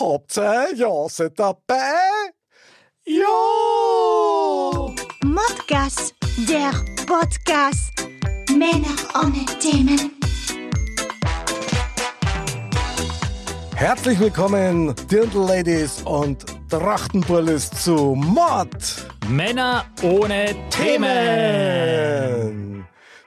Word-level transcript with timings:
Habt 0.00 0.36
ihr 0.36 0.74
ja 0.76 1.08
seid 1.08 1.38
dabei? 1.40 2.30
Ja! 3.04 3.26
Modcast, 5.24 6.14
der 6.48 6.70
Podcast. 7.04 7.90
Männer 8.56 8.94
ohne 9.20 9.44
Themen. 9.58 10.12
Herzlich 13.74 14.20
willkommen, 14.20 14.94
Dirndl-Ladies 15.10 16.02
und 16.02 16.44
Trachtenbullis 16.70 17.68
zu 17.70 18.14
Mod 18.14 18.68
Männer 19.28 19.84
ohne 20.02 20.54
Themen. 20.70 21.98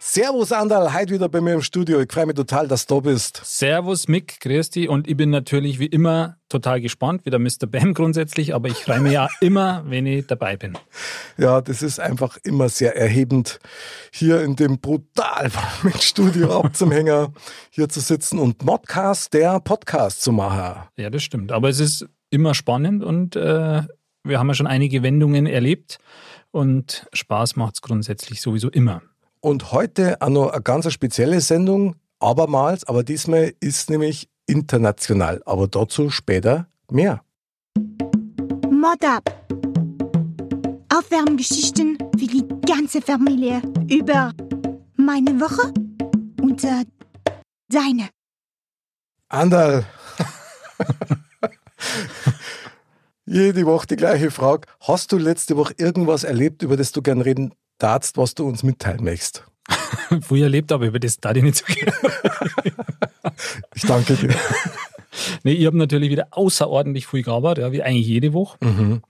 Servus 0.04 0.52
Andal, 0.52 0.96
heute 0.96 1.14
wieder 1.14 1.30
bei 1.30 1.41
mir 1.41 1.54
im 1.54 1.62
Studio. 1.62 2.02
Ich 2.02 2.12
freue 2.12 2.26
mich 2.26 2.36
total, 2.36 2.68
dass 2.68 2.88
du 2.88 2.96
da 2.96 3.02
bist. 3.02 3.40
Servus 3.46 4.08
Mick, 4.08 4.40
grüß 4.41 4.72
dich 4.72 4.90
und 4.90 5.08
ich 5.08 5.16
bin 5.16 5.30
natürlich 5.30 5.77
wie 5.77 5.86
immer 5.86 6.38
total 6.50 6.82
gespannt, 6.82 7.24
wie 7.24 7.30
der 7.30 7.38
Mr. 7.38 7.68
Bam 7.70 7.93
grundsätzlich, 7.93 8.55
aber 8.55 8.68
ich 8.68 8.77
freue 8.77 8.99
mich 8.99 9.13
ja 9.13 9.30
immer, 9.41 9.84
wenn 9.85 10.08
ich 10.08 10.26
dabei 10.26 10.58
bin. 10.58 10.76
Ja, 11.38 11.62
das 11.62 11.84
ist 11.84 11.99
einfach 11.99 12.38
immer 12.43 12.68
sehr 12.68 12.98
erhebend, 12.98 13.60
hier 14.12 14.41
in 14.41 14.55
dem 14.55 14.80
brutal 14.80 15.52
warmen 15.54 16.02
Studio 16.02 16.62
abzuhängen, 16.63 17.36
hier 17.70 17.88
zu 17.88 17.99
sitzen 17.99 18.40
und 18.40 18.65
Modcast, 18.65 19.32
der 19.36 19.60
Podcast 19.60 20.24
zu 20.24 20.32
machen. 20.32 20.82
Ja, 20.98 21.12
das 21.12 21.21
stimmt. 21.21 21.52
Aber 21.52 21.70
es 21.70 21.80
ist 21.80 22.08
immer 22.32 22.55
spannend 22.55 23.04
und 23.04 23.36
äh, 23.36 23.84
wir 24.24 24.40
haben 24.40 24.48
ja 24.48 24.55
schon 24.55 24.68
einige 24.68 25.04
Wendungen 25.04 25.46
erlebt 25.46 25.99
und 26.49 27.05
Spaß 27.13 27.55
macht 27.55 27.76
es 27.76 27.82
grundsätzlich 27.84 28.41
sowieso 28.41 28.68
immer. 28.71 29.04
Und 29.43 29.71
heute 29.71 30.21
auch 30.21 30.29
noch 30.29 30.51
eine 30.51 30.61
ganz 30.61 30.91
spezielle 30.93 31.41
Sendung, 31.41 31.95
abermals, 32.20 32.84
aber 32.84 33.03
diesmal 33.03 33.53
ist 33.59 33.89
nämlich 33.89 34.29
international. 34.45 35.41
Aber 35.47 35.67
dazu 35.67 36.11
später 36.11 36.67
mehr. 36.91 37.23
Mod 38.69 39.03
up. 39.03 39.35
Aufwärmgeschichten 40.93 41.97
für 42.19 42.27
die 42.27 42.47
ganze 42.67 43.01
Familie 43.01 43.63
über 43.89 44.31
meine 44.95 45.39
Woche 45.39 45.73
und 46.39 46.63
äh, 46.63 46.85
deine. 47.67 48.09
Andal. 49.27 49.85
Jede 53.25 53.65
Woche 53.65 53.87
die 53.87 53.95
gleiche 53.95 54.29
Frage. 54.29 54.67
Hast 54.81 55.12
du 55.12 55.17
letzte 55.17 55.57
Woche 55.57 55.73
irgendwas 55.77 56.23
erlebt, 56.23 56.62
über 56.62 56.77
das 56.77 56.91
du 56.91 57.01
gern 57.01 57.21
reden 57.21 57.55
darfst, 57.82 58.18
was 58.18 58.35
du 58.35 58.48
uns 58.48 58.63
mitteilen 58.63 59.04
möchtest? 59.04 59.46
Früher 60.21 60.43
erlebt, 60.46 60.71
aber 60.71 60.85
über 60.85 60.99
das 60.99 61.18
da 61.18 61.34
ich 61.34 61.43
nicht 61.43 61.57
so 61.57 61.65
gerne. 61.65 61.93
Ich 63.74 63.84
danke 63.84 64.16
dir. 64.16 64.35
nee, 65.44 65.53
ich 65.53 65.66
habe 65.66 65.78
natürlich 65.78 66.09
wieder 66.09 66.28
außerordentlich 66.31 67.07
viel 67.07 67.24
gearbeitet, 67.24 67.63
ja, 67.63 67.72
wie 67.72 67.81
eigentlich 67.81 68.07
jede 68.07 68.34
Woche. 68.34 68.57
Mhm. 68.63 69.02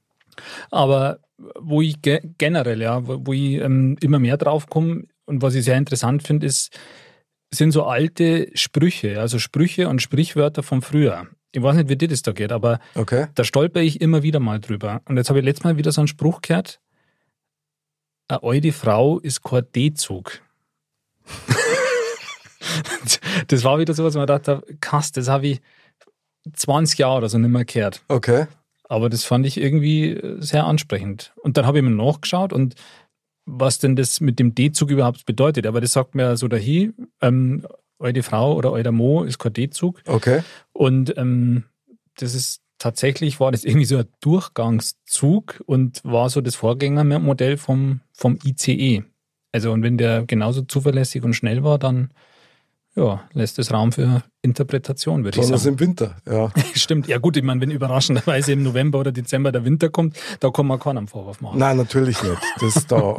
Aber 0.69 1.19
wo 1.59 1.81
ich 1.81 2.01
ge 2.01 2.21
generell, 2.37 2.81
ja, 2.81 3.05
wo, 3.05 3.17
wo 3.25 3.33
ich 3.33 3.55
ähm, 3.55 3.97
immer 4.01 4.19
mehr 4.19 4.37
drauf 4.37 4.67
komme 4.67 5.03
und 5.25 5.41
was 5.41 5.55
ich 5.55 5.65
sehr 5.65 5.77
interessant 5.77 6.23
finde, 6.23 6.45
ist, 6.45 6.77
sind 7.53 7.71
so 7.71 7.83
alte 7.83 8.49
Sprüche, 8.53 9.19
also 9.19 9.39
Sprüche 9.39 9.89
und 9.89 10.01
Sprichwörter 10.01 10.63
von 10.63 10.81
früher. 10.81 11.27
Ich 11.51 11.61
weiß 11.61 11.75
nicht, 11.75 11.89
wie 11.89 11.97
dir 11.97 12.07
das 12.07 12.21
da 12.21 12.31
geht, 12.31 12.51
aber 12.53 12.79
Okay. 12.95 13.27
da 13.35 13.43
stolper 13.43 13.81
ich 13.81 13.99
immer 13.99 14.23
wieder 14.23 14.39
mal 14.39 14.59
drüber. 14.59 15.01
Und 15.05 15.17
jetzt 15.17 15.29
habe 15.29 15.39
ich 15.39 15.45
letztes 15.45 15.65
Mal 15.65 15.77
wieder 15.77 15.91
so 15.91 15.99
einen 16.01 16.07
Spruch 16.07 16.41
gehört. 16.41 16.79
Eine 18.31 18.43
alte 18.43 18.71
Frau 18.71 19.19
ist 19.19 19.43
kein 19.43 19.65
D-Zug. 19.75 20.39
das 23.47 23.65
war 23.65 23.77
wieder 23.77 23.93
so, 23.93 24.05
was 24.05 24.15
man 24.15 24.25
dachte, 24.25 24.63
krass, 24.79 25.11
das 25.11 25.27
habe 25.27 25.47
ich 25.47 25.61
20 26.53 26.99
Jahre 26.99 27.17
oder 27.17 27.27
so 27.27 27.37
nicht 27.37 27.49
mehr 27.49 27.65
gehört. 27.65 28.01
Okay. 28.07 28.47
Aber 28.85 29.09
das 29.09 29.25
fand 29.25 29.45
ich 29.45 29.57
irgendwie 29.57 30.11
äh, 30.11 30.41
sehr 30.41 30.65
ansprechend. 30.65 31.33
Und 31.43 31.57
dann 31.57 31.65
habe 31.65 31.79
ich 31.79 31.83
mir 31.83 31.89
nachgeschaut 31.89 32.53
und 32.53 32.75
was 33.45 33.79
denn 33.79 33.97
das 33.97 34.21
mit 34.21 34.39
dem 34.39 34.55
D-Zug 34.55 34.91
überhaupt 34.91 35.25
bedeutet. 35.25 35.67
Aber 35.67 35.81
das 35.81 35.91
sagt 35.91 36.15
mir 36.15 36.37
so 36.37 36.47
dahin, 36.47 37.09
ähm, 37.19 37.67
eure 37.99 38.23
Frau 38.23 38.55
oder 38.55 38.71
euer 38.71 38.93
Mo 38.93 39.23
ist 39.23 39.39
kein 39.39 39.51
D-Zug. 39.51 40.01
Okay. 40.07 40.41
Und 40.71 41.17
ähm, 41.17 41.65
das 42.15 42.33
ist 42.33 42.61
tatsächlich, 42.81 43.39
war 43.39 43.51
das 43.51 43.63
irgendwie 43.63 43.85
so 43.85 43.97
ein 43.97 44.07
Durchgangszug 44.21 45.63
und 45.65 46.03
war 46.03 46.29
so 46.29 46.41
das 46.41 46.55
Vorgängermodell 46.55 47.57
vom, 47.57 48.01
vom 48.13 48.39
ICE. 48.43 49.03
Also 49.51 49.71
und 49.71 49.83
wenn 49.83 49.97
der 49.97 50.25
genauso 50.25 50.61
zuverlässig 50.63 51.23
und 51.23 51.33
schnell 51.33 51.63
war, 51.63 51.77
dann 51.77 52.11
ja, 52.95 53.23
lässt 53.33 53.57
es 53.57 53.71
Raum 53.71 53.91
für 53.91 54.21
Interpretation, 54.41 55.23
würde 55.23 55.35
ich 55.35 55.41
Besonders 55.41 55.63
sagen. 55.63 55.75
im 55.75 55.79
Winter, 55.79 56.17
ja. 56.29 56.51
Stimmt, 56.73 57.07
ja 57.07 57.19
gut, 57.19 57.37
ich 57.37 57.43
meine, 57.43 57.61
wenn 57.61 57.71
überraschenderweise 57.71 58.51
im 58.51 58.63
November 58.63 58.99
oder 58.99 59.11
Dezember 59.11 59.51
der 59.51 59.63
Winter 59.63 59.89
kommt, 59.89 60.17
da 60.39 60.49
kann 60.49 60.67
man 60.67 60.79
keinen 60.79 61.07
Vorwurf 61.07 61.39
machen. 61.39 61.59
Nein, 61.59 61.77
natürlich 61.77 62.21
nicht. 62.21 62.41
Das 62.59 62.87
da, 62.87 63.17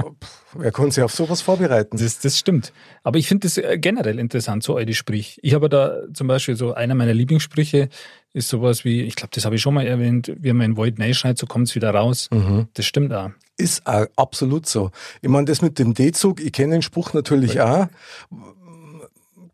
wer 0.54 0.72
kann 0.72 0.90
sich 0.90 1.02
auf 1.02 1.12
sowas 1.12 1.40
vorbereiten? 1.40 1.96
Das, 1.96 2.18
das 2.18 2.38
stimmt. 2.38 2.72
Aber 3.02 3.18
ich 3.18 3.28
finde 3.28 3.46
das 3.46 3.56
äh, 3.56 3.78
generell 3.78 4.18
interessant, 4.18 4.62
so 4.62 4.76
alte 4.76 4.92
Sprich. 4.94 5.38
Ich 5.42 5.54
habe 5.54 5.68
da 5.70 6.00
zum 6.12 6.26
Beispiel 6.26 6.56
so 6.56 6.74
einer 6.74 6.94
meiner 6.94 7.14
Lieblingssprüche 7.14 7.88
ist 8.34 8.48
sowas 8.48 8.84
wie, 8.84 9.02
ich 9.02 9.14
glaube, 9.14 9.30
das 9.34 9.44
habe 9.44 9.56
ich 9.56 9.62
schon 9.62 9.74
mal 9.74 9.86
erwähnt, 9.86 10.32
wie 10.38 10.52
man 10.52 10.72
in 10.72 10.76
Wald 10.76 10.96
schreit, 11.14 11.38
so 11.38 11.46
kommt 11.46 11.68
es 11.68 11.74
wieder 11.74 11.90
raus. 11.94 12.28
Mhm. 12.32 12.66
Das 12.74 12.86
stimmt 12.86 13.12
auch. 13.12 13.30
Ist 13.58 13.86
auch 13.86 14.06
absolut 14.16 14.66
so. 14.66 14.90
Ich 15.20 15.28
meine, 15.28 15.44
das 15.44 15.60
mit 15.60 15.78
dem 15.78 15.92
D-Zug, 15.94 16.40
ich 16.40 16.52
kenne 16.52 16.72
den 16.72 16.82
Spruch 16.82 17.12
natürlich 17.12 17.60
auch. 17.60 17.88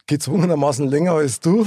Gezwungenermaßen 0.09 0.89
länger 0.89 1.13
als 1.13 1.39
du. 1.39 1.65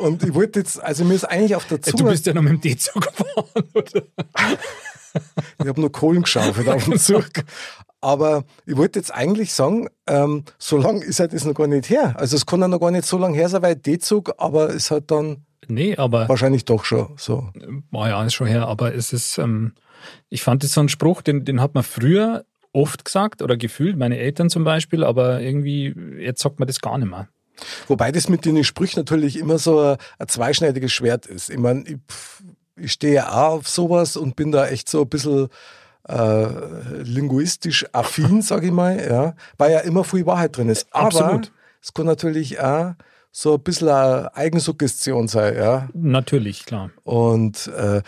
Und 0.00 0.22
ich 0.24 0.34
wollte 0.34 0.60
jetzt, 0.60 0.82
also 0.82 1.04
mir 1.04 1.14
ist 1.14 1.24
eigentlich 1.24 1.54
auf 1.54 1.66
der 1.66 1.82
Zunge, 1.82 2.04
du 2.04 2.10
bist 2.10 2.26
ja 2.26 2.32
noch 2.32 2.42
mit 2.42 2.52
dem 2.52 2.60
D-Zug 2.62 3.02
gefahren, 3.02 3.64
oder? 3.74 4.02
ich 5.60 5.68
habe 5.68 5.80
nur 5.80 5.92
Kohlen 5.92 6.22
geschaufelt 6.22 6.68
auf 6.68 6.84
dem 6.84 6.98
Zug. 6.98 7.30
Aber 8.00 8.44
ich 8.66 8.76
wollte 8.76 8.98
jetzt 8.98 9.14
eigentlich 9.14 9.52
sagen, 9.52 9.88
ähm, 10.06 10.44
so 10.58 10.76
lang 10.76 11.00
ist 11.00 11.20
halt 11.20 11.32
das 11.32 11.44
noch 11.44 11.54
gar 11.54 11.66
nicht 11.66 11.88
her. 11.88 12.14
Also 12.18 12.36
es 12.36 12.44
kann 12.44 12.60
ja 12.60 12.68
noch 12.68 12.80
gar 12.80 12.90
nicht 12.90 13.06
so 13.06 13.18
lang 13.18 13.34
her 13.34 13.48
sein, 13.48 13.62
weil 13.62 13.76
D-Zug, 13.76 14.34
aber 14.38 14.74
es 14.74 14.90
hat 14.90 15.10
dann 15.10 15.44
Nee, 15.68 15.96
aber 15.96 16.28
wahrscheinlich 16.28 16.64
doch 16.66 16.84
schon 16.84 17.14
so. 17.16 17.50
war 17.90 18.08
ja 18.08 18.22
ist 18.24 18.34
schon 18.34 18.46
her, 18.46 18.68
aber 18.68 18.94
es 18.94 19.14
ist, 19.14 19.38
ähm, 19.38 19.72
ich 20.28 20.42
fand 20.42 20.62
das 20.62 20.72
so 20.72 20.80
ein 20.80 20.90
Spruch, 20.90 21.22
den, 21.22 21.44
den 21.44 21.60
hat 21.62 21.74
man 21.74 21.82
früher 21.82 22.44
oft 22.72 23.04
gesagt 23.04 23.40
oder 23.40 23.56
gefühlt, 23.56 23.96
meine 23.96 24.18
Eltern 24.18 24.50
zum 24.50 24.64
Beispiel, 24.64 25.04
aber 25.04 25.40
irgendwie, 25.40 25.94
jetzt 26.18 26.42
sagt 26.42 26.58
man 26.58 26.66
das 26.66 26.80
gar 26.80 26.98
nicht 26.98 27.08
mehr. 27.08 27.28
Wobei 27.86 28.12
das 28.12 28.28
mit 28.28 28.44
den 28.44 28.62
Sprüchen 28.64 29.00
natürlich 29.00 29.38
immer 29.38 29.58
so 29.58 29.80
ein, 29.80 29.96
ein 30.18 30.28
zweischneidiges 30.28 30.92
Schwert 30.92 31.26
ist. 31.26 31.50
Ich 31.50 31.58
meine, 31.58 31.84
ich, 31.86 31.98
ich 32.76 32.92
stehe 32.92 33.14
ja 33.14 33.28
auch 33.30 33.58
auf 33.58 33.68
sowas 33.68 34.16
und 34.16 34.36
bin 34.36 34.52
da 34.52 34.66
echt 34.66 34.88
so 34.88 35.02
ein 35.02 35.08
bisschen 35.08 35.48
äh, 36.08 36.46
linguistisch 37.02 37.86
affin, 37.92 38.42
sage 38.42 38.66
ich 38.66 38.72
mal, 38.72 38.98
ja, 38.98 39.34
weil 39.56 39.72
ja 39.72 39.80
immer 39.80 40.04
viel 40.04 40.26
Wahrheit 40.26 40.56
drin 40.56 40.68
ist. 40.68 40.86
Aber 40.90 41.06
Absolut. 41.06 41.52
es 41.80 41.94
kann 41.94 42.06
natürlich 42.06 42.60
auch 42.60 42.94
so 43.30 43.54
ein 43.54 43.62
bisschen 43.62 43.88
eine 43.88 44.34
Eigensuggestion 44.36 45.28
sein, 45.28 45.56
ja. 45.56 45.88
Natürlich, 45.92 46.66
klar. 46.66 46.90
Und 47.02 47.68
äh, 47.68 48.02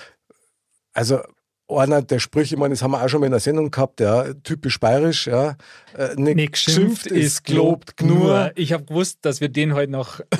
also 0.92 1.20
einer 1.68 2.02
der 2.02 2.18
Sprüche, 2.18 2.54
ich 2.54 2.58
meine, 2.60 2.74
das 2.74 2.82
haben 2.82 2.92
wir 2.92 3.02
auch 3.02 3.08
schon 3.08 3.20
mal 3.20 3.26
in 3.26 3.32
der 3.32 3.40
Sendung 3.40 3.70
gehabt, 3.70 4.00
ja, 4.00 4.32
typisch 4.44 4.78
bayerisch, 4.78 5.26
ja. 5.26 5.56
Äh, 5.96 6.14
nicht 6.16 6.36
Nicht 6.36 6.52
geschimpft 6.52 7.06
ist 7.06 7.44
gelobt 7.44 8.02
nur. 8.02 8.52
Ich 8.54 8.72
habe 8.72 8.84
gewusst, 8.84 9.18
dass 9.22 9.40
wir 9.40 9.48
den 9.48 9.74
heute 9.74 9.92
noch. 9.92 10.20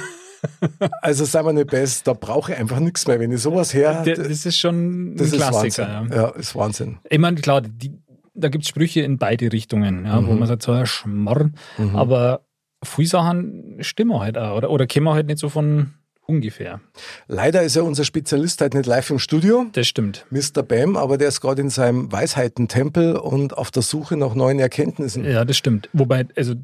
Also 1.02 1.24
seien 1.24 1.44
wir 1.46 1.52
nicht 1.52 1.70
best, 1.70 2.06
da 2.06 2.12
brauche 2.12 2.52
ich 2.52 2.58
einfach 2.58 2.78
nichts 2.78 3.08
mehr. 3.08 3.18
Wenn 3.18 3.32
ich 3.32 3.40
sowas 3.40 3.74
her, 3.74 4.04
das 4.04 4.46
ist 4.46 4.58
schon 4.58 5.14
ein 5.14 5.16
das 5.16 5.28
ist 5.28 5.36
Klassiker. 5.36 5.88
Wahnsinn. 5.88 6.12
Ja. 6.16 6.22
Ja, 6.22 6.28
ist 6.36 6.54
Wahnsinn. 6.54 6.98
Ich 7.08 7.18
meine, 7.18 7.40
klar, 7.40 7.62
die, 7.62 7.92
da 8.34 8.48
gibt 8.48 8.62
es 8.62 8.68
Sprüche 8.68 9.00
in 9.00 9.18
beide 9.18 9.50
Richtungen, 9.50 10.04
ja, 10.04 10.24
wo 10.24 10.32
Mhm. 10.32 10.38
man 10.38 10.46
sagt, 10.46 10.62
so 10.62 10.70
ein 10.72 10.86
Schmarrn. 10.86 11.56
Aber 11.94 12.42
viele 12.84 13.08
Sachen 13.08 13.78
stimmen 13.80 14.20
halt 14.20 14.38
auch. 14.38 14.56
Oder, 14.58 14.70
oder 14.70 14.86
kommen 14.86 15.08
halt 15.08 15.26
nicht 15.26 15.38
so 15.38 15.48
von 15.48 15.94
ungefähr. 16.26 16.80
Leider 17.28 17.62
ist 17.62 17.76
ja 17.76 17.82
unser 17.82 18.04
Spezialist 18.04 18.60
halt 18.60 18.74
nicht 18.74 18.86
live 18.86 19.10
im 19.10 19.18
Studio, 19.18 19.66
Das 19.72 19.86
stimmt. 19.86 20.26
Mr. 20.30 20.62
Bam, 20.62 20.96
aber 20.96 21.18
der 21.18 21.28
ist 21.28 21.40
gerade 21.40 21.62
in 21.62 21.70
seinem 21.70 22.10
Weisheitentempel 22.10 23.16
und 23.16 23.56
auf 23.56 23.70
der 23.70 23.82
Suche 23.82 24.16
nach 24.16 24.34
neuen 24.34 24.58
Erkenntnissen. 24.58 25.24
Ja, 25.24 25.44
das 25.44 25.56
stimmt. 25.56 25.88
Wobei, 25.92 26.26
also 26.36 26.54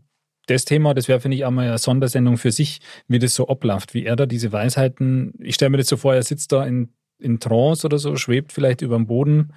das 0.47 0.65
Thema, 0.65 0.95
das 0.95 1.09
wäre, 1.09 1.21
finde 1.21 1.37
ich, 1.37 1.45
auch 1.45 1.51
mal 1.51 1.69
eine 1.69 1.79
Sondersendung 1.79 2.37
für 2.37 2.51
sich, 2.51 2.81
wie 3.09 3.19
das 3.19 3.35
so 3.35 3.49
abläuft, 3.49 3.95
wie 3.95 4.05
er 4.05 4.17
da 4.17 4.27
diese 4.27 4.53
Weisheiten, 4.53 5.35
ich 5.39 5.55
stelle 5.55 5.71
mir 5.71 5.79
das 5.79 5.87
so 5.87 5.97
vor, 5.97 6.15
er 6.15 6.23
sitzt 6.23 6.53
da 6.53 6.65
in, 6.65 6.93
in 7.19 7.39
Trance 7.39 7.87
oder 7.87 7.99
so, 7.99 8.17
schwebt 8.17 8.53
vielleicht 8.53 8.83
über 8.83 8.97
dem 8.97 9.07
Boden. 9.07 9.53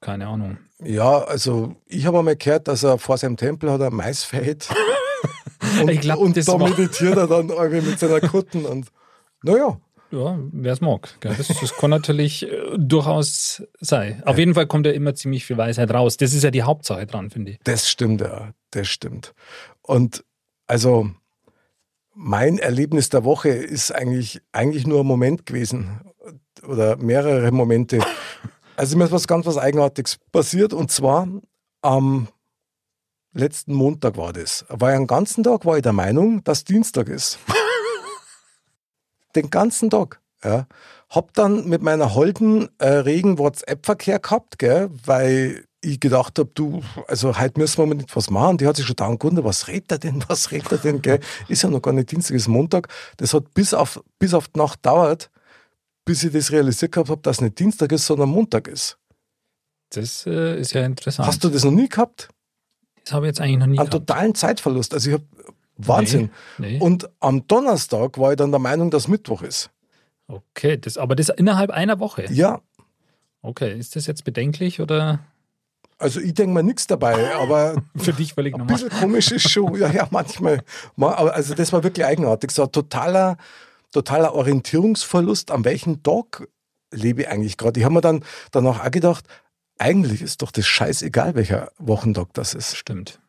Keine 0.00 0.26
Ahnung. 0.26 0.58
Ja, 0.82 1.22
also 1.22 1.76
ich 1.86 2.04
habe 2.06 2.18
einmal 2.18 2.36
gehört, 2.36 2.68
dass 2.68 2.82
er 2.82 2.98
vor 2.98 3.16
seinem 3.16 3.36
Tempel 3.36 3.70
hat 3.70 3.80
ein 3.80 3.94
Maisfeld. 3.94 4.68
und, 5.80 6.00
glaub, 6.00 6.18
und 6.18 6.36
da 6.36 6.58
meditiert 6.58 7.16
er 7.16 7.26
dann 7.26 7.48
irgendwie 7.48 7.88
mit 7.88 7.98
seiner 7.98 8.20
Kutten 8.20 8.66
und 8.66 8.88
naja. 9.44 9.80
Ja, 10.10 10.38
wer 10.52 10.72
es 10.72 10.80
mag. 10.80 11.08
Gell? 11.20 11.34
Das, 11.36 11.48
das 11.48 11.76
kann 11.76 11.90
natürlich 11.90 12.44
äh, 12.44 12.48
durchaus 12.76 13.62
sein. 13.80 14.22
Auf 14.24 14.38
jeden 14.38 14.54
Fall 14.54 14.66
kommt 14.66 14.86
ja 14.86 14.92
immer 14.92 15.14
ziemlich 15.14 15.44
viel 15.44 15.56
Weisheit 15.56 15.90
raus. 15.92 16.16
Das 16.16 16.34
ist 16.34 16.44
ja 16.44 16.52
die 16.52 16.62
Hauptsache 16.62 17.06
dran, 17.06 17.30
finde 17.30 17.52
ich. 17.52 17.58
Das 17.64 17.90
stimmt, 17.90 18.20
ja, 18.20 18.52
das 18.70 18.86
stimmt. 18.86 19.34
Und 19.82 20.24
also 20.66 21.10
mein 22.14 22.58
Erlebnis 22.58 23.08
der 23.08 23.24
Woche 23.24 23.48
ist 23.48 23.90
eigentlich, 23.90 24.40
eigentlich 24.52 24.86
nur 24.86 25.00
ein 25.00 25.06
Moment 25.06 25.46
gewesen 25.46 26.00
oder 26.66 26.96
mehrere 26.96 27.50
Momente. 27.50 28.00
Also 28.76 28.96
mir 28.96 29.04
ist 29.04 29.12
was 29.12 29.26
ganz 29.26 29.46
was 29.46 29.58
Eigenartiges 29.58 30.18
passiert 30.30 30.72
und 30.72 30.90
zwar 30.90 31.28
am 31.82 32.28
letzten 33.32 33.74
Montag 33.74 34.16
war 34.16 34.32
das. 34.32 34.64
War 34.68 34.92
ja 34.92 34.98
den 34.98 35.06
ganzen 35.06 35.42
Tag 35.42 35.64
war 35.64 35.76
ich 35.76 35.82
der 35.82 35.92
Meinung, 35.92 36.42
dass 36.44 36.64
Dienstag 36.64 37.08
ist. 37.08 37.38
Den 39.36 39.50
ganzen 39.50 39.90
Tag. 39.90 40.20
Ja. 40.42 40.66
Hab 41.10 41.32
dann 41.34 41.68
mit 41.68 41.82
meiner 41.82 42.14
Holden 42.14 42.68
äh, 42.78 42.88
regen 42.88 43.38
WhatsApp-Verkehr 43.38 44.18
gehabt, 44.18 44.58
gell, 44.58 44.90
weil 45.04 45.64
ich 45.80 46.00
gedacht 46.00 46.38
habe, 46.38 46.50
du, 46.54 46.82
also 47.08 47.38
heute 47.38 47.60
müssen 47.60 47.78
wir 47.78 47.86
mal 47.86 47.94
nicht 47.94 48.14
was 48.16 48.30
machen. 48.30 48.58
Die 48.58 48.66
hat 48.66 48.76
sich 48.76 48.86
schon 48.86 48.96
da 48.96 49.08
gewundert, 49.14 49.44
was 49.44 49.68
redet 49.68 49.92
er 49.92 49.98
denn, 49.98 50.24
was 50.28 50.50
redet 50.50 50.72
er 50.72 50.78
denn, 50.78 51.02
gell? 51.02 51.20
Ist 51.48 51.62
ja 51.62 51.70
noch 51.70 51.82
gar 51.82 51.92
nicht 51.92 52.10
Dienstag, 52.10 52.34
ist 52.34 52.48
Montag. 52.48 52.88
Das 53.18 53.34
hat 53.34 53.52
bis 53.54 53.74
auf, 53.74 54.02
bis 54.18 54.34
auf 54.34 54.48
die 54.48 54.58
Nacht 54.58 54.84
dauert, 54.84 55.30
bis 56.04 56.24
ich 56.24 56.32
das 56.32 56.50
realisiert 56.52 56.92
gehabt 56.92 57.10
habe, 57.10 57.22
dass 57.22 57.40
nicht 57.40 57.58
Dienstag 57.58 57.92
ist, 57.92 58.06
sondern 58.06 58.28
Montag 58.28 58.68
ist. 58.68 58.98
Das 59.90 60.26
äh, 60.26 60.58
ist 60.60 60.72
ja 60.72 60.84
interessant. 60.84 61.28
Hast 61.28 61.44
du 61.44 61.48
das 61.48 61.64
noch 61.64 61.70
nie 61.70 61.88
gehabt? 61.88 62.28
das 63.04 63.12
habe 63.12 63.26
ich 63.26 63.30
jetzt 63.30 63.40
eigentlich 63.40 63.58
noch 63.58 63.66
nie 63.66 63.78
Einen 63.78 63.90
gehabt. 63.90 64.08
totalen 64.08 64.34
Zeitverlust. 64.34 64.94
Also 64.94 65.10
ich 65.10 65.14
habe 65.14 65.24
Wahnsinn. 65.76 66.30
Nee. 66.58 66.78
Und 66.78 67.08
am 67.20 67.46
Donnerstag 67.46 68.18
war 68.18 68.32
ich 68.32 68.36
dann 68.36 68.50
der 68.50 68.60
Meinung, 68.60 68.90
dass 68.90 69.08
Mittwoch 69.08 69.42
ist. 69.42 69.70
Okay, 70.26 70.76
das, 70.78 70.96
aber 70.96 71.16
das 71.16 71.28
innerhalb 71.28 71.70
einer 71.70 71.98
Woche. 72.00 72.26
Ja, 72.30 72.60
Okay, 73.44 73.78
ist 73.78 73.94
das 73.94 74.06
jetzt 74.06 74.24
bedenklich 74.24 74.80
oder 74.80 75.20
also 75.98 76.18
ich 76.18 76.32
denke 76.32 76.54
mir 76.54 76.62
nichts 76.62 76.86
dabei, 76.86 77.34
aber 77.36 77.76
für 77.96 78.14
dich 78.14 78.32
völlig 78.34 78.54
ein 78.54 78.58
normal? 78.60 78.74
bisschen 78.74 78.98
komisch 78.98 79.30
ist 79.32 79.50
schon. 79.50 79.78
Ja, 79.78 79.92
ja, 79.92 80.08
manchmal. 80.10 80.62
Also 80.98 81.54
das 81.54 81.72
war 81.72 81.84
wirklich 81.84 82.06
eigenartig. 82.06 82.50
So 82.50 82.64
ein 82.64 82.72
totaler, 82.72 83.36
totaler 83.92 84.34
Orientierungsverlust. 84.34 85.50
An 85.50 85.64
welchem 85.64 86.02
Tag 86.02 86.48
lebe 86.90 87.22
ich 87.22 87.28
eigentlich 87.28 87.58
gerade? 87.58 87.78
Ich 87.78 87.84
habe 87.84 87.94
mir 87.94 88.00
dann 88.00 88.24
danach 88.50 88.84
auch 88.84 88.90
gedacht, 88.90 89.26
eigentlich 89.78 90.22
ist 90.22 90.40
doch 90.40 90.50
das 90.50 90.66
scheißegal, 90.66 91.34
welcher 91.34 91.70
Wochentag 91.78 92.32
das 92.32 92.54
ist. 92.54 92.76
Stimmt. 92.76 93.20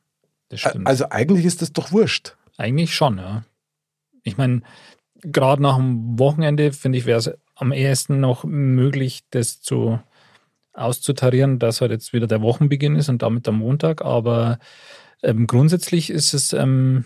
Das 0.49 0.61
stimmt. 0.61 0.87
Also 0.87 1.09
eigentlich 1.09 1.45
ist 1.45 1.61
das 1.61 1.73
doch 1.73 1.91
wurscht. 1.91 2.35
Eigentlich 2.57 2.95
schon, 2.95 3.17
ja. 3.17 3.43
Ich 4.23 4.37
meine, 4.37 4.61
gerade 5.21 5.61
nach 5.61 5.77
dem 5.77 6.17
Wochenende, 6.19 6.71
finde 6.71 6.97
ich, 6.97 7.05
wäre 7.05 7.19
es 7.19 7.31
am 7.55 7.71
ehesten 7.71 8.19
noch 8.19 8.43
möglich, 8.43 9.23
das 9.31 9.61
zu 9.61 9.99
auszutarieren, 10.73 11.57
dass 11.59 11.81
halt 11.81 11.91
jetzt 11.91 12.13
wieder 12.13 12.27
der 12.27 12.41
Wochenbeginn 12.41 12.95
ist 12.95 13.09
und 13.09 13.21
damit 13.21 13.45
der 13.45 13.53
Montag. 13.53 14.03
Aber 14.03 14.59
ähm, 15.23 15.47
grundsätzlich 15.47 16.09
ist 16.09 16.33
es, 16.33 16.53
ähm, 16.53 17.05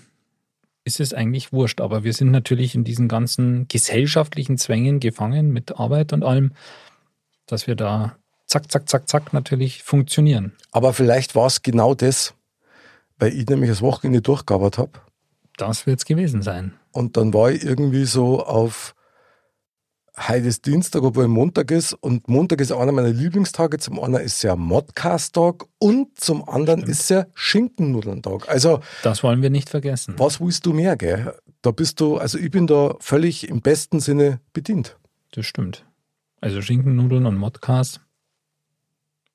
ist 0.84 1.00
es 1.00 1.14
eigentlich 1.14 1.54
wurscht. 1.54 1.82
Aber 1.82 2.04
wir 2.04 2.14
sind 2.14 2.32
natürlich 2.32 2.76
in 2.76 2.84
diesen 2.84 3.08
ganzen 3.08 3.68
gesellschaftlichen 3.68 4.58
Zwängen 4.58 5.00
gefangen 5.00 5.52
mit 5.52 5.80
Arbeit 5.80 6.14
und 6.14 6.24
allem, 6.24 6.54
dass 7.46 7.68
wir 7.68 7.76
da 7.76 8.16
zack, 8.48 8.72
zack, 8.72 8.90
zack, 8.90 9.08
zack 9.08 9.34
natürlich 9.34 9.84
funktionieren. 9.84 10.54
Aber 10.72 10.94
vielleicht 10.94 11.36
war 11.36 11.46
es 11.46 11.62
genau 11.62 11.94
das, 11.94 12.34
weil 13.20 13.34
ich 13.34 13.48
nämlich 13.48 13.70
das 13.70 13.82
Wochenende 13.82 14.22
durchgearbeitet 14.22 14.78
habe. 14.80 14.92
Das 15.58 15.86
wird 15.86 16.00
es 16.00 16.06
gewesen 16.06 16.42
sein. 16.42 16.74
Und 16.92 17.18
dann 17.18 17.34
war 17.34 17.52
ich 17.52 17.64
irgendwie 17.64 18.06
so 18.06 18.44
auf 18.44 18.96
heute 20.28 20.48
ist 20.48 20.66
Dienstag, 20.66 21.04
obwohl 21.04 21.28
Montag 21.28 21.72
ist. 21.72 21.94
Und 21.94 22.28
Montag 22.28 22.60
ist 22.62 22.72
einer 22.72 22.92
meiner 22.92 23.10
Lieblingstage. 23.10 23.78
Zum 23.78 24.00
einen 24.02 24.16
ist 24.16 24.42
ja 24.44 24.56
Modcast-Tag 24.56 25.66
und 25.78 26.20
zum 26.20 26.48
anderen 26.48 26.82
Stimmt. 26.82 26.92
ist 26.92 27.10
ja 27.10 27.26
Schinkennudeln-Tag. 27.36 28.50
Also, 28.50 28.82
Das 29.04 29.24
wollen 29.24 29.42
wir 29.42 29.50
nicht 29.50 29.70
vergessen. 29.70 30.16
was 30.18 30.42
willst 30.42 30.66
du 30.66 30.74
mehr, 30.74 30.98
gell? 30.98 31.34
Da 31.62 31.72
bist 31.72 32.00
du, 32.02 32.18
also 32.18 32.38
ich 32.38 32.52
bin 32.52 32.68
da 32.68 32.96
völlig 33.00 33.48
im 33.50 33.62
besten 33.62 34.00
Sinne 34.00 34.40
bedient. 34.54 34.98
Das 35.32 35.46
stimmt. 35.46 35.86
Also 36.42 36.62
Schinkennudeln 36.62 37.26
und 37.26 37.38
Modcast. 37.38 38.02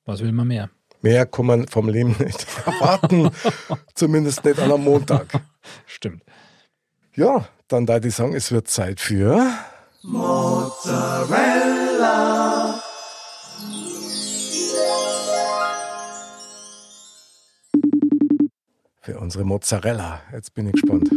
Was 0.05 0.21
will 0.21 0.31
man 0.31 0.47
mehr? 0.47 0.69
Mehr 1.05 1.27
kann 1.27 1.45
man 1.45 1.67
vom 1.67 1.87
Leben 1.87 2.15
nicht 2.19 2.47
erwarten. 2.65 3.29
Zumindest 3.93 4.43
nicht 4.43 4.57
an 4.57 4.71
einem 4.71 4.83
Montag. 4.83 5.39
Stimmt. 5.85 6.23
Ja, 7.13 7.47
dann 7.67 7.85
da 7.85 7.99
die 7.99 8.09
sagen, 8.09 8.33
es 8.33 8.51
wird 8.51 8.67
Zeit 8.67 8.99
für 8.99 9.47
für 19.01 19.19
unsere 19.19 19.43
Mozzarella. 19.43 20.23
Jetzt 20.33 20.55
bin 20.55 20.65
ich 20.65 20.73
gespannt. 20.73 21.11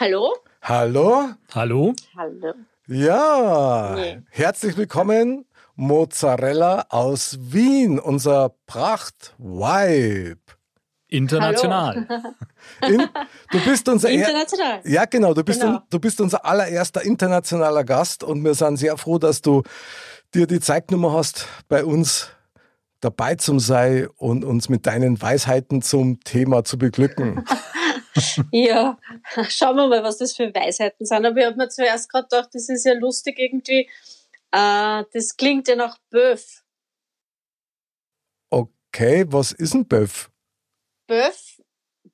Hallo? 0.00 0.34
Hallo? 0.62 1.30
Hallo? 1.54 1.94
Hallo. 2.16 2.52
Ja, 2.86 3.94
Nee. 3.96 4.20
herzlich 4.30 4.76
willkommen, 4.76 5.46
Mozzarella 5.76 6.84
aus 6.90 7.38
Wien, 7.40 7.98
unser 7.98 8.54
Pracht-Vibe. 8.66 10.36
International. 11.08 12.06
In, 12.86 13.08
du 13.50 13.64
bist 13.64 13.88
unser 13.88 14.10
er- 14.10 14.20
International. 14.28 14.80
Ja, 14.84 15.04
genau. 15.06 15.34
Du 15.34 15.42
bist, 15.42 15.60
Genau. 15.60 15.76
Un, 15.78 15.82
du 15.90 15.98
bist 15.98 16.20
unser 16.20 16.44
allererster 16.44 17.02
internationaler 17.02 17.82
Gast 17.82 18.22
und 18.22 18.44
wir 18.44 18.54
sind 18.54 18.76
sehr 18.76 18.96
froh, 18.96 19.18
dass 19.18 19.40
du 19.42 19.62
dir 20.34 20.46
die 20.46 20.60
Zeit 20.60 20.86
genommen 20.88 21.12
hast, 21.16 21.48
bei 21.68 21.84
uns 21.84 22.28
dabei 23.00 23.34
zu 23.36 23.58
sein 23.58 24.08
und 24.18 24.44
uns 24.44 24.68
mit 24.68 24.86
deinen 24.86 25.20
Weisheiten 25.20 25.82
zum 25.82 26.20
Thema 26.20 26.62
zu 26.64 26.76
beglücken. 26.78 27.44
Ja, 28.52 28.98
schauen 29.48 29.76
wir 29.76 29.88
mal, 29.88 30.02
was 30.02 30.18
das 30.18 30.34
für 30.34 30.54
Weisheiten 30.54 31.06
sind. 31.06 31.24
Aber 31.24 31.36
ich 31.38 31.46
habe 31.46 31.56
mir 31.56 31.68
zuerst 31.68 32.10
gerade 32.10 32.28
gedacht, 32.28 32.50
das 32.52 32.68
ist 32.68 32.84
ja 32.84 32.94
lustig 32.94 33.38
irgendwie. 33.38 33.88
Äh, 34.52 35.04
das 35.12 35.36
klingt 35.36 35.68
ja 35.68 35.76
nach 35.76 35.98
Böf. 36.10 36.62
Okay, 38.50 39.24
was 39.28 39.52
ist 39.52 39.74
ein 39.74 39.86
Böff? 39.86 40.30
Böf, 41.06 41.60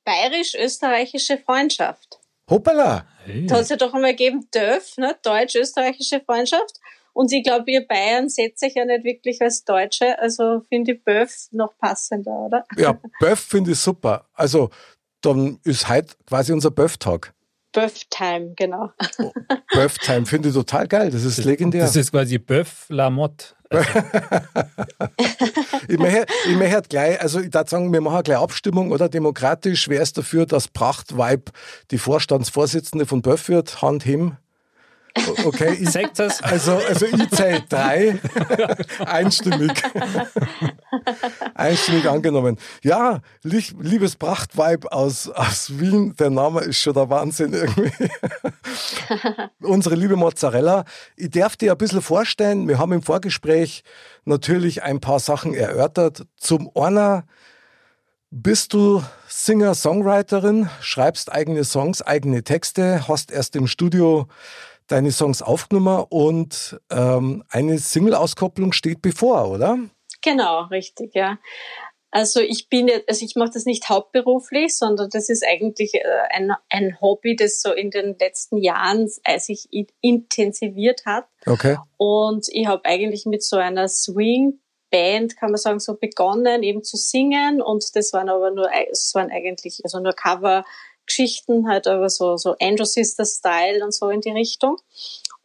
bayerisch-österreichische 0.05 1.39
Freundschaft. 1.39 2.21
Hoppala! 2.49 3.07
Hey. 3.25 3.47
Da 3.47 3.57
hat 3.57 3.63
es 3.63 3.71
ja 3.71 3.77
doch 3.77 3.93
einmal 3.95 4.13
gegeben, 4.13 4.49
Döf, 4.55 4.97
ne? 4.99 5.17
deutsch-österreichische 5.23 6.21
Freundschaft. 6.21 6.79
Und 7.13 7.33
ich 7.33 7.43
glaube, 7.43 7.71
ihr 7.71 7.87
Bayern 7.87 8.29
setzt 8.29 8.61
sich 8.61 8.75
ja 8.75 8.85
nicht 8.85 9.05
wirklich 9.05 9.41
als 9.41 9.65
Deutsche, 9.65 10.19
also 10.19 10.61
finde 10.69 10.93
ich 10.93 11.03
Böf 11.03 11.49
noch 11.51 11.77
passender, 11.79 12.31
oder? 12.31 12.67
Ja, 12.77 13.01
Böff 13.21 13.41
finde 13.41 13.73
ich 13.73 13.79
super. 13.79 14.29
Also, 14.35 14.69
dann 15.21 15.59
ist 15.65 15.89
heute 15.89 16.15
quasi 16.27 16.53
unser 16.53 16.71
Böff-Tag. 16.71 17.33
Böf-Time, 17.73 18.55
genau. 18.57 18.91
Böff-Time 19.73 20.25
finde 20.25 20.49
ich 20.49 20.55
total 20.55 20.89
geil. 20.89 21.11
Das 21.11 21.25
ist 21.25 21.45
legendär. 21.45 21.83
Das 21.83 21.95
ist 21.95 22.11
quasi 22.11 22.37
Bœuf 22.37 22.87
la 22.89 23.11
Motte. 23.11 23.55
Ich 25.89 25.99
möchte, 25.99 26.27
ich 26.49 26.57
möchte 26.57 26.83
gleich, 26.89 27.21
also 27.21 27.41
ich 27.41 27.51
darf 27.51 27.69
sagen, 27.69 27.93
wir 27.93 28.01
machen 28.01 28.23
gleich 28.25 28.39
Abstimmung, 28.39 28.91
oder? 28.91 29.09
Demokratisch 29.09 29.89
wäre 29.89 30.03
es 30.03 30.13
dafür, 30.13 30.47
dass 30.47 30.69
Prachtweib 30.69 31.51
die 31.91 31.99
Vorstandsvorsitzende 31.99 33.07
von 33.07 33.23
Böff 33.23 33.49
wird, 33.49 33.83
Hand 33.83 34.05
heben. 34.05 34.37
Okay, 35.45 35.75
ich, 35.81 35.91
Sagt 35.91 36.19
das? 36.19 36.43
also, 36.43 36.77
also 36.89 37.07
ich 37.07 37.31
zähle 37.31 37.63
drei. 37.69 38.19
Einstimmig. 39.05 39.73
Einstimmig 41.55 42.09
angenommen. 42.09 42.59
Ja, 42.83 43.21
lie- 43.43 43.75
liebes 43.81 44.17
Prachtweib 44.17 44.87
aus, 44.93 45.29
aus 45.29 45.79
Wien, 45.79 46.15
der 46.19 46.31
Name 46.31 46.61
ist 46.61 46.81
schon 46.81 46.95
der 46.95 47.09
Wahnsinn 47.11 47.53
irgendwie. 47.53 48.09
Unsere 49.63 49.95
liebe 49.95 50.17
Mozzarella. 50.17 50.85
Ich 51.17 51.31
darf 51.31 51.57
dir 51.57 51.73
ein 51.73 51.79
bisschen 51.79 52.03
vorstellen, 52.03 52.69
wir 52.69 52.79
haben 52.79 52.93
im 52.93 53.03
Vorgespräch 53.03 53.83
natürlich 54.25 54.83
ein 54.83 55.01
paar 55.01 55.21
Sachen 55.21 55.55
erörtert. 55.55 56.27
Zum 56.37 56.71
einer 56.75 57.25
bist 58.31 58.73
du 58.75 59.03
Singer-Songwriterin, 59.29 60.69
schreibst 60.81 61.33
eigene 61.33 61.65
Songs, 61.65 62.03
eigene 62.03 62.43
Texte, 62.43 63.07
hast 63.09 63.31
erst 63.31 63.57
im 63.57 63.67
Studio 63.67 64.27
deine 64.89 65.13
Songs 65.13 65.43
aufgenommen 65.43 66.05
und 66.09 66.81
ähm, 66.91 67.45
eine 67.51 67.79
Single-Auskopplung 67.79 68.73
steht 68.73 69.03
bevor, 69.03 69.51
oder? 69.51 69.79
Genau, 70.23 70.65
richtig, 70.65 71.15
ja. 71.15 71.39
Also 72.11 72.41
ich 72.41 72.69
bin 72.69 72.89
jetzt, 72.89 73.09
also 73.09 73.25
ich 73.27 73.37
mache 73.37 73.51
das 73.53 73.67
nicht 73.67 73.89
hauptberuflich, 73.89 74.77
sondern 74.77 75.11
das 75.11 75.29
ist 75.29 75.45
eigentlich 75.47 75.95
äh, 75.95 76.03
ein, 76.31 76.53
ein 76.71 76.99
Hobby, 77.01 77.37
das 77.37 77.61
so 77.61 77.73
in 77.73 77.91
den 77.91 78.17
letzten 78.19 78.57
Jahren 78.57 79.11
äh, 79.25 79.39
sich 79.39 79.69
intensiviert 80.01 81.05
hat. 81.05 81.27
Okay. 81.45 81.77
Und 81.99 82.47
ich 82.51 82.67
habe 82.67 82.85
eigentlich 82.85 83.27
mit 83.27 83.43
so 83.43 83.57
einer 83.57 83.89
Swing 83.89 84.61
Band, 84.91 85.37
kann 85.37 85.51
man 85.51 85.59
sagen, 85.59 85.81
so 85.81 85.95
begonnen, 85.95 86.63
eben 86.63 86.83
zu 86.83 86.97
singen. 86.97 87.61
Und 87.61 87.95
das 87.97 88.13
waren 88.13 88.29
aber 88.29 88.51
nur, 88.51 88.71
es 88.91 89.13
waren 89.15 89.31
eigentlich 89.31 89.81
also 89.85 90.01
nur 90.01 90.15
Cover-Geschichten, 91.07 91.69
halt 91.69 91.87
aber 91.87 92.09
so, 92.09 92.37
so 92.37 92.57
Andrew 92.61 92.85
Sister 92.85 93.25
Style 93.25 93.85
und 93.85 93.95
so 93.95 94.11
in 94.11 94.21
die 94.21 94.31
Richtung. 94.31 94.77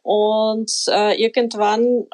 Und 0.02 0.72
äh, 0.88 1.20
irgendwann 1.20 2.06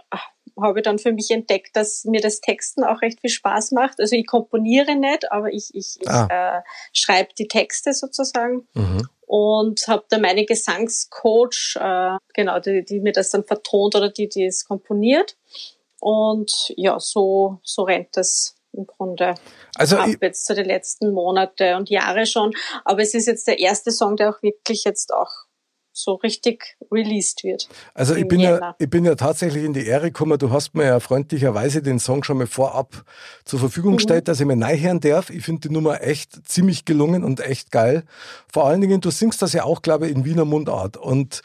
habe 0.61 0.81
ich 0.81 0.85
dann 0.85 0.99
für 0.99 1.12
mich 1.12 1.31
entdeckt, 1.31 1.75
dass 1.76 2.05
mir 2.05 2.21
das 2.21 2.40
Texten 2.40 2.85
auch 2.85 3.00
recht 3.00 3.21
viel 3.21 3.31
Spaß 3.31 3.73
macht. 3.73 4.00
Also 4.00 4.17
ich 4.17 4.26
komponiere 4.26 4.97
nicht, 4.97 5.31
aber 5.31 5.52
ich, 5.52 5.71
ich, 5.73 5.97
ich 6.00 6.09
ah. 6.09 6.59
äh, 6.59 6.62
schreibe 6.93 7.31
die 7.38 7.49
Texte 7.49 7.93
sozusagen. 7.95 8.67
Mhm. 8.75 9.09
Und 9.26 9.87
habe 9.88 10.05
da 10.09 10.19
meine 10.19 10.47
Gesangscoach, 10.47 11.76
äh, 11.78 12.17
genau, 12.35 12.61
die, 12.61 12.85
die 12.85 13.00
mir 13.00 13.12
das 13.12 13.31
dann 13.31 13.45
vertont 13.45 13.95
oder 13.95 14.09
die, 14.09 14.28
die 14.28 14.47
es 14.47 14.64
komponiert. 14.64 15.37
Und 16.00 16.50
ja, 16.76 16.99
so, 16.99 17.59
so 17.62 17.83
rennt 17.83 18.17
das 18.17 18.58
im 18.79 18.87
Grunde 18.87 19.35
also 19.77 19.97
ab 19.97 20.09
jetzt 20.23 20.47
zu 20.47 20.55
den 20.55 20.65
letzten 20.65 21.13
Monate 21.13 21.77
und 21.77 21.91
Jahre 21.91 22.27
schon. 22.27 22.53
Aber 22.85 23.03
es 23.03 23.15
ist 23.15 23.27
jetzt 23.27 23.47
der 23.47 23.59
erste 23.59 23.91
Song, 23.91 24.17
der 24.17 24.31
auch 24.31 24.43
wirklich 24.43 24.85
jetzt 24.85 25.13
auch 25.13 25.31
so 25.93 26.15
richtig 26.15 26.77
released 26.93 27.43
wird. 27.43 27.69
Also 27.93 28.15
ich 28.15 28.29
bin, 28.29 28.39
ja, 28.39 28.77
ich 28.79 28.89
bin 28.89 29.05
ja 29.05 29.17
tatsächlich 29.17 29.65
in 29.65 29.73
die 29.73 29.85
Ehre 29.85 30.13
gekommen. 30.13 30.39
Du 30.39 30.53
hast 30.53 30.75
mir 30.75 30.85
ja 30.85 31.01
freundlicherweise 31.01 31.83
den 31.83 31.99
Song 31.99 32.23
schon 32.23 32.39
mal 32.39 32.47
vorab 32.47 33.05
zur 33.45 33.59
Verfügung 33.59 33.93
mhm. 33.93 33.97
gestellt, 33.97 34.29
dass 34.29 34.39
ich 34.39 34.47
mir 34.47 34.57
hören 34.57 35.01
darf. 35.01 35.31
Ich 35.31 35.45
finde 35.45 35.69
die 35.69 35.75
Nummer 35.75 36.03
echt 36.03 36.49
ziemlich 36.49 36.85
gelungen 36.85 37.25
und 37.25 37.41
echt 37.41 37.73
geil. 37.73 38.05
Vor 38.53 38.67
allen 38.67 38.81
Dingen, 38.81 39.01
du 39.01 39.11
singst 39.11 39.43
das 39.43 39.53
ja 39.53 39.65
auch, 39.65 39.83
glaube 39.83 40.07
ich, 40.07 40.15
in 40.15 40.25
Wiener 40.25 40.45
Mundart. 40.45 40.97
Und 40.97 41.43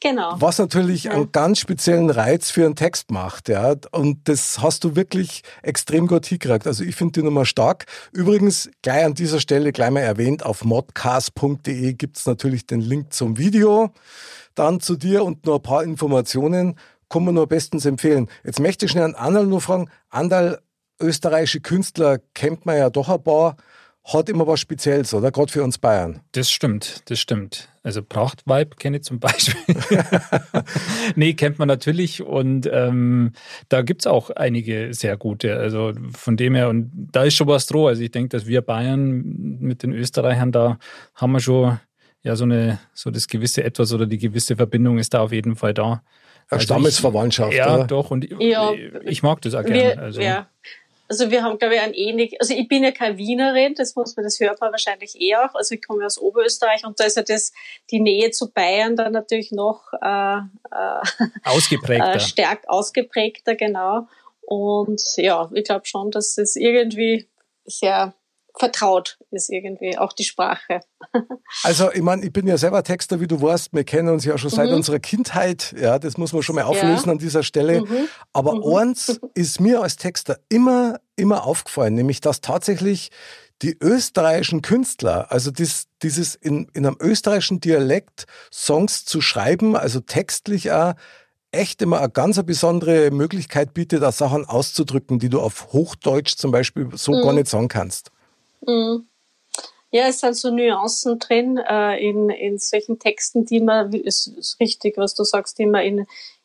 Genau. 0.00 0.36
Was 0.38 0.58
natürlich 0.58 1.04
ja. 1.04 1.12
einen 1.12 1.32
ganz 1.32 1.58
speziellen 1.58 2.10
Reiz 2.10 2.50
für 2.50 2.64
einen 2.64 2.76
Text 2.76 3.10
macht, 3.10 3.48
ja. 3.48 3.74
Und 3.90 4.28
das 4.28 4.60
hast 4.60 4.84
du 4.84 4.94
wirklich 4.94 5.42
extrem 5.62 6.06
gut 6.06 6.26
hingekriegt. 6.26 6.68
Also 6.68 6.84
ich 6.84 6.94
finde 6.94 7.20
die 7.20 7.24
Nummer 7.24 7.44
stark. 7.44 7.86
Übrigens, 8.12 8.70
gleich 8.82 9.04
an 9.04 9.14
dieser 9.14 9.40
Stelle 9.40 9.72
gleich 9.72 9.90
mal 9.90 10.00
erwähnt, 10.00 10.46
auf 10.46 10.64
modcast.de 10.64 11.94
gibt's 11.94 12.26
natürlich 12.26 12.66
den 12.66 12.80
Link 12.80 13.12
zum 13.12 13.38
Video. 13.38 13.90
Dann 14.54 14.78
zu 14.78 14.96
dir 14.96 15.24
und 15.24 15.46
noch 15.46 15.56
ein 15.56 15.62
paar 15.62 15.82
Informationen. 15.82 16.78
Kann 17.08 17.24
man 17.24 17.34
nur 17.34 17.48
bestens 17.48 17.84
empfehlen. 17.84 18.28
Jetzt 18.44 18.60
möchte 18.60 18.84
ich 18.84 18.92
schnell 18.92 19.04
an 19.04 19.14
Andal 19.14 19.46
nur 19.46 19.60
fragen. 19.60 19.90
Andal, 20.10 20.60
österreichische 21.00 21.60
Künstler 21.60 22.18
kennt 22.34 22.66
man 22.66 22.76
ja 22.76 22.90
doch 22.90 23.08
ein 23.08 23.22
paar 23.22 23.56
hat 24.12 24.28
immer 24.28 24.46
was 24.46 24.60
Spezielles, 24.60 25.12
oder? 25.12 25.30
Gerade 25.30 25.52
für 25.52 25.62
uns 25.62 25.78
Bayern. 25.78 26.20
Das 26.32 26.50
stimmt, 26.50 27.02
das 27.10 27.18
stimmt. 27.18 27.68
Also 27.82 28.02
Prachtweib 28.02 28.78
kenne 28.78 28.98
ich 28.98 29.04
zum 29.04 29.20
Beispiel. 29.20 29.76
nee, 31.14 31.34
kennt 31.34 31.58
man 31.58 31.68
natürlich. 31.68 32.22
Und 32.22 32.68
ähm, 32.72 33.32
da 33.68 33.82
gibt 33.82 34.02
es 34.02 34.06
auch 34.06 34.30
einige 34.30 34.92
sehr 34.92 35.16
gute. 35.16 35.56
Also 35.56 35.92
von 36.14 36.36
dem 36.36 36.54
her, 36.54 36.68
und 36.68 36.90
da 37.12 37.24
ist 37.24 37.34
schon 37.34 37.48
was 37.48 37.66
droh. 37.66 37.86
Also 37.86 38.02
ich 38.02 38.10
denke, 38.10 38.30
dass 38.30 38.46
wir 38.46 38.62
Bayern 38.62 39.58
mit 39.60 39.82
den 39.82 39.92
Österreichern, 39.92 40.52
da 40.52 40.78
haben 41.14 41.32
wir 41.32 41.40
schon 41.40 41.78
ja 42.22 42.34
so 42.34 42.44
eine, 42.44 42.78
so 42.94 43.10
das 43.10 43.28
gewisse 43.28 43.62
Etwas 43.62 43.92
oder 43.92 44.06
die 44.06 44.18
gewisse 44.18 44.56
Verbindung 44.56 44.98
ist 44.98 45.14
da 45.14 45.20
auf 45.20 45.32
jeden 45.32 45.56
Fall 45.56 45.74
da. 45.74 46.02
Also 46.50 46.64
Stammesverwandtschaft, 46.64 47.52
ich, 47.52 47.58
Ja, 47.58 47.74
oder? 47.74 47.86
doch. 47.86 48.10
Und 48.10 48.26
ja, 48.40 48.72
ich 49.04 49.22
mag 49.22 49.42
das 49.42 49.54
auch 49.54 49.64
gerne. 49.64 49.98
Also. 49.98 50.20
Ja. 50.20 50.48
Also 51.08 51.30
wir 51.30 51.42
haben, 51.42 51.58
glaube 51.58 51.76
ich, 51.76 51.80
ein 51.80 51.94
ähnlich, 51.94 52.40
also 52.40 52.52
ich 52.52 52.68
bin 52.68 52.84
ja 52.84 52.92
keine 52.92 53.16
Wienerin, 53.16 53.74
das 53.74 53.96
muss 53.96 54.14
man, 54.14 54.24
das 54.24 54.38
hört 54.40 54.60
man 54.60 54.72
wahrscheinlich 54.72 55.18
eh 55.18 55.36
auch. 55.36 55.54
Also 55.54 55.74
ich 55.74 55.86
komme 55.86 56.04
aus 56.04 56.18
Oberösterreich 56.18 56.84
und 56.84 57.00
da 57.00 57.04
ist 57.04 57.16
ja 57.16 57.22
das, 57.22 57.52
die 57.90 58.00
Nähe 58.00 58.30
zu 58.30 58.52
Bayern 58.52 58.94
dann 58.94 59.12
natürlich 59.12 59.50
noch 59.50 59.92
äh, 60.02 60.36
äh, 60.36 61.28
ausgeprägter. 61.44 62.16
Äh, 62.16 62.20
stärk 62.20 62.68
ausgeprägter, 62.68 63.54
genau. 63.54 64.06
Und 64.42 65.02
ja, 65.16 65.50
ich 65.54 65.64
glaube 65.64 65.86
schon, 65.86 66.10
dass 66.10 66.36
es 66.36 66.56
irgendwie 66.56 67.28
sehr 67.64 68.14
vertraut 68.58 69.18
ist 69.30 69.50
irgendwie, 69.50 69.96
auch 69.98 70.12
die 70.12 70.24
Sprache. 70.24 70.80
Also, 71.62 71.90
ich 71.90 72.02
meine, 72.02 72.24
ich 72.24 72.32
bin 72.32 72.46
ja 72.46 72.58
selber 72.58 72.82
Texter, 72.82 73.20
wie 73.20 73.26
du 73.26 73.40
weißt. 73.40 73.72
Wir 73.72 73.84
kennen 73.84 74.10
uns 74.10 74.26
ja 74.26 74.36
schon 74.36 74.50
seit 74.50 74.68
mhm. 74.68 74.76
unserer 74.76 74.98
Kindheit. 74.98 75.74
Ja, 75.80 75.98
das 75.98 76.18
muss 76.18 76.34
man 76.34 76.42
schon 76.42 76.56
mal 76.56 76.64
auflösen 76.64 77.06
ja. 77.06 77.12
an 77.12 77.18
dieser 77.18 77.42
Stelle. 77.42 77.80
Mhm. 77.80 78.08
Aber 78.34 78.56
mhm. 78.56 78.76
eins 78.76 79.18
ist 79.34 79.58
mir 79.58 79.80
als 79.80 79.96
Texter 79.96 80.38
immer, 80.50 81.00
immer 81.16 81.44
aufgefallen, 81.44 81.94
nämlich, 81.94 82.20
dass 82.20 82.42
tatsächlich 82.42 83.10
die 83.62 83.76
österreichischen 83.80 84.60
Künstler, 84.60 85.32
also 85.32 85.50
dies, 85.50 85.86
dieses 86.02 86.34
in, 86.34 86.68
in 86.74 86.86
einem 86.86 86.96
österreichischen 87.00 87.60
Dialekt 87.60 88.26
Songs 88.52 89.04
zu 89.04 89.20
schreiben, 89.20 89.74
also 89.74 90.00
textlich 90.00 90.70
auch, 90.70 90.94
echt 91.50 91.82
immer 91.82 91.98
eine 91.98 92.10
ganz 92.10 92.42
besondere 92.44 93.10
Möglichkeit 93.10 93.74
bietet, 93.74 94.02
da 94.02 94.12
Sachen 94.12 94.44
auszudrücken, 94.44 95.18
die 95.18 95.28
du 95.28 95.40
auf 95.40 95.72
Hochdeutsch 95.72 96.36
zum 96.36 96.50
Beispiel 96.50 96.88
so 96.94 97.12
mhm. 97.12 97.22
gar 97.22 97.32
nicht 97.32 97.48
sagen 97.48 97.68
kannst. 97.68 98.10
Mhm. 98.66 99.08
Ja, 99.90 100.08
es 100.08 100.20
sind 100.20 100.36
so 100.36 100.50
Nuancen 100.50 101.18
drin 101.18 101.56
äh, 101.56 101.96
in, 101.96 102.28
in 102.28 102.58
solchen 102.58 102.98
Texten, 102.98 103.46
die 103.46 103.60
man, 103.60 103.92
ist, 103.92 104.26
ist 104.26 104.60
richtig, 104.60 104.98
was 104.98 105.14
du 105.14 105.24
sagst, 105.24 105.58
die 105.58 105.64
man 105.64 105.82
in, 105.82 105.98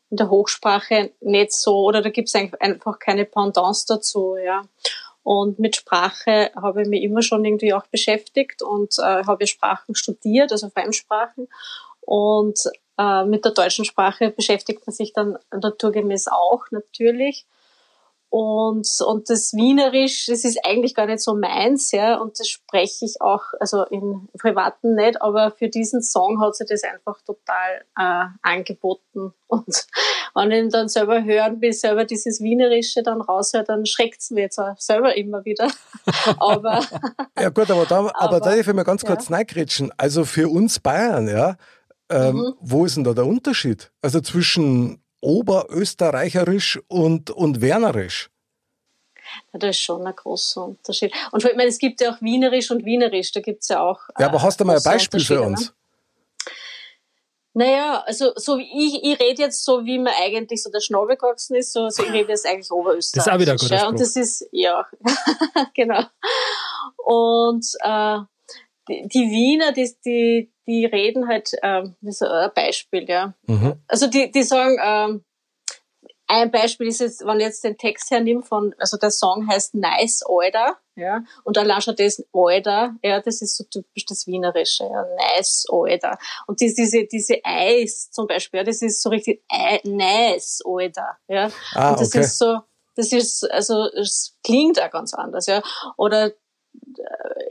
in 0.10 0.18
der 0.18 0.30
Hochsprache 0.30 1.12
nicht 1.20 1.52
so, 1.52 1.84
oder 1.84 2.02
da 2.02 2.10
gibt 2.10 2.30
es 2.30 2.36
einfach 2.36 3.00
keine 3.00 3.26
Pendants 3.26 3.86
dazu, 3.86 4.38
ja. 4.38 4.62
Und 5.24 5.58
mit 5.58 5.76
Sprache 5.76 6.52
habe 6.56 6.84
ich 6.84 6.88
mich 6.88 7.02
immer 7.02 7.22
schon 7.22 7.46
irgendwie 7.46 7.74
auch 7.74 7.88
beschäftigt 7.88 8.62
und 8.62 8.98
äh, 9.00 9.24
habe 9.26 9.48
Sprachen 9.48 9.96
studiert, 9.96 10.52
also 10.52 10.70
Fremdsprachen. 10.70 11.48
Und 12.02 12.60
äh, 12.98 13.24
mit 13.24 13.46
der 13.46 13.54
deutschen 13.54 13.86
Sprache 13.86 14.32
beschäftigt 14.32 14.86
man 14.86 14.94
sich 14.94 15.14
dann 15.14 15.38
naturgemäß 15.52 16.28
auch 16.28 16.66
natürlich. 16.72 17.46
Und, 18.36 18.88
und 19.06 19.30
das 19.30 19.54
Wienerisch, 19.54 20.26
das 20.26 20.44
ist 20.44 20.58
eigentlich 20.66 20.96
gar 20.96 21.06
nicht 21.06 21.20
so 21.20 21.36
meins, 21.36 21.92
ja, 21.92 22.18
und 22.18 22.40
das 22.40 22.48
spreche 22.48 23.06
ich 23.06 23.22
auch, 23.22 23.44
also 23.60 23.84
im 23.92 24.28
Privaten 24.40 24.96
nicht, 24.96 25.22
aber 25.22 25.52
für 25.52 25.70
diesen 25.70 26.02
Song 26.02 26.42
hat 26.42 26.56
sich 26.56 26.66
das 26.68 26.82
einfach 26.84 27.22
total 27.22 27.84
äh, 27.96 28.26
angeboten. 28.42 29.36
Und 29.46 29.86
wenn 30.34 30.50
ich 30.50 30.64
ihn 30.64 30.70
dann 30.72 30.90
selber 30.90 31.24
hören 31.24 31.62
will, 31.62 31.74
selber 31.74 32.06
dieses 32.06 32.42
Wienerische 32.42 33.04
dann 33.04 33.22
raushört, 33.22 33.70
dann 33.70 33.86
schreckt 33.86 34.22
es 34.22 34.32
mir 34.32 34.42
jetzt 34.42 34.58
auch 34.58 34.80
selber 34.80 35.16
immer 35.16 35.46
wieder. 35.46 35.68
aber. 36.40 36.82
ja, 37.40 37.50
gut, 37.50 37.70
aber 37.70 37.86
da, 37.86 38.00
aber, 38.00 38.16
aber 38.20 38.40
da 38.40 38.50
darf 38.50 38.68
ich 38.68 38.74
mal 38.74 38.82
ganz 38.82 39.06
kurz 39.06 39.30
ja. 39.30 39.36
Also 39.96 40.26
für 40.26 40.50
uns 40.50 40.80
Bayern, 40.80 41.28
ja, 41.28 41.56
ähm, 42.10 42.38
mhm. 42.38 42.54
wo 42.62 42.84
ist 42.84 42.98
denn 42.98 43.04
da 43.04 43.14
der 43.14 43.28
Unterschied? 43.28 43.92
Also 44.02 44.22
zwischen 44.22 45.03
Oberösterreicherisch 45.24 46.80
und, 46.88 47.32
und 47.32 47.62
Wernerisch. 47.62 48.30
Ja, 49.54 49.60
das 49.60 49.78
ist 49.78 49.82
schon 49.82 50.06
ein 50.06 50.16
großer 50.16 50.66
Unterschied. 50.66 51.14
Und 51.32 51.44
ich 51.44 51.56
meine, 51.56 51.70
es 51.70 51.80
gibt 51.80 52.02
ja 52.02 52.14
auch 52.14 52.22
Wienerisch 52.22 52.70
und 52.72 52.86
Wienerisch, 52.86 53.32
da 53.32 53.40
gibt 53.40 53.64
es 53.64 53.70
ja 53.70 53.82
auch. 53.82 54.02
Ja, 54.20 54.28
aber 54.28 54.42
hast 54.42 54.60
du 54.60 54.66
mal 54.66 54.76
ein 54.76 54.84
Beispiel 54.84 55.22
für 55.22 55.42
uns? 55.42 55.70
Ne? 55.70 55.76
Naja, 57.56 58.04
also 58.08 58.34
so 58.36 58.58
wie 58.58 58.64
ich, 58.64 59.04
ich 59.04 59.20
rede 59.20 59.44
jetzt 59.44 59.64
so, 59.64 59.86
wie 59.86 60.00
man 60.00 60.14
eigentlich 60.20 60.64
so 60.64 60.72
der 60.72 60.82
Schnabel 60.82 61.16
gewachsen 61.16 61.56
ist, 61.56 61.72
so, 61.72 61.88
so 61.90 62.04
ich 62.04 62.12
rede 62.12 62.30
jetzt 62.30 62.48
eigentlich 62.48 62.72
Oberösterreich. 62.72 63.26
Das 63.26 63.28
ist 63.28 63.34
auch 63.34 63.40
wieder 63.40 63.52
ein 63.52 63.58
guter 63.58 63.76
ja, 63.76 63.88
Und 63.88 64.00
das 64.00 64.16
ist, 64.16 64.48
ja, 64.52 64.88
genau. 65.76 66.04
Und 66.98 67.66
äh, 67.82 68.20
die, 68.88 69.08
die 69.08 69.32
Wiener, 69.32 69.72
die, 69.72 69.96
die, 70.06 70.52
die 70.68 70.86
reden 70.86 71.28
halt, 71.28 71.52
ähm, 71.62 71.96
das 72.02 72.16
ist 72.16 72.24
ein 72.24 72.52
Beispiel, 72.54 73.10
ja. 73.10 73.34
Mhm. 73.48 73.82
Also 73.88 74.08
die, 74.08 74.32
die 74.32 74.44
sagen, 74.44 74.78
ähm, 74.84 75.24
ein 76.28 76.52
Beispiel 76.52 76.88
ist 76.88 77.00
jetzt, 77.00 77.26
wenn 77.26 77.40
ich 77.40 77.46
jetzt 77.46 77.64
den 77.64 77.78
Text 77.78 78.10
hernimmt 78.10 78.48
von, 78.48 78.74
also 78.80 78.98
der 78.98 79.12
Song 79.12 79.48
heißt 79.48 79.76
Nice 79.76 80.24
Alter, 80.28 80.78
ja, 80.96 81.24
und 81.44 81.58
allein 81.58 81.82
schon 81.82 81.96
das 81.96 82.24
Alter, 82.34 82.96
ja, 83.04 83.20
das 83.20 83.42
ist 83.42 83.58
so 83.58 83.64
typisch 83.66 84.06
das 84.06 84.26
Wienerische, 84.26 84.86
ja, 84.86 85.06
Nice 85.18 85.66
Alter. 85.70 86.18
Und 86.48 86.62
diese, 86.62 86.76
diese, 86.76 87.06
diese 87.06 87.40
Eis 87.44 88.10
zum 88.12 88.28
Beispiel, 88.28 88.60
ja, 88.60 88.64
das 88.64 88.82
ist 88.82 89.02
so 89.02 89.10
richtig 89.10 89.44
Nice 89.84 90.62
Alter, 90.66 91.18
ja. 91.28 91.50
Ah, 91.74 91.92
und 91.92 92.00
das 92.00 92.10
okay. 92.10 92.22
ist 92.22 92.38
so, 92.38 92.60
das 92.96 93.12
ist, 93.12 93.50
also, 93.52 93.86
es 93.86 94.38
klingt 94.44 94.82
auch 94.82 94.92
ganz 94.92 95.14
anders, 95.14 95.48
ja. 95.48 95.62
Oder, 95.98 96.28
äh, 96.28 96.32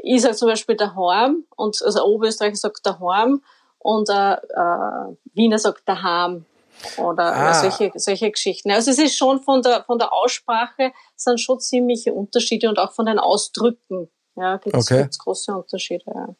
ich 0.02 0.22
sag 0.22 0.36
zum 0.36 0.48
Beispiel 0.48 0.76
daheim, 0.76 1.44
und, 1.56 1.82
also 1.82 2.04
Oberösterreich 2.04 2.56
sagt 2.56 2.84
daheim, 2.84 3.42
und 3.78 4.08
äh, 4.08 4.34
äh, 4.34 5.16
Wiener 5.34 5.58
sagt 5.58 5.88
daheim, 5.88 6.46
oder 6.96 7.34
ah. 7.34 7.54
solche, 7.54 7.92
solche 7.94 8.30
Geschichten. 8.30 8.70
Also 8.70 8.90
es 8.90 8.98
ist 8.98 9.16
schon 9.16 9.40
von 9.40 9.62
der, 9.62 9.84
von 9.84 9.98
der 9.98 10.12
Aussprache 10.12 10.92
sind 11.16 11.40
schon 11.40 11.60
ziemliche 11.60 12.12
Unterschiede 12.12 12.68
und 12.68 12.78
auch 12.78 12.92
von 12.92 13.06
den 13.06 13.18
Ausdrücken. 13.18 14.08
Ja, 14.36 14.56
gibt 14.56 14.76
es 14.76 14.90
okay. 14.90 15.06
große 15.18 15.54
Unterschiede. 15.54 16.04
Ja. 16.06 16.34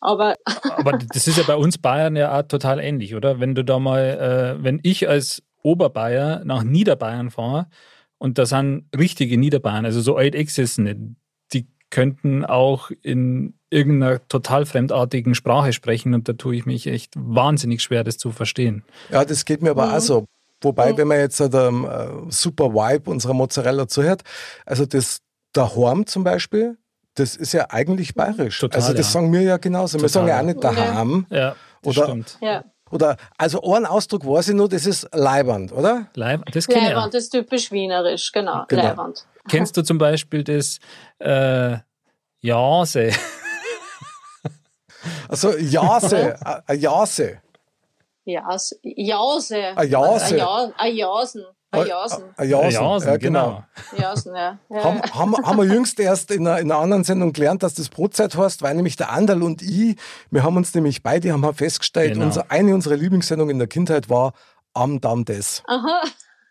Aber, 0.00 0.36
aber 0.76 0.98
das 0.98 1.26
ist 1.26 1.38
ja 1.38 1.44
bei 1.46 1.56
uns 1.56 1.78
Bayern 1.78 2.16
ja 2.16 2.38
auch 2.38 2.42
total 2.42 2.80
ähnlich, 2.80 3.14
oder? 3.14 3.40
Wenn 3.40 3.54
du 3.54 3.64
da 3.64 3.78
mal, 3.78 4.56
äh, 4.58 4.62
wenn 4.62 4.80
ich 4.82 5.08
als 5.08 5.42
Oberbayer 5.62 6.44
nach 6.44 6.62
Niederbayern 6.62 7.30
fahre 7.30 7.66
und 8.18 8.38
da 8.38 8.46
sind 8.46 8.88
richtige 8.96 9.38
Niederbayern, 9.38 9.84
also 9.84 10.00
so 10.00 10.16
altexistente, 10.16 10.94
die 10.94 11.16
könnten 11.90 12.44
auch 12.44 12.90
in 13.02 13.54
irgendeiner 13.70 14.26
total 14.28 14.66
fremdartigen 14.66 15.34
Sprache 15.34 15.72
sprechen 15.72 16.14
und 16.14 16.28
da 16.28 16.32
tue 16.32 16.56
ich 16.56 16.66
mich 16.66 16.86
echt 16.86 17.12
wahnsinnig 17.16 17.82
schwer, 17.82 18.04
das 18.04 18.18
zu 18.18 18.30
verstehen. 18.30 18.84
Ja, 19.10 19.24
das 19.24 19.44
geht 19.44 19.62
mir 19.62 19.70
aber 19.70 19.86
mhm. 19.86 19.94
auch 19.94 20.00
so. 20.00 20.24
Wobei, 20.60 20.96
wenn 20.96 21.06
man 21.06 21.18
jetzt 21.18 21.38
der 21.38 21.52
äh, 21.54 22.30
super 22.30 22.74
Vibe 22.74 23.10
unserer 23.10 23.34
Mozzarella 23.34 23.86
zuhört, 23.86 24.22
also 24.66 24.86
das 24.86 25.20
daheim 25.52 26.06
zum 26.06 26.24
Beispiel, 26.24 26.78
das 27.14 27.36
ist 27.36 27.52
ja 27.52 27.66
eigentlich 27.70 28.14
bayerisch. 28.14 28.58
Total, 28.58 28.80
also 28.80 28.92
das 28.92 29.06
ja. 29.06 29.20
sagen 29.20 29.32
wir 29.32 29.42
ja 29.42 29.56
genauso. 29.56 29.98
Total. 29.98 30.02
Wir 30.02 30.08
sagen 30.08 30.28
ja 30.28 30.40
auch 30.40 30.44
nicht 30.44 30.64
daheim. 30.64 31.26
Ja, 31.30 31.54
das 31.82 31.96
oder, 31.96 32.06
stimmt. 32.06 32.38
Ja. 32.40 32.64
Oder, 32.90 33.16
also 33.36 33.62
einen 33.62 33.86
Ausdruck 33.86 34.26
weiß 34.26 34.48
ich 34.48 34.54
nur, 34.54 34.68
das 34.68 34.86
ist 34.86 35.08
Leiband, 35.12 35.72
oder? 35.72 36.08
Leib, 36.14 36.50
das 36.52 36.66
Leiband 36.68 37.14
ist 37.14 37.30
typisch 37.30 37.70
wienerisch, 37.70 38.32
genau. 38.32 38.64
genau. 38.66 38.82
Leiband. 38.82 39.26
Kennst 39.48 39.76
du 39.76 39.82
zum 39.82 39.98
Beispiel 39.98 40.44
das 40.44 40.78
äh, 41.18 41.78
Jase? 42.40 43.10
Also 45.28 45.56
Jase, 45.56 46.36
a 46.44 46.72
Jase. 46.72 47.40
Jase. 48.24 48.76
Jase. 48.82 49.76
A 49.76 49.82
Jase. 49.84 50.74
A 50.76 50.86
Jasen. 50.86 51.44
A 51.70 51.84
Jasen. 51.84 52.24
A 52.36 52.44
Jasen, 52.44 53.08
ja, 53.08 53.16
genau. 53.18 53.62
Jasen, 53.96 54.34
ja. 54.34 54.58
ja. 54.70 54.84
Haben, 54.84 55.02
haben, 55.02 55.46
haben 55.46 55.56
wir 55.58 55.66
jüngst 55.66 56.00
erst 56.00 56.30
in 56.30 56.46
einer, 56.46 56.60
in 56.60 56.72
einer 56.72 56.80
anderen 56.80 57.04
Sendung 57.04 57.34
gelernt, 57.34 57.62
dass 57.62 57.74
das 57.74 57.90
Brotzeit 57.90 58.34
heißt, 58.36 58.62
weil 58.62 58.74
nämlich 58.74 58.96
der 58.96 59.10
Andal 59.10 59.42
und 59.42 59.60
ich, 59.60 59.96
wir 60.30 60.42
haben 60.42 60.56
uns 60.56 60.74
nämlich 60.74 61.02
beide 61.02 61.30
haben 61.30 61.54
festgestellt, 61.54 62.14
genau. 62.14 62.24
unser, 62.24 62.50
eine 62.50 62.74
unserer 62.74 62.96
Lieblingssendungen 62.96 63.52
in 63.52 63.58
der 63.58 63.68
Kindheit 63.68 64.08
war 64.08 64.32
Am 64.72 65.00
Dam 65.00 65.26
des. 65.26 65.62
Aha. 65.66 66.02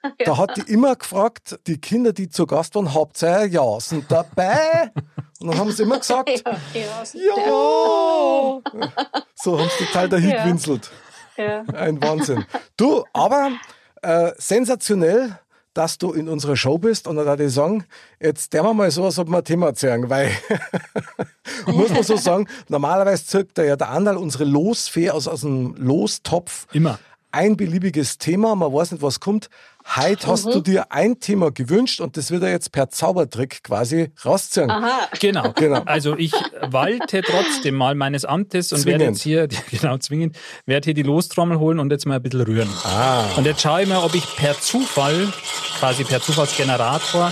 Ja. 0.20 0.26
Da 0.26 0.38
hat 0.38 0.56
die 0.56 0.72
immer 0.72 0.96
gefragt, 0.96 1.60
die 1.68 1.80
Kinder, 1.80 2.14
die 2.14 2.30
zu 2.30 2.46
Gast 2.46 2.76
waren, 2.76 2.94
habt 2.94 3.22
ihr 3.24 3.46
ja 3.48 3.80
sind 3.80 4.10
dabei? 4.10 4.92
Und 5.40 5.48
dann 5.50 5.58
haben 5.58 5.72
sie 5.72 5.84
immer 5.84 6.00
gesagt, 6.00 6.30
ja, 6.74 7.04
ja. 7.14 8.62
So 9.36 9.60
haben 9.60 9.70
sie 9.78 9.86
total 9.86 10.08
dahin 10.08 10.30
ja. 10.30 10.44
gewinselt. 10.44 10.90
Ja. 11.36 11.64
Ein 11.74 12.02
Wahnsinn. 12.02 12.46
Du, 12.78 13.04
aber 13.12 13.52
äh, 14.02 14.32
sensationell, 14.38 15.38
dass 15.74 16.00
du 16.00 16.12
in 16.12 16.28
unserer 16.28 16.56
Show 16.56 16.80
bist 16.80 17.08
und 17.08 17.18
da 17.18 17.26
würde 17.26 17.46
ich 17.46 17.54
sagen, 17.54 17.86
jetzt 18.20 18.54
der 18.54 18.64
wir 18.64 18.74
mal 18.74 18.90
so, 18.90 19.06
als 19.06 19.20
ob 19.20 19.30
wir 19.30 19.38
ein 19.38 19.44
Thema 19.44 19.68
erzählen, 19.68 20.10
weil 20.10 20.32
muss 21.68 21.90
man 21.92 22.02
so 22.02 22.18
sagen, 22.18 22.48
normalerweise 22.68 23.26
zirkt 23.26 23.60
ja 23.60 23.76
der 23.76 23.90
Andal 23.90 24.18
unsere 24.18 24.44
Losfee 24.44 25.12
aus, 25.12 25.28
aus 25.28 25.42
dem 25.42 25.76
Lostopf. 25.76 26.66
Immer. 26.74 26.98
Ein 27.32 27.58
beliebiges 27.58 28.18
Thema, 28.18 28.56
man 28.56 28.74
weiß 28.74 28.94
nicht, 28.94 29.04
was 29.04 29.20
kommt. 29.20 29.50
Heute 29.96 30.28
hast 30.28 30.46
mhm. 30.46 30.52
du 30.52 30.62
dir 30.62 30.92
ein 30.92 31.20
Thema 31.20 31.50
gewünscht 31.52 32.02
und 32.02 32.18
das 32.18 32.30
wird 32.30 32.44
er 32.44 32.50
jetzt 32.50 32.72
per 32.72 32.90
Zaubertrick 32.90 33.64
quasi 33.64 34.12
rausziehen. 34.24 34.70
Aha. 34.70 35.08
Genau. 35.20 35.54
genau. 35.54 35.82
Also 35.86 36.18
ich 36.18 36.34
walte 36.62 37.22
trotzdem 37.22 37.76
mal 37.76 37.96
meines 37.96 38.26
Amtes 38.26 38.74
und 38.74 38.80
zwingend. 38.80 39.00
werde 39.00 39.12
jetzt 39.12 39.22
hier, 39.24 39.48
genau 39.72 39.98
zwingend, 39.98 40.36
werde 40.66 40.86
hier 40.86 40.94
die 40.94 41.04
Lostrommel 41.04 41.58
holen 41.58 41.80
und 41.80 41.92
jetzt 41.92 42.06
mal 42.06 42.16
ein 42.16 42.22
bisschen 42.22 42.42
rühren. 42.42 42.70
Ah. 42.84 43.24
Und 43.38 43.46
jetzt 43.46 43.62
schaue 43.62 43.84
ich 43.84 43.88
mal, 43.88 44.04
ob 44.04 44.14
ich 44.14 44.26
per 44.36 44.60
Zufall, 44.60 45.32
quasi 45.80 46.04
per 46.04 46.22
Zufallsgenerator, 46.22 47.32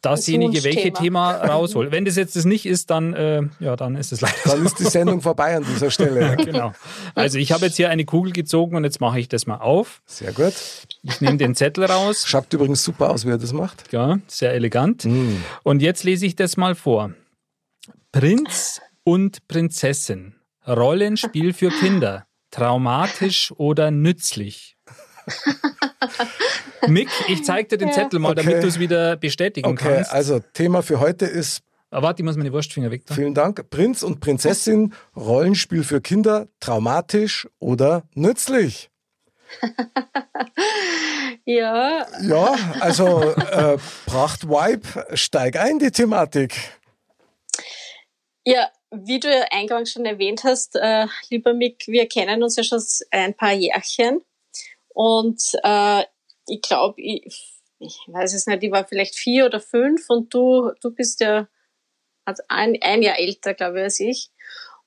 dasjenige, 0.00 0.64
welche 0.64 0.92
Thema 0.92 1.32
rausholt. 1.32 1.90
Wenn 1.92 2.04
das 2.04 2.16
jetzt 2.16 2.36
das 2.36 2.44
nicht 2.44 2.66
ist, 2.66 2.90
dann, 2.90 3.14
äh, 3.14 3.42
ja, 3.58 3.76
dann 3.76 3.96
ist 3.96 4.12
es 4.12 4.20
leider. 4.20 4.36
Dann 4.44 4.64
ist 4.64 4.78
die 4.78 4.84
Sendung 4.84 5.20
vorbei 5.20 5.56
an 5.56 5.64
dieser 5.64 5.90
Stelle. 5.90 6.20
ja, 6.20 6.34
genau. 6.34 6.72
Also 7.14 7.38
ich 7.38 7.52
habe 7.52 7.66
jetzt 7.66 7.76
hier 7.76 7.90
eine 7.90 8.04
Kugel 8.04 8.32
gezogen 8.32 8.76
und 8.76 8.84
jetzt 8.84 9.00
mache 9.00 9.20
ich 9.20 9.28
das 9.28 9.46
mal 9.46 9.58
auf. 9.58 10.02
Sehr 10.06 10.32
gut. 10.32 10.54
Ich 11.02 11.20
nehme 11.20 11.36
den 11.36 11.54
Zettel 11.54 11.84
raus. 11.84 12.24
Schaut 12.26 12.52
übrigens 12.52 12.82
super 12.82 13.10
aus, 13.10 13.26
wie 13.26 13.30
er 13.30 13.38
das 13.38 13.52
macht. 13.52 13.92
Ja, 13.92 14.18
sehr 14.26 14.52
elegant. 14.52 15.04
Mm. 15.04 15.36
Und 15.62 15.82
jetzt 15.82 16.04
lese 16.04 16.26
ich 16.26 16.36
das 16.36 16.56
mal 16.56 16.74
vor. 16.74 17.12
Prinz 18.12 18.80
und 19.04 19.46
Prinzessin. 19.48 20.34
Rollenspiel 20.66 21.52
für 21.52 21.70
Kinder. 21.70 22.26
Traumatisch 22.50 23.52
oder 23.56 23.90
nützlich? 23.90 24.76
Mick, 26.86 27.08
ich 27.28 27.44
zeig 27.44 27.68
dir 27.68 27.78
den 27.78 27.88
ja. 27.88 27.94
Zettel 27.94 28.18
mal, 28.18 28.32
okay. 28.32 28.42
damit 28.42 28.62
du 28.62 28.66
es 28.66 28.78
wieder 28.78 29.16
bestätigen 29.16 29.68
okay. 29.68 29.94
kannst. 29.96 30.12
Also 30.12 30.40
Thema 30.52 30.82
für 30.82 31.00
heute 31.00 31.26
ist. 31.26 31.62
Aber 31.90 32.08
warte, 32.08 32.22
ich 32.22 32.24
muss 32.24 32.36
meine 32.36 32.52
Wurstfinger 32.52 32.90
weg. 32.90 33.04
Da. 33.06 33.14
Vielen 33.14 33.34
Dank. 33.34 33.68
Prinz 33.70 34.02
und 34.02 34.20
Prinzessin, 34.20 34.94
Rollenspiel 35.16 35.82
für 35.82 36.00
Kinder, 36.00 36.46
traumatisch 36.60 37.48
oder 37.58 38.04
nützlich? 38.14 38.90
ja. 41.44 42.06
Ja, 42.22 42.54
also 42.78 43.22
äh, 43.22 43.78
Pracht 44.06 44.48
Vibe, 44.48 45.16
steig 45.16 45.56
ein 45.56 45.78
die 45.80 45.90
Thematik. 45.90 46.54
Ja, 48.44 48.68
wie 48.90 49.20
du 49.20 49.28
ja 49.28 49.44
eingangs 49.50 49.92
schon 49.92 50.04
erwähnt 50.04 50.44
hast, 50.44 50.76
äh, 50.76 51.06
lieber 51.28 51.54
Mick, 51.54 51.86
wir 51.86 52.08
kennen 52.08 52.42
uns 52.42 52.56
ja 52.56 52.64
schon 52.64 52.80
ein 53.10 53.34
paar 53.34 53.52
Jährchen. 53.52 54.20
Und 55.00 55.42
äh, 55.62 56.04
ich 56.46 56.60
glaube, 56.60 57.00
ich, 57.00 57.58
ich 57.78 57.98
weiß 58.08 58.34
es 58.34 58.46
nicht, 58.46 58.62
ich 58.62 58.70
war 58.70 58.84
vielleicht 58.84 59.14
vier 59.14 59.46
oder 59.46 59.58
fünf 59.58 60.10
und 60.10 60.34
du, 60.34 60.72
du 60.82 60.90
bist 60.90 61.22
ja 61.22 61.48
also 62.26 62.42
ein, 62.48 62.76
ein 62.82 63.00
Jahr 63.00 63.18
älter, 63.18 63.54
glaube 63.54 63.78
ich, 63.78 63.84
als 63.84 64.00
ich. 64.00 64.30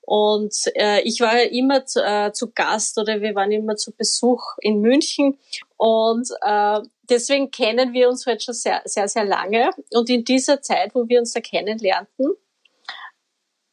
Und 0.02 0.54
äh, 0.76 1.00
ich 1.00 1.18
war 1.18 1.36
ja 1.36 1.50
immer 1.50 1.84
zu, 1.84 2.00
äh, 2.00 2.30
zu 2.32 2.52
Gast 2.52 2.96
oder 2.96 3.22
wir 3.22 3.34
waren 3.34 3.50
immer 3.50 3.74
zu 3.74 3.90
Besuch 3.90 4.40
in 4.60 4.80
München. 4.80 5.36
Und 5.78 6.28
äh, 6.42 6.80
deswegen 7.10 7.50
kennen 7.50 7.92
wir 7.92 8.08
uns 8.08 8.24
heute 8.24 8.44
schon 8.44 8.54
sehr, 8.54 8.82
sehr, 8.84 9.08
sehr 9.08 9.24
lange. 9.24 9.70
Und 9.90 10.08
in 10.10 10.22
dieser 10.24 10.62
Zeit, 10.62 10.94
wo 10.94 11.08
wir 11.08 11.18
uns 11.18 11.32
da 11.32 11.40
kennenlernten, 11.40 12.36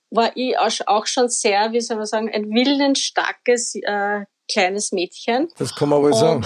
war 0.10 0.32
ich 0.34 0.58
auch 0.58 1.06
schon 1.06 1.30
sehr, 1.30 1.72
wie 1.72 1.82
soll 1.82 1.98
man 1.98 2.08
sagen, 2.08 2.32
ein 2.34 2.50
willensstarkes 2.50 3.76
äh, 3.76 4.26
kleines 4.50 4.92
Mädchen. 4.92 5.50
Das 5.58 5.76
kann 5.76 5.90
man 5.90 6.02
wohl 6.02 6.14
sagen. 6.14 6.46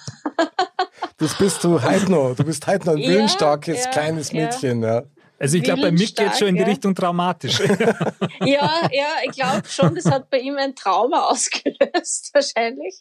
das 1.18 1.36
bist 1.38 1.62
du 1.64 1.82
heute 1.82 2.10
noch. 2.10 2.34
Du 2.34 2.44
bist 2.44 2.66
heute 2.66 2.86
noch 2.86 2.94
ein 2.94 2.98
ja, 2.98 3.10
willensstarkes 3.10 3.84
ja, 3.84 3.90
kleines 3.90 4.32
Mädchen. 4.32 4.82
Ja. 4.82 5.04
Also 5.40 5.56
ich 5.56 5.62
glaube, 5.62 5.80
bei 5.80 5.90
Mick 5.90 6.14
geht 6.14 6.32
es 6.32 6.38
schon 6.38 6.48
in 6.48 6.56
die 6.56 6.62
Richtung 6.62 6.94
traumatisch. 6.94 7.60
ja, 8.40 8.90
ja, 8.92 9.08
ich 9.24 9.30
glaube 9.32 9.62
schon, 9.66 9.94
das 9.94 10.04
hat 10.04 10.28
bei 10.28 10.38
ihm 10.38 10.58
ein 10.58 10.76
Trauma 10.76 11.22
ausgelöst, 11.30 12.28
wahrscheinlich. 12.34 13.00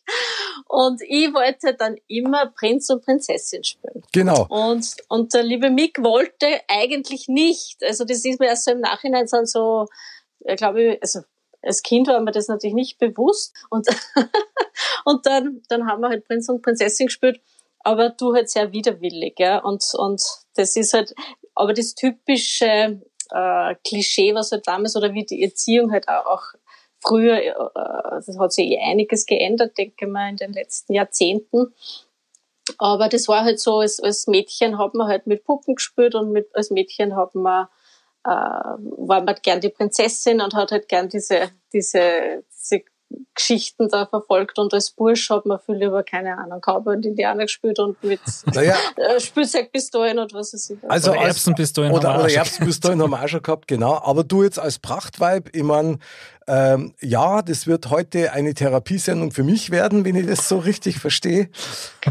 Und 0.65 1.01
ich 1.01 1.33
wollte 1.33 1.73
dann 1.73 1.97
immer 2.07 2.45
Prinz 2.45 2.89
und 2.89 3.03
Prinzessin 3.03 3.65
spielen. 3.65 4.03
Genau. 4.13 4.47
Und, 4.47 4.95
und 5.09 5.33
der 5.33 5.43
liebe 5.43 5.69
Mick 5.69 6.01
wollte 6.01 6.47
eigentlich 6.69 7.27
nicht. 7.27 7.83
Also 7.83 8.05
das 8.05 8.23
ist 8.23 8.39
mir 8.39 8.47
erst 8.47 8.63
so 8.63 8.71
im 8.71 8.79
Nachhinein 8.79 9.27
so, 9.27 9.87
ich 10.39 10.55
glaube, 10.55 10.97
also 11.01 11.19
als 11.61 11.83
Kind 11.83 12.07
war 12.07 12.19
mir 12.21 12.31
das 12.31 12.47
natürlich 12.47 12.75
nicht 12.75 12.99
bewusst. 12.99 13.55
Und, 13.69 13.87
und 15.05 15.25
dann, 15.25 15.61
dann 15.69 15.87
haben 15.87 16.01
wir 16.01 16.09
halt 16.09 16.25
Prinz 16.25 16.49
und 16.49 16.61
Prinzessin 16.61 17.07
gespielt, 17.07 17.41
aber 17.79 18.09
du 18.09 18.33
halt 18.33 18.49
sehr 18.49 18.71
widerwillig, 18.71 19.39
ja. 19.39 19.59
Und, 19.59 19.83
und 19.93 20.21
das 20.55 20.75
ist 20.75 20.93
halt, 20.93 21.13
aber 21.55 21.73
das 21.73 21.95
typische 21.95 23.01
äh, 23.31 23.75
Klischee, 23.85 24.33
was 24.33 24.51
halt 24.51 24.67
damals, 24.67 24.95
oder 24.95 25.13
wie 25.13 25.25
die 25.25 25.43
Erziehung 25.43 25.91
halt 25.91 26.07
auch 26.07 26.43
früher, 27.01 27.37
äh, 27.37 27.53
das 28.25 28.37
hat 28.37 28.53
sich 28.53 28.71
eh 28.71 28.79
einiges 28.79 29.25
geändert, 29.25 29.77
denke 29.77 30.05
ich 30.05 30.11
mal, 30.11 30.29
in 30.29 30.37
den 30.37 30.53
letzten 30.53 30.93
Jahrzehnten. 30.93 31.73
Aber 32.77 33.09
das 33.09 33.27
war 33.27 33.43
halt 33.43 33.59
so, 33.59 33.79
als, 33.79 33.99
als 33.99 34.27
Mädchen 34.27 34.77
hat 34.77 34.93
man 34.93 35.07
halt 35.07 35.25
mit 35.27 35.43
Puppen 35.43 35.75
gespielt 35.75 36.15
und 36.15 36.31
mit, 36.31 36.55
als 36.55 36.69
Mädchen 36.69 37.15
hat 37.15 37.35
man 37.35 37.67
äh, 38.29 39.07
war 39.07 39.23
man 39.23 39.35
gern 39.41 39.61
die 39.61 39.69
Prinzessin 39.69 40.41
und 40.41 40.53
hat 40.53 40.71
halt 40.71 40.87
gern 40.87 41.09
diese, 41.09 41.49
diese, 41.73 42.43
diese 42.51 42.81
Geschichten 43.33 43.89
da 43.89 44.05
verfolgt 44.05 44.59
und 44.59 44.73
als 44.73 44.91
Bursch 44.91 45.29
hat 45.29 45.45
man 45.45 45.59
viel 45.59 45.81
über, 45.81 46.03
keine 46.03 46.37
Ahnung, 46.37 46.61
Cowboy 46.61 46.95
und 46.95 47.05
Indianer 47.05 47.43
gespielt 47.43 47.79
und 47.79 48.01
mit 48.03 48.19
naja. 48.53 48.75
Äh, 48.97 49.19
Spielzeugpistolen 49.19 50.19
und 50.19 50.33
was 50.33 50.53
weiß 50.53 50.71
ich. 50.71 50.77
Also 50.89 51.13
Erbsenpistolen 51.13 51.91
oder, 51.91 52.09
haben 52.09 52.19
wir 52.19 52.25
oder 52.25 52.33
Erbsenpistolen 52.33 53.01
haben 53.01 53.11
wir 53.11 53.23
auch 53.23 53.27
schon 53.27 53.41
gehabt, 53.41 53.67
genau. 53.67 53.99
Aber 54.03 54.23
du 54.23 54.43
jetzt 54.43 54.59
als 54.59 54.77
Prachtweib, 54.77 55.55
ich 55.55 55.63
meine, 55.63 55.97
ähm, 56.51 56.95
ja, 56.99 57.43
das 57.43 57.67
wird 57.67 57.91
heute 57.91 58.33
eine 58.33 58.55
Therapiesendung 58.55 59.29
für 59.29 59.43
mich 59.43 59.69
werden, 59.69 60.03
wenn 60.03 60.15
ich 60.15 60.25
das 60.25 60.49
so 60.49 60.57
richtig 60.57 60.97
verstehe. 60.97 61.49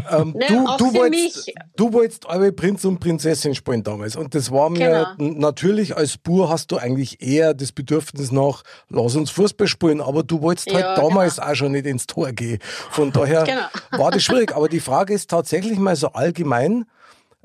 Ähm, 0.09 0.31
ne, 0.37 0.45
du, 0.47 0.77
du, 0.77 0.93
wolltest, 0.93 1.51
du 1.75 1.91
wolltest 1.91 2.25
eure 2.25 2.53
Prinz 2.53 2.85
und 2.85 3.01
Prinzessin 3.01 3.53
spielen 3.53 3.83
damals. 3.83 4.15
Und 4.15 4.33
das 4.35 4.49
war 4.49 4.69
mir 4.69 5.13
genau. 5.17 5.33
natürlich 5.39 5.97
als 5.97 6.17
Bur 6.17 6.49
hast 6.49 6.71
du 6.71 6.77
eigentlich 6.77 7.21
eher 7.21 7.53
das 7.53 7.73
Bedürfnis 7.73 8.31
nach, 8.31 8.63
lass 8.87 9.17
uns 9.17 9.29
Fußball 9.31 9.67
spielen, 9.67 9.99
aber 9.99 10.23
du 10.23 10.41
wolltest 10.41 10.71
halt 10.71 10.85
ja, 10.85 10.87
halt 10.95 10.97
damals 10.99 11.35
genau. 11.35 11.47
auch 11.47 11.55
schon 11.55 11.71
nicht 11.73 11.85
ins 11.85 12.07
Tor 12.07 12.31
gehen. 12.31 12.59
Von 12.91 13.11
daher 13.13 13.43
genau. 13.43 14.01
war 14.01 14.11
das 14.11 14.23
schwierig. 14.23 14.55
Aber 14.55 14.69
die 14.69 14.79
Frage 14.79 15.13
ist 15.13 15.29
tatsächlich 15.29 15.77
mal 15.79 15.97
so 15.97 16.13
allgemein, 16.13 16.85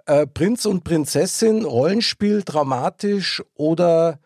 äh, 0.06 0.28
Prinz 0.28 0.64
und 0.64 0.84
Prinzessin, 0.84 1.64
Rollenspiel, 1.64 2.42
dramatisch 2.44 3.42
oder 3.56 4.20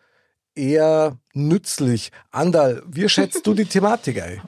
eher 0.59 1.17
nützlich? 1.33 2.11
Andal, 2.31 2.83
wie 2.87 3.07
schätzt 3.09 3.47
du 3.47 3.53
die 3.53 3.65
Thematik 3.65 4.21
ein? 4.21 4.41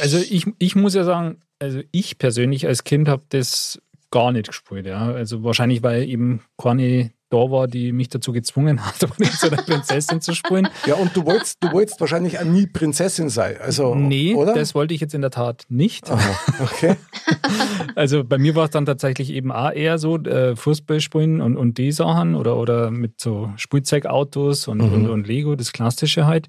Also 0.00 0.18
ich, 0.18 0.46
ich 0.58 0.76
muss 0.76 0.94
ja 0.94 1.04
sagen, 1.04 1.40
also 1.58 1.80
ich 1.90 2.18
persönlich 2.18 2.66
als 2.66 2.84
Kind 2.84 3.08
habe 3.08 3.22
das 3.30 3.80
gar 4.10 4.30
nicht 4.30 4.48
gespielt. 4.48 4.86
Ja. 4.86 5.12
Also 5.12 5.42
wahrscheinlich, 5.42 5.82
weil 5.82 6.08
eben 6.08 6.42
keine 6.56 7.10
da 7.30 7.50
war, 7.50 7.66
die 7.66 7.92
mich 7.92 8.08
dazu 8.08 8.32
gezwungen 8.32 8.84
hat, 8.84 8.96
zu 9.38 9.46
einer 9.50 9.62
Prinzessin 9.62 10.20
zu 10.20 10.34
spielen. 10.34 10.68
Ja, 10.86 10.94
und 10.94 11.16
du 11.16 11.24
wolltest, 11.24 11.62
du 11.62 11.72
wolltest 11.72 12.00
wahrscheinlich 12.00 12.38
auch 12.38 12.44
nie 12.44 12.66
Prinzessin 12.66 13.28
sein. 13.28 13.56
Also, 13.60 13.94
nee, 13.94 14.34
oder? 14.34 14.54
das 14.54 14.74
wollte 14.74 14.94
ich 14.94 15.00
jetzt 15.00 15.14
in 15.14 15.20
der 15.20 15.30
Tat 15.30 15.64
nicht. 15.68 16.10
Aha, 16.10 16.38
okay. 16.60 16.96
also 17.94 18.24
bei 18.24 18.38
mir 18.38 18.54
war 18.54 18.66
es 18.66 18.70
dann 18.70 18.86
tatsächlich 18.86 19.30
eben 19.30 19.50
auch 19.50 19.72
eher 19.72 19.98
so 19.98 20.18
äh, 20.18 20.54
Fußball 20.54 21.00
spielen 21.00 21.40
und, 21.40 21.56
und 21.56 21.78
die 21.78 21.92
Sachen 21.92 22.34
oder, 22.34 22.56
oder 22.56 22.90
mit 22.90 23.20
so 23.20 23.52
Spielzeugautos 23.56 24.68
und, 24.68 24.78
mhm. 24.78 24.92
und, 24.92 25.08
und 25.08 25.26
Lego, 25.26 25.56
das 25.56 25.72
Klassische 25.72 26.26
halt. 26.26 26.48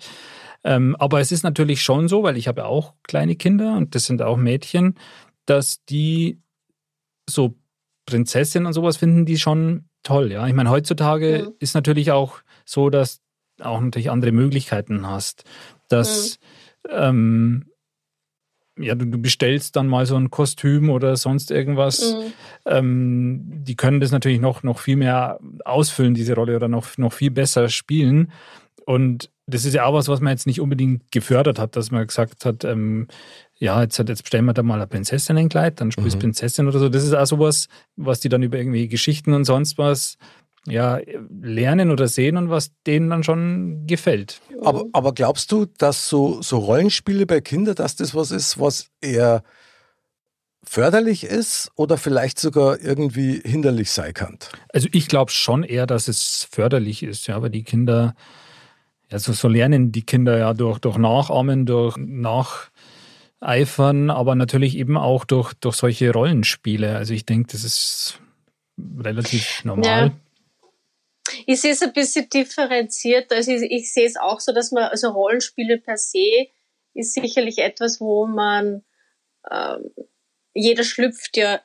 Ähm, 0.64 0.96
aber 0.98 1.20
es 1.20 1.32
ist 1.32 1.44
natürlich 1.44 1.84
schon 1.84 2.08
so, 2.08 2.24
weil 2.24 2.38
ich 2.38 2.48
habe 2.48 2.62
ja 2.62 2.68
auch 2.68 2.94
kleine 3.04 3.36
Kinder 3.36 3.78
und 3.78 3.94
das 3.94 4.06
sind 4.06 4.22
auch 4.22 4.36
Mädchen, 4.36 4.96
dass 5.46 5.86
die 5.86 6.42
so 7.30 7.56
Prinzessin 8.06 8.66
und 8.66 8.74
sowas 8.74 8.98
finden 8.98 9.26
die 9.26 9.38
schon 9.38 9.86
toll, 10.06 10.32
ja. 10.32 10.48
Ich 10.48 10.54
meine, 10.54 10.70
heutzutage 10.70 11.48
mhm. 11.48 11.54
ist 11.60 11.76
natürlich 11.76 12.12
auch 12.12 12.40
so, 12.64 12.90
dass 12.90 13.22
auch 13.60 13.82
natürlich 13.82 14.10
andere 14.10 14.32
Möglichkeiten 14.32 15.06
hast. 15.08 15.44
Dass 15.90 16.40
mhm. 16.86 16.92
ähm, 16.92 17.66
ja, 18.78 18.96
du, 18.96 19.06
du, 19.06 19.18
bestellst 19.18 19.76
dann 19.76 19.88
mal 19.88 20.06
so 20.06 20.16
ein 20.16 20.30
Kostüm 20.30 20.90
oder 20.90 21.16
sonst 21.16 21.52
irgendwas. 21.52 22.14
Mhm. 22.14 22.34
Ähm, 22.66 23.42
die 23.64 23.76
können 23.76 24.00
das 24.00 24.12
natürlich 24.12 24.42
noch, 24.42 24.64
noch 24.64 24.80
viel 24.80 24.98
mehr 24.98 25.40
ausfüllen, 25.64 26.14
diese 26.14 26.36
Rolle, 26.36 26.56
oder 26.56 26.68
noch, 26.68 26.98
noch 26.98 27.14
viel 27.14 27.32
besser 27.32 27.70
spielen. 27.70 28.32
Und 28.86 29.32
das 29.48 29.66
ist 29.66 29.74
ja 29.74 29.86
auch 29.86 29.94
was, 29.94 30.08
was 30.08 30.22
man 30.22 30.32
jetzt 30.32 30.48
nicht 30.48 30.60
unbedingt 30.60 31.12
gefördert 31.12 31.60
hat, 31.60 31.76
dass 31.76 31.92
man 31.92 32.06
gesagt 32.08 32.46
hat, 32.46 32.64
ähm, 32.64 33.08
ja, 33.58 33.82
jetzt, 33.82 33.98
jetzt 33.98 34.24
bestellen 34.24 34.46
wir 34.46 34.54
da 34.54 34.64
mal 34.64 34.82
ein 34.82 34.90
Prinzessinnenkleid, 34.90 35.80
dann 35.80 35.92
spielst 35.92 36.18
mhm. 36.18 36.22
Prinzessin 36.22 36.68
oder 36.68 36.80
so. 36.80 36.90
Das 36.90 37.04
ist 37.04 37.14
auch 37.14 37.26
sowas, 37.26 37.68
was 37.96 38.20
die 38.20 38.30
dann 38.30 38.44
über 38.44 38.58
irgendwie 38.58 38.88
Geschichten 38.88 39.34
und 39.34 39.46
sonst 39.46 39.78
was 39.78 40.18
ja, 40.68 41.00
lernen 41.42 41.92
oder 41.92 42.08
sehen 42.08 42.38
und 42.38 42.50
was 42.50 42.72
denen 42.88 43.10
dann 43.10 43.24
schon 43.24 43.86
gefällt. 43.86 44.42
Aber, 44.64 44.86
aber 44.94 45.14
glaubst 45.14 45.52
du, 45.52 45.66
dass 45.66 46.10
so, 46.10 46.42
so 46.42 46.58
Rollenspiele 46.58 47.26
bei 47.26 47.40
Kindern, 47.42 47.76
dass 47.76 47.96
das 47.96 48.16
was 48.16 48.32
ist, 48.32 48.60
was 48.60 48.88
eher 49.00 49.44
förderlich 50.64 51.24
ist 51.24 51.72
oder 51.76 51.98
vielleicht 51.98 52.40
sogar 52.40 52.80
irgendwie 52.82 53.42
hinderlich 53.46 53.92
sein 53.92 54.14
kann? 54.16 54.40
Also 54.74 54.88
ich 54.92 55.08
glaube 55.08 55.32
schon 55.32 55.64
eher, 55.64 55.86
dass 55.86 56.08
es 56.08 56.48
förderlich 56.50 57.04
ist, 57.04 57.28
ja, 57.28 57.40
weil 57.44 57.52
die 57.52 57.64
Kinder, 57.64 58.16
ja, 59.16 59.34
so, 59.34 59.48
lernen 59.48 59.92
die 59.92 60.06
Kinder 60.06 60.38
ja 60.38 60.54
durch, 60.54 60.80
durch 60.80 60.98
Nachahmen, 60.98 61.66
durch 61.66 61.96
Nach 61.98 62.70
eifern, 63.40 64.10
aber 64.10 64.36
natürlich 64.36 64.78
eben 64.78 64.98
auch 64.98 65.24
durch, 65.26 65.54
durch 65.54 65.76
solche 65.76 66.12
Rollenspiele. 66.12 66.96
Also 66.96 67.14
ich 67.14 67.26
denke, 67.26 67.52
das 67.52 67.64
ist 67.64 68.20
relativ 69.00 69.64
normal. 69.64 70.08
Ja. 70.08 70.14
Ich 71.46 71.62
sehe 71.62 71.72
es 71.72 71.82
ein 71.82 71.94
bisschen 71.94 72.30
differenziert. 72.30 73.32
Also 73.32 73.52
ich, 73.52 73.62
ich 73.72 73.94
sehe 73.94 74.06
es 74.06 74.18
auch 74.18 74.40
so, 74.40 74.52
dass 74.54 74.72
man, 74.72 74.84
also 74.84 75.10
Rollenspiele 75.10 75.78
per 75.78 75.98
se 75.98 76.48
ist 76.94 77.14
sicherlich 77.14 77.60
etwas, 77.60 78.00
wo 78.00 78.26
man, 78.26 78.84
ähm, 79.52 79.92
jeder 80.56 80.84
schlüpft 80.84 81.38
ja 81.38 81.62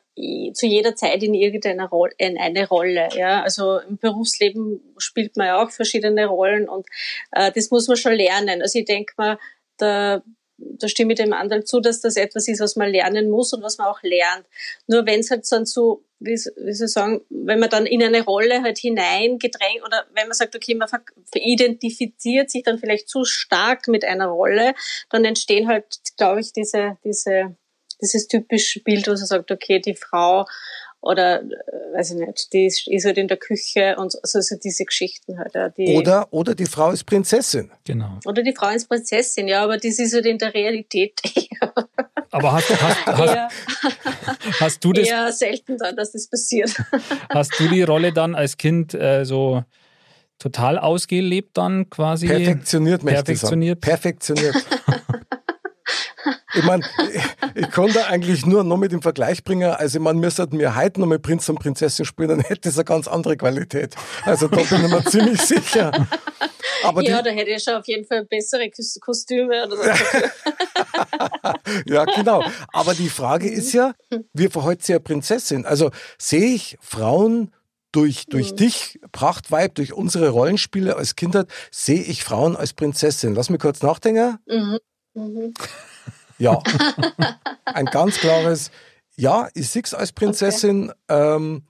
zu 0.52 0.66
jeder 0.66 0.94
Zeit 0.96 1.22
in 1.22 1.32
irgendeine 1.32 1.88
Rolle, 1.88 2.12
in 2.18 2.36
eine 2.36 2.68
Rolle. 2.68 3.08
Ja, 3.14 3.42
also 3.42 3.78
im 3.78 3.96
Berufsleben 3.96 4.82
spielt 4.98 5.36
man 5.36 5.46
ja 5.46 5.62
auch 5.62 5.70
verschiedene 5.70 6.26
Rollen 6.26 6.68
und 6.68 6.86
äh, 7.32 7.50
das 7.52 7.70
muss 7.70 7.88
man 7.88 7.96
schon 7.96 8.12
lernen. 8.12 8.60
Also 8.60 8.80
ich 8.80 8.84
denke 8.84 9.14
mal, 9.16 9.38
da 9.78 10.22
da 10.62 10.88
stimme 10.88 11.14
ich 11.14 11.18
dem 11.18 11.32
anderen 11.32 11.64
zu, 11.64 11.80
dass 11.80 12.00
das 12.00 12.16
etwas 12.16 12.46
ist, 12.48 12.60
was 12.60 12.76
man 12.76 12.90
lernen 12.90 13.30
muss 13.30 13.52
und 13.54 13.62
was 13.62 13.78
man 13.78 13.86
auch 13.86 14.02
lernt. 14.02 14.44
Nur 14.86 15.06
wenn 15.06 15.20
es 15.20 15.30
halt 15.30 15.50
dann 15.50 15.64
so, 15.64 16.04
wie, 16.18 16.32
wie 16.32 16.72
soll 16.74 16.86
ich 16.86 16.92
sagen, 16.92 17.22
wenn 17.30 17.60
man 17.60 17.70
dann 17.70 17.86
in 17.86 18.02
eine 18.02 18.22
Rolle 18.22 18.62
halt 18.62 18.78
hineingedrängt 18.78 19.82
oder 19.84 20.04
wenn 20.14 20.28
man 20.28 20.34
sagt, 20.34 20.54
okay, 20.54 20.74
man 20.74 20.88
identifiziert 21.34 22.50
sich 22.50 22.62
dann 22.62 22.78
vielleicht 22.78 23.08
zu 23.08 23.24
stark 23.24 23.88
mit 23.88 24.04
einer 24.04 24.26
Rolle, 24.26 24.74
dann 25.08 25.24
entstehen 25.24 25.66
halt, 25.66 25.86
glaube 26.18 26.40
ich, 26.40 26.52
diese, 26.52 26.98
diese, 27.04 27.56
dieses 28.02 28.28
typische 28.28 28.80
Bild, 28.80 29.06
wo 29.06 29.12
man 29.12 29.18
sagt, 29.18 29.50
okay, 29.50 29.80
die 29.80 29.94
Frau 29.94 30.46
oder 31.00 31.42
äh, 31.42 31.46
weiß 31.94 32.12
ich 32.12 32.16
nicht, 32.18 32.52
die 32.52 32.66
ist, 32.66 32.86
ist 32.86 33.06
halt 33.06 33.16
in 33.16 33.28
der 33.28 33.38
Küche 33.38 33.96
und 33.96 34.12
so, 34.12 34.18
also 34.22 34.56
diese 34.62 34.84
Geschichten 34.84 35.38
halt. 35.38 35.54
Ja, 35.54 35.68
die 35.70 35.96
oder, 35.96 36.28
oder 36.30 36.54
die 36.54 36.66
Frau 36.66 36.90
ist 36.90 37.04
Prinzessin. 37.04 37.70
Genau. 37.84 38.18
Oder 38.26 38.42
die 38.42 38.54
Frau 38.54 38.68
ist 38.68 38.86
Prinzessin, 38.86 39.48
ja, 39.48 39.64
aber 39.64 39.78
das 39.78 39.98
ist 39.98 40.12
halt 40.12 40.26
in 40.26 40.38
der 40.38 40.52
Realität 40.52 41.18
Aber 42.32 42.52
hast, 42.52 42.70
hast, 42.70 43.06
hast, 43.06 43.34
eher, 43.34 43.48
hast 44.60 44.84
du 44.84 44.92
das? 44.92 45.08
Eher 45.08 45.32
selten 45.32 45.78
dann, 45.78 45.96
dass 45.96 46.12
das 46.12 46.28
passiert. 46.28 46.72
Hast 47.28 47.58
du 47.58 47.68
die 47.68 47.82
Rolle 47.82 48.12
dann 48.12 48.36
als 48.36 48.56
Kind 48.56 48.94
äh, 48.94 49.24
so 49.24 49.64
total 50.38 50.78
ausgelebt 50.78 51.56
dann 51.58 51.90
quasi? 51.90 52.28
Perfektioniert, 52.28 53.04
Perfektioniert. 53.04 53.80
Perfektioniert. 53.80 54.54
Ich 56.54 56.64
meine, 56.64 56.84
ich, 57.12 57.62
ich 57.62 57.70
konnte 57.70 58.06
eigentlich 58.06 58.46
nur 58.46 58.64
noch 58.64 58.76
mit 58.76 58.92
dem 58.92 59.02
Vergleich 59.02 59.44
bringen, 59.44 59.70
also 59.70 59.98
ich 59.98 60.02
meine, 60.02 60.20
wir 60.20 60.30
sollten 60.30 60.56
mir 60.56 60.76
heute 60.76 61.00
noch 61.00 61.06
mal 61.06 61.18
Prinz 61.18 61.48
und 61.48 61.58
Prinzessin 61.58 62.04
spielen, 62.04 62.28
dann 62.28 62.40
hätte 62.40 62.68
es 62.68 62.76
eine 62.76 62.84
ganz 62.84 63.08
andere 63.08 63.36
Qualität. 63.36 63.94
Also 64.24 64.48
da 64.48 64.56
bin 64.56 64.84
ich 64.84 64.90
mir 64.90 65.04
ziemlich 65.04 65.40
sicher. 65.40 65.92
Aber 66.82 67.02
ja, 67.02 67.22
da 67.22 67.30
hätte 67.30 67.50
ich 67.50 67.62
schon 67.62 67.74
auf 67.74 67.86
jeden 67.86 68.06
Fall 68.06 68.24
bessere 68.24 68.70
Kostüme 69.00 69.66
oder 69.66 69.76
so. 69.76 69.82
ja, 71.86 72.04
genau. 72.04 72.44
Aber 72.72 72.94
die 72.94 73.08
Frage 73.08 73.48
ist 73.48 73.72
ja, 73.72 73.94
wie 74.32 74.48
verhält 74.48 74.82
sich 74.82 74.94
eine 74.94 75.00
Prinzessin? 75.00 75.66
Also 75.66 75.90
sehe 76.18 76.54
ich 76.54 76.78
Frauen 76.80 77.52
durch, 77.92 78.26
durch 78.26 78.52
mhm. 78.52 78.56
dich, 78.56 79.00
Prachtweib, 79.12 79.74
durch 79.74 79.92
unsere 79.92 80.30
Rollenspiele 80.30 80.96
als 80.96 81.16
Kindheit, 81.16 81.48
sehe 81.70 82.02
ich 82.02 82.24
Frauen 82.24 82.56
als 82.56 82.72
Prinzessin. 82.72 83.34
Lass 83.34 83.50
mich 83.50 83.60
kurz 83.60 83.82
nachdenken. 83.82 84.38
Mhm. 84.46 84.78
Mhm. 85.14 85.54
Ja. 86.40 86.60
Ein 87.64 87.86
ganz 87.86 88.18
klares 88.18 88.70
Ja, 89.16 89.48
ich 89.54 89.68
sehe 89.68 89.82
es 89.84 89.94
als 89.94 90.12
Prinzessin. 90.12 90.90
Okay. 91.08 91.36
Ähm, 91.36 91.62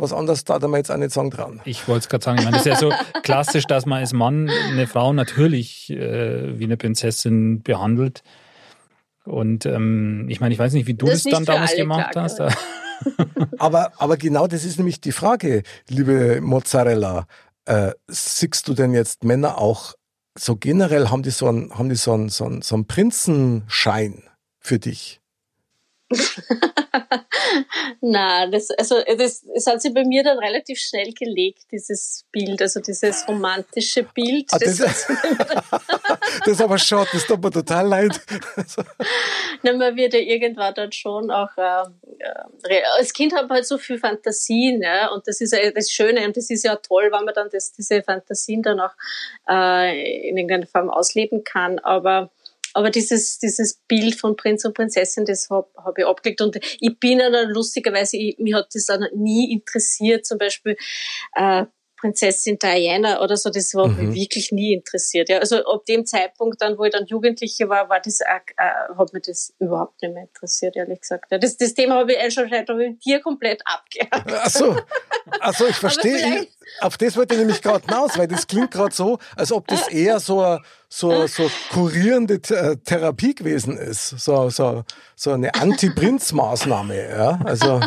was 0.00 0.12
anderes 0.12 0.44
da 0.44 0.58
man 0.58 0.74
jetzt 0.74 0.90
auch 0.90 0.96
nicht 0.96 1.12
sagen 1.12 1.30
dran. 1.30 1.60
Ich 1.64 1.86
wollte 1.86 2.00
es 2.00 2.08
gerade 2.08 2.24
sagen, 2.24 2.38
ich 2.38 2.44
meine, 2.44 2.56
das 2.56 2.66
ist 2.66 2.72
ja 2.72 2.78
so 2.78 2.92
klassisch, 3.22 3.64
dass 3.64 3.86
man 3.86 4.00
als 4.00 4.12
Mann 4.12 4.48
eine 4.48 4.86
Frau 4.86 5.12
natürlich 5.12 5.90
äh, 5.90 6.58
wie 6.58 6.64
eine 6.64 6.76
Prinzessin 6.76 7.62
behandelt. 7.62 8.22
Und 9.24 9.66
ähm, 9.66 10.26
ich 10.28 10.40
meine, 10.40 10.54
ich 10.54 10.58
weiß 10.58 10.72
nicht, 10.72 10.86
wie 10.86 10.94
du 10.94 11.06
das, 11.06 11.22
das 11.22 11.32
dann 11.32 11.44
damals 11.44 11.76
gemacht 11.76 12.12
klar, 12.12 12.24
hast. 12.24 12.40
aber, 13.58 13.92
aber 13.98 14.16
genau 14.16 14.46
das 14.46 14.64
ist 14.64 14.78
nämlich 14.78 15.00
die 15.00 15.12
Frage, 15.12 15.62
liebe 15.88 16.40
Mozzarella. 16.40 17.26
Äh, 17.66 17.92
siehst 18.08 18.66
du 18.68 18.74
denn 18.74 18.94
jetzt 18.94 19.22
Männer 19.22 19.58
auch 19.58 19.94
so 20.40 20.56
generell 20.56 21.08
haben 21.08 21.22
die 21.22 21.30
so 21.30 21.46
einen, 21.48 21.76
haben 21.76 21.88
die 21.88 21.96
so 21.96 22.12
einen, 22.12 22.30
so 22.30 22.46
einen, 22.46 22.62
so 22.62 22.74
einen 22.74 22.86
Prinzenschein 22.86 24.24
für 24.58 24.78
dich? 24.78 25.19
Na, 28.00 28.46
das, 28.46 28.70
also 28.70 28.96
das, 29.16 29.44
das 29.54 29.66
hat 29.66 29.82
sich 29.82 29.94
bei 29.94 30.04
mir 30.04 30.24
dann 30.24 30.38
relativ 30.38 30.78
schnell 30.80 31.12
gelegt, 31.12 31.66
dieses 31.70 32.24
Bild, 32.32 32.60
also 32.62 32.80
dieses 32.80 33.28
romantische 33.28 34.02
Bild. 34.02 34.46
Ah, 34.52 34.58
das, 34.58 34.78
das, 34.78 35.06
das 36.44 36.48
ist 36.48 36.60
aber 36.60 36.78
schade, 36.78 37.08
das 37.12 37.26
tut 37.26 37.42
mir 37.42 37.50
total 37.50 37.86
leid. 37.86 38.20
Na, 39.62 39.72
man 39.74 39.96
wird 39.96 40.14
ja 40.14 40.20
irgendwann 40.20 40.74
dann 40.74 40.92
schon 40.92 41.30
auch, 41.30 41.56
äh, 41.56 41.84
äh, 42.68 42.82
als 42.98 43.12
Kind 43.12 43.34
hat 43.34 43.48
man 43.48 43.56
halt 43.56 43.66
so 43.66 43.78
viel 43.78 43.98
Fantasien, 43.98 44.82
ja, 44.82 45.08
und 45.12 45.26
das 45.28 45.40
ist 45.40 45.52
ja 45.52 45.70
das 45.70 45.90
Schöne 45.90 46.26
und 46.26 46.36
das 46.36 46.50
ist 46.50 46.64
ja 46.64 46.76
toll, 46.76 47.10
wenn 47.12 47.24
man 47.24 47.34
dann 47.34 47.50
das, 47.50 47.72
diese 47.72 48.02
Fantasien 48.02 48.62
dann 48.62 48.80
auch 48.80 48.94
äh, 49.48 50.28
in 50.28 50.36
irgendeiner 50.36 50.66
Form 50.66 50.90
ausleben 50.90 51.44
kann, 51.44 51.78
aber 51.80 52.30
aber 52.74 52.90
dieses, 52.90 53.38
dieses 53.38 53.80
Bild 53.88 54.14
von 54.14 54.36
Prinz 54.36 54.64
und 54.64 54.74
Prinzessin, 54.74 55.24
das 55.24 55.48
habe 55.50 55.68
hab 55.76 55.98
ich 55.98 56.06
abgelegt. 56.06 56.40
Und 56.40 56.56
ich 56.56 56.98
bin 56.98 57.18
dann 57.18 57.50
lustigerweise, 57.50 58.16
ich, 58.16 58.38
mich 58.38 58.54
hat 58.54 58.68
das 58.74 58.88
auch 58.90 58.98
nie 59.14 59.52
interessiert, 59.52 60.26
zum 60.26 60.38
Beispiel 60.38 60.76
äh, 61.34 61.64
Prinzessin 62.00 62.58
Diana 62.58 63.20
oder 63.22 63.36
so, 63.36 63.50
das 63.50 63.74
war 63.74 63.88
mhm. 63.88 64.08
mich 64.08 64.20
wirklich 64.20 64.52
nie 64.52 64.72
interessiert. 64.72 65.28
Ja, 65.28 65.38
also 65.38 65.64
ab 65.66 65.84
dem 65.84 66.06
Zeitpunkt 66.06 66.62
dann, 66.62 66.78
wo 66.78 66.84
ich 66.84 66.92
dann 66.92 67.06
Jugendliche 67.06 67.68
war, 67.68 67.88
war 67.88 68.00
das, 68.00 68.20
äh, 68.20 68.40
äh, 68.56 68.96
hat 68.96 69.12
mich 69.12 69.24
das 69.26 69.52
überhaupt 69.58 70.00
nicht 70.00 70.14
mehr 70.14 70.22
interessiert, 70.24 70.76
ehrlich 70.76 71.00
gesagt. 71.00 71.30
Ja, 71.30 71.38
das, 71.38 71.56
das 71.56 71.74
Thema 71.74 71.96
habe 71.96 72.12
ich 72.12 72.34
schon 72.34 72.48
seit 72.48 72.68
dir 73.04 73.20
komplett 73.20 73.62
abgehakt. 73.64 74.32
Ach 74.32 74.50
so, 74.50 74.76
Ach 75.40 75.54
so 75.54 75.66
ich 75.66 75.76
verstehe. 75.76 76.46
Auf 76.80 76.96
das 76.96 77.16
wollte 77.16 77.34
ich 77.34 77.40
nämlich 77.40 77.60
gerade 77.60 77.84
hinaus, 77.84 78.16
weil 78.16 78.28
das 78.28 78.46
klingt 78.46 78.70
gerade 78.70 78.94
so, 78.94 79.18
als 79.36 79.52
ob 79.52 79.66
das 79.66 79.88
eher 79.88 80.20
so 80.20 80.40
eine 80.40 80.60
so, 80.88 81.26
so 81.26 81.50
kurierende 81.70 82.34
äh, 82.34 82.76
Therapie 82.76 83.34
gewesen 83.34 83.76
ist. 83.76 84.10
So, 84.10 84.48
so, 84.50 84.84
so 85.16 85.32
eine 85.32 85.54
Anti-Prinz-Maßnahme. 85.54 87.10
Ja? 87.10 87.40
Also. 87.44 87.80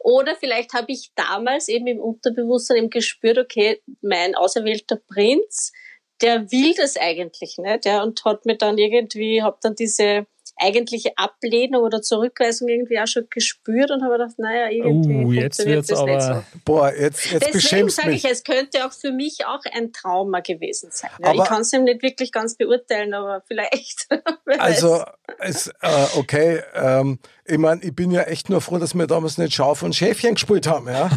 Oder 0.00 0.36
vielleicht 0.36 0.72
habe 0.74 0.92
ich 0.92 1.12
damals 1.14 1.68
eben 1.68 1.86
im 1.86 2.00
Unterbewusstsein 2.00 2.76
eben 2.78 2.90
gespürt, 2.90 3.38
okay, 3.38 3.82
mein 4.00 4.34
auserwählter 4.34 4.96
Prinz, 4.96 5.72
der 6.20 6.50
will 6.50 6.74
das 6.74 6.96
eigentlich 6.96 7.58
nicht, 7.58 7.84
ja, 7.84 8.02
und 8.02 8.24
hat 8.24 8.44
mir 8.44 8.56
dann 8.56 8.78
irgendwie, 8.78 9.42
hab 9.42 9.60
dann 9.60 9.74
diese 9.74 10.26
eigentliche 10.60 11.10
Ablehnung 11.16 11.82
oder 11.82 12.02
Zurückweisung 12.02 12.68
irgendwie 12.68 12.98
auch 13.00 13.06
schon 13.06 13.26
gespürt 13.30 13.90
und 13.90 14.02
habe 14.02 14.14
gedacht, 14.14 14.38
naja, 14.38 14.70
irgendwie 14.70 15.24
uh, 15.24 15.32
jetzt 15.32 15.64
wird's 15.64 15.88
das 15.88 16.00
aber, 16.00 16.14
nicht 16.14 16.22
so. 16.22 16.42
Boah, 16.64 16.92
jetzt, 16.92 17.30
jetzt 17.30 17.54
Deswegen 17.54 17.88
sage 17.88 18.12
ich, 18.12 18.24
es 18.24 18.44
könnte 18.44 18.86
auch 18.86 18.92
für 18.92 19.12
mich 19.12 19.46
auch 19.46 19.62
ein 19.72 19.92
Trauma 19.92 20.40
gewesen 20.40 20.90
sein. 20.92 21.10
Ja, 21.22 21.34
ich 21.34 21.44
kann 21.44 21.62
es 21.62 21.72
ihm 21.72 21.84
nicht 21.84 22.02
wirklich 22.02 22.32
ganz 22.32 22.56
beurteilen, 22.56 23.14
aber 23.14 23.42
vielleicht. 23.46 24.08
also, 24.58 25.04
es, 25.38 25.68
äh, 25.80 26.06
okay, 26.16 26.62
ähm, 26.74 27.18
ich 27.44 27.58
meine, 27.58 27.82
ich 27.82 27.94
bin 27.94 28.10
ja 28.10 28.22
echt 28.22 28.50
nur 28.50 28.60
froh, 28.60 28.78
dass 28.78 28.94
wir 28.94 29.06
damals 29.06 29.38
nicht 29.38 29.54
Schaf 29.54 29.82
und 29.82 29.94
Schäfchen 29.94 30.34
gespielt 30.34 30.66
haben, 30.66 30.86
ja. 30.86 31.08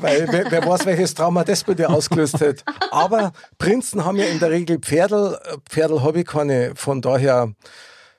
Weil 0.00 0.28
wer, 0.30 0.50
wer 0.50 0.66
weiß, 0.66 0.84
welches 0.84 1.14
Trauma 1.14 1.42
das 1.42 1.64
bei 1.64 1.72
dir 1.72 1.88
ausgelöst 1.88 2.40
hat. 2.40 2.64
Aber 2.90 3.32
Prinzen 3.56 4.04
haben 4.04 4.16
ja 4.16 4.26
in 4.26 4.40
der 4.40 4.50
Regel 4.50 4.78
Pferdel. 4.78 5.38
Pferdel 5.68 6.02
habe 6.02 6.20
ich 6.20 6.26
keine, 6.26 6.74
von 6.76 7.00
daher, 7.00 7.54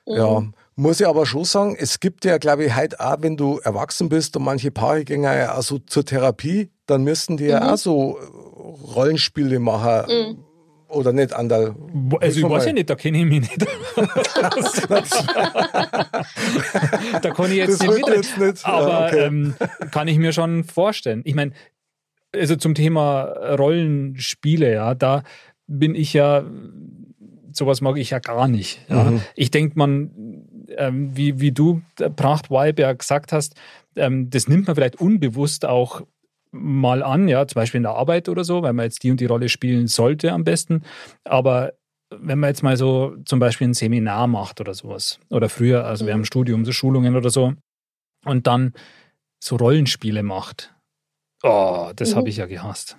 mhm. 0.06 0.54
Muss 0.74 1.00
ich 1.00 1.06
aber 1.06 1.26
schon 1.26 1.44
sagen, 1.44 1.76
es 1.78 2.00
gibt 2.00 2.24
ja, 2.24 2.38
glaube 2.38 2.64
ich, 2.64 2.74
heute 2.74 2.98
auch, 2.98 3.16
wenn 3.20 3.36
du 3.36 3.58
erwachsen 3.58 4.08
bist 4.08 4.36
und 4.36 4.44
manche 4.44 4.70
Paare 4.70 5.04
gehen 5.04 5.22
ja 5.22 5.54
auch 5.54 5.62
so 5.62 5.78
zur 5.78 6.04
Therapie, 6.04 6.70
dann 6.86 7.04
müssten 7.04 7.36
die 7.36 7.44
mhm. 7.44 7.50
ja 7.50 7.72
auch 7.72 7.76
so 7.76 8.18
äh, 8.18 8.22
Rollenspiele 8.94 9.58
machen. 9.58 10.06
Mhm. 10.08 10.38
Oder 10.88 11.12
nicht 11.12 11.32
an 11.32 11.48
der. 11.48 11.74
Also, 12.20 12.40
ich 12.40 12.48
weiß 12.48 12.66
ja 12.66 12.72
nicht, 12.74 12.90
da 12.90 12.94
kenne 12.96 13.18
ich 13.18 13.24
mich 13.24 13.40
nicht. 13.40 13.66
da 17.22 17.30
kann 17.30 17.50
ich 17.50 17.56
jetzt, 17.56 17.82
nicht, 17.82 18.08
jetzt 18.08 18.36
nicht. 18.36 18.66
Aber 18.66 19.06
okay. 19.06 19.24
ähm, 19.24 19.54
kann 19.90 20.06
ich 20.06 20.18
mir 20.18 20.34
schon 20.34 20.64
vorstellen. 20.64 21.22
Ich 21.24 21.34
meine, 21.34 21.52
also 22.34 22.56
zum 22.56 22.74
Thema 22.74 23.22
Rollenspiele, 23.56 24.70
ja, 24.70 24.94
da 24.94 25.22
bin 25.66 25.94
ich 25.94 26.12
ja, 26.12 26.44
sowas 27.52 27.80
mag 27.80 27.96
ich 27.96 28.10
ja 28.10 28.18
gar 28.18 28.46
nicht. 28.46 28.80
Ja. 28.90 29.04
Mhm. 29.04 29.22
Ich 29.34 29.50
denke, 29.50 29.78
man 29.78 30.10
ähm, 30.76 31.16
wie, 31.16 31.40
wie 31.40 31.52
du, 31.52 31.82
äh, 31.98 32.10
Pracht 32.10 32.50
Weiberg, 32.50 33.00
gesagt 33.00 33.32
hast, 33.32 33.54
ähm, 33.96 34.30
das 34.30 34.48
nimmt 34.48 34.66
man 34.66 34.76
vielleicht 34.76 35.00
unbewusst 35.00 35.64
auch 35.64 36.02
mal 36.50 37.02
an, 37.02 37.28
ja, 37.28 37.46
zum 37.46 37.54
Beispiel 37.54 37.78
in 37.78 37.84
der 37.84 37.94
Arbeit 37.94 38.28
oder 38.28 38.44
so, 38.44 38.62
weil 38.62 38.72
man 38.72 38.84
jetzt 38.84 39.02
die 39.02 39.10
und 39.10 39.20
die 39.20 39.26
Rolle 39.26 39.48
spielen 39.48 39.86
sollte 39.88 40.32
am 40.32 40.44
besten. 40.44 40.82
Aber 41.24 41.72
wenn 42.10 42.38
man 42.38 42.48
jetzt 42.48 42.62
mal 42.62 42.76
so 42.76 43.16
zum 43.24 43.38
Beispiel 43.38 43.68
ein 43.68 43.74
Seminar 43.74 44.26
macht 44.26 44.60
oder 44.60 44.74
sowas, 44.74 45.18
oder 45.30 45.48
früher, 45.48 45.86
also 45.86 46.06
wir 46.06 46.12
haben 46.12 46.24
Studium, 46.24 46.64
so 46.64 46.72
Schulungen 46.72 47.16
oder 47.16 47.30
so, 47.30 47.54
und 48.24 48.46
dann 48.46 48.74
so 49.42 49.56
Rollenspiele 49.56 50.22
macht, 50.22 50.74
oh, 51.42 51.90
das 51.96 52.12
mhm. 52.12 52.16
habe 52.16 52.28
ich 52.28 52.36
ja 52.36 52.46
gehasst. 52.46 52.98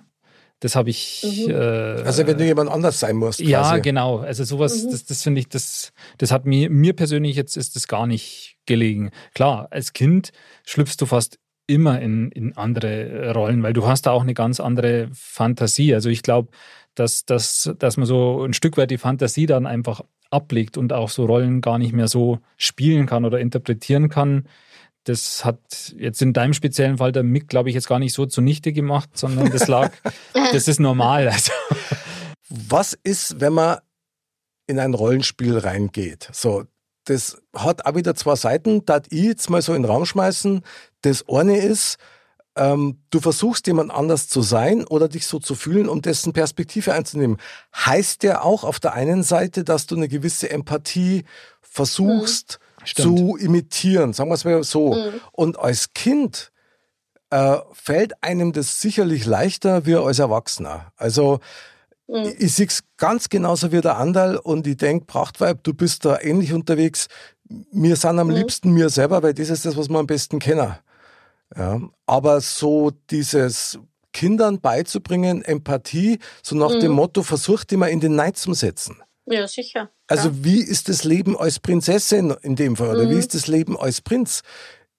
Das 0.64 0.76
habe 0.76 0.88
ich. 0.88 1.22
Mhm. 1.22 1.50
Äh, 1.50 1.54
also 1.54 2.26
wenn 2.26 2.38
du 2.38 2.44
jemand 2.46 2.70
anders 2.70 2.98
sein 2.98 3.16
musst. 3.16 3.40
Quasi. 3.40 3.50
Ja, 3.50 3.76
genau. 3.76 4.20
Also 4.20 4.44
sowas, 4.44 4.84
mhm. 4.84 4.92
das, 4.92 5.04
das 5.04 5.22
finde 5.22 5.40
ich, 5.40 5.50
das, 5.50 5.92
das 6.16 6.32
hat 6.32 6.46
mir, 6.46 6.70
mir 6.70 6.94
persönlich 6.94 7.36
jetzt 7.36 7.58
ist 7.58 7.76
das 7.76 7.86
gar 7.86 8.06
nicht 8.06 8.56
gelegen. 8.64 9.10
Klar, 9.34 9.68
als 9.70 9.92
Kind 9.92 10.32
schlüpfst 10.64 10.96
du 10.98 11.04
fast 11.04 11.38
immer 11.66 12.00
in, 12.00 12.30
in 12.32 12.56
andere 12.56 13.34
Rollen, 13.34 13.62
weil 13.62 13.74
du 13.74 13.86
hast 13.86 14.06
da 14.06 14.12
auch 14.12 14.22
eine 14.22 14.32
ganz 14.32 14.58
andere 14.58 15.10
Fantasie. 15.12 15.92
Also 15.92 16.08
ich 16.08 16.22
glaube, 16.22 16.48
dass, 16.94 17.26
dass, 17.26 17.70
dass 17.78 17.98
man 17.98 18.06
so 18.06 18.42
ein 18.42 18.54
Stück 18.54 18.78
weit 18.78 18.90
die 18.90 18.96
Fantasie 18.96 19.44
dann 19.44 19.66
einfach 19.66 20.00
ablegt 20.30 20.78
und 20.78 20.94
auch 20.94 21.10
so 21.10 21.26
Rollen 21.26 21.60
gar 21.60 21.76
nicht 21.76 21.92
mehr 21.92 22.08
so 22.08 22.38
spielen 22.56 23.04
kann 23.04 23.26
oder 23.26 23.38
interpretieren 23.38 24.08
kann, 24.08 24.48
das 25.04 25.44
hat 25.44 25.94
jetzt 25.96 26.22
in 26.22 26.32
deinem 26.32 26.54
speziellen 26.54 26.98
Fall 26.98 27.12
der 27.12 27.22
Mick, 27.22 27.48
glaube 27.48 27.68
ich, 27.68 27.74
jetzt 27.74 27.88
gar 27.88 27.98
nicht 27.98 28.14
so 28.14 28.26
zunichte 28.26 28.72
gemacht, 28.72 29.10
sondern 29.14 29.50
das 29.50 29.68
lag, 29.68 29.92
das 30.32 30.66
ist 30.66 30.80
normal. 30.80 31.28
Also. 31.28 31.52
Was 32.48 32.94
ist, 33.02 33.40
wenn 33.40 33.52
man 33.52 33.78
in 34.66 34.78
ein 34.78 34.94
Rollenspiel 34.94 35.58
reingeht? 35.58 36.28
So, 36.32 36.64
das 37.04 37.42
hat 37.54 37.84
auch 37.84 37.94
wieder 37.94 38.14
zwei 38.14 38.34
Seiten, 38.34 38.84
da 38.86 39.02
ich 39.10 39.22
jetzt 39.24 39.50
mal 39.50 39.60
so 39.60 39.74
in 39.74 39.82
den 39.82 39.90
Raum 39.90 40.06
schmeißen. 40.06 40.62
Das 41.02 41.28
eine 41.28 41.58
ist, 41.58 41.98
ähm, 42.56 43.02
du 43.10 43.20
versuchst 43.20 43.66
jemand 43.66 43.90
anders 43.90 44.28
zu 44.28 44.40
sein 44.40 44.86
oder 44.86 45.08
dich 45.08 45.26
so 45.26 45.38
zu 45.38 45.54
fühlen, 45.54 45.88
um 45.88 46.00
dessen 46.00 46.32
Perspektive 46.32 46.94
einzunehmen. 46.94 47.36
Heißt 47.76 48.22
ja 48.22 48.40
auch 48.40 48.64
auf 48.64 48.80
der 48.80 48.94
einen 48.94 49.22
Seite, 49.22 49.64
dass 49.64 49.86
du 49.86 49.96
eine 49.96 50.08
gewisse 50.08 50.50
Empathie 50.50 51.24
versuchst, 51.60 52.58
mhm 52.60 52.63
Stimmt. 52.84 53.18
zu 53.18 53.36
imitieren, 53.36 54.12
sagen 54.12 54.30
wir 54.30 54.34
es 54.34 54.44
mal 54.44 54.62
so. 54.62 54.94
Mhm. 54.94 55.20
Und 55.32 55.58
als 55.58 55.92
Kind 55.94 56.52
äh, 57.30 57.56
fällt 57.72 58.12
einem 58.22 58.52
das 58.52 58.80
sicherlich 58.80 59.26
leichter 59.26 59.86
wie 59.86 59.96
als 59.96 60.18
Erwachsener. 60.18 60.92
Also 60.96 61.40
mhm. 62.06 62.24
ich, 62.24 62.40
ich 62.40 62.54
sehe 62.54 62.66
es 62.66 62.84
ganz 62.96 63.28
genauso 63.28 63.72
wie 63.72 63.80
der 63.80 63.96
Andal 63.96 64.36
und 64.36 64.66
ich 64.66 64.76
denke, 64.76 65.06
Prachtweib, 65.06 65.62
du 65.64 65.74
bist 65.74 66.04
da 66.04 66.20
ähnlich 66.20 66.52
unterwegs. 66.52 67.08
Wir 67.72 67.96
sind 67.96 68.18
am 68.18 68.28
mhm. 68.28 68.34
liebsten 68.34 68.72
mir 68.72 68.88
selber, 68.88 69.22
weil 69.22 69.34
das 69.34 69.50
ist 69.50 69.64
das, 69.64 69.76
was 69.76 69.88
wir 69.88 69.98
am 69.98 70.06
besten 70.06 70.38
kennen. 70.38 70.74
Ja, 71.56 71.80
aber 72.06 72.40
so 72.40 72.90
dieses 73.10 73.78
Kindern 74.12 74.60
beizubringen, 74.60 75.42
Empathie, 75.42 76.18
so 76.42 76.56
nach 76.56 76.70
dem 76.78 76.92
mhm. 76.92 76.96
Motto, 76.96 77.22
versucht 77.22 77.72
immer 77.72 77.88
in 77.88 78.00
den 78.00 78.16
Neid 78.16 78.36
zu 78.36 78.54
setzen. 78.54 79.02
Ja, 79.26 79.48
sicher. 79.48 79.90
Also 80.06 80.28
ja. 80.28 80.34
wie 80.44 80.60
ist 80.60 80.88
das 80.88 81.04
Leben 81.04 81.36
als 81.36 81.58
Prinzessin 81.58 82.34
in 82.42 82.56
dem 82.56 82.76
Fall 82.76 82.90
oder 82.90 83.04
mhm. 83.04 83.10
wie 83.10 83.18
ist 83.18 83.34
das 83.34 83.46
Leben 83.46 83.78
als 83.78 84.00
Prinz? 84.00 84.42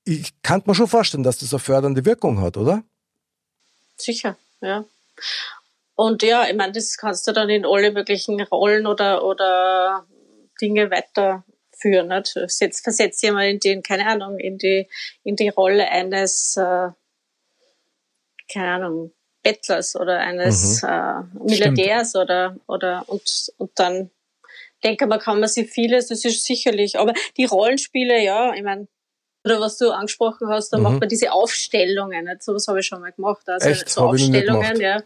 Ich 0.04 0.42
kann 0.42 0.64
mir 0.66 0.76
schon 0.76 0.88
vorstellen, 0.88 1.24
dass 1.24 1.40
das 1.40 1.54
eine 1.54 1.60
fördernde 1.60 2.06
Wirkung 2.06 2.42
hat, 2.42 2.58
oder? 2.58 2.84
Sicher, 3.98 4.38
ja. 4.62 4.86
Und 5.96 6.24
ja, 6.24 6.48
ich 6.48 6.56
meine, 6.56 6.74
das 6.74 6.98
kannst 6.98 7.28
du 7.28 7.32
dann 7.32 7.50
in 7.50 7.66
alle 7.66 7.92
möglichen 7.92 8.42
Rollen 8.42 8.86
oder, 8.86 9.24
oder 9.24 10.06
Dinge 10.62 10.92
weiterführen. 10.92 12.10
Nicht? 12.10 12.30
Versetz, 12.30 12.82
versetz 12.82 13.20
dich 13.20 13.32
mal 13.32 13.48
in 13.48 13.60
den, 13.60 13.82
keine 13.82 14.08
Ahnung, 14.08 14.38
in 14.38 14.58
die, 14.58 14.90
in 15.24 15.36
die 15.36 15.50
Rolle 15.50 15.90
eines, 15.90 16.58
äh, 16.58 16.90
keine 18.52 18.72
Ahnung, 18.72 19.12
Bettlers 19.42 19.96
oder 19.96 20.20
eines 20.20 20.82
mhm. 20.82 20.90
äh, 20.90 21.44
Milliardärs 21.46 22.16
oder, 22.16 22.58
oder 22.68 23.08
und, 23.08 23.54
und 23.58 23.72
dann 23.76 24.10
denke 24.84 25.08
man, 25.08 25.20
kann 25.20 25.40
man 25.40 25.50
sich 25.50 25.70
vieles, 25.70 26.08
das 26.08 26.26
ist 26.26 26.46
sicherlich, 26.46 27.00
aber 27.00 27.14
die 27.38 27.46
Rollenspiele, 27.46 28.22
ja, 28.24 28.54
ich 28.54 28.64
meine, 28.64 28.88
oder 29.44 29.62
was 29.62 29.78
du 29.78 29.92
angesprochen 29.92 30.48
hast, 30.50 30.70
da 30.70 30.78
mhm. 30.78 30.84
macht 30.84 31.00
man 31.00 31.10
diese 31.10 31.32
Aufstellungen, 31.32 32.26
nicht? 32.26 32.44
so 32.44 32.54
was 32.54 32.68
habe 32.68 32.80
ich 32.80 32.86
schon 32.88 33.02
mal 33.02 33.12
gemacht, 33.12 33.48
also 33.48 33.70
Echt? 33.70 33.90
so 33.90 34.02
Aufstellungen, 34.02 34.80
ja. 34.80 35.04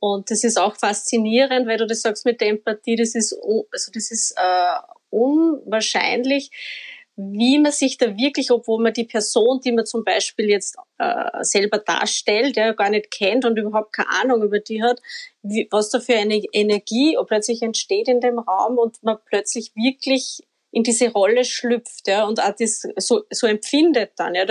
Und 0.00 0.32
das 0.32 0.42
ist 0.42 0.58
auch 0.58 0.74
faszinierend, 0.74 1.68
weil 1.68 1.76
du 1.76 1.86
das 1.86 2.02
sagst 2.02 2.24
mit 2.24 2.40
der 2.40 2.48
Empathie, 2.48 2.96
das 2.96 3.14
ist, 3.14 3.32
also 3.32 3.92
das 3.94 4.10
ist 4.10 4.34
äh, 4.36 4.74
unwahrscheinlich, 5.10 6.50
wie 7.16 7.58
man 7.58 7.72
sich 7.72 7.98
da 7.98 8.16
wirklich, 8.16 8.50
obwohl 8.50 8.82
man 8.82 8.92
die 8.92 9.04
Person, 9.04 9.60
die 9.60 9.72
man 9.72 9.84
zum 9.84 10.02
Beispiel 10.02 10.48
jetzt 10.48 10.76
äh, 10.98 11.42
selber 11.42 11.78
darstellt, 11.78 12.56
ja, 12.56 12.72
gar 12.72 12.90
nicht 12.90 13.10
kennt 13.10 13.44
und 13.44 13.58
überhaupt 13.58 13.92
keine 13.92 14.08
Ahnung 14.08 14.42
über 14.42 14.60
die 14.60 14.82
hat, 14.82 15.00
wie, 15.42 15.68
was 15.70 15.90
da 15.90 16.00
für 16.00 16.14
eine 16.14 16.42
Energie 16.52 17.16
plötzlich 17.26 17.62
entsteht 17.62 18.08
in 18.08 18.20
dem 18.20 18.38
Raum 18.38 18.78
und 18.78 19.02
man 19.02 19.18
plötzlich 19.26 19.74
wirklich 19.74 20.42
in 20.72 20.82
diese 20.82 21.12
Rolle 21.12 21.44
schlüpft, 21.44 22.08
ja, 22.08 22.24
und 22.24 22.40
auch 22.40 22.54
das 22.58 22.82
so, 22.96 23.22
so 23.30 23.46
empfindet 23.46 24.12
dann, 24.16 24.34
ja. 24.34 24.44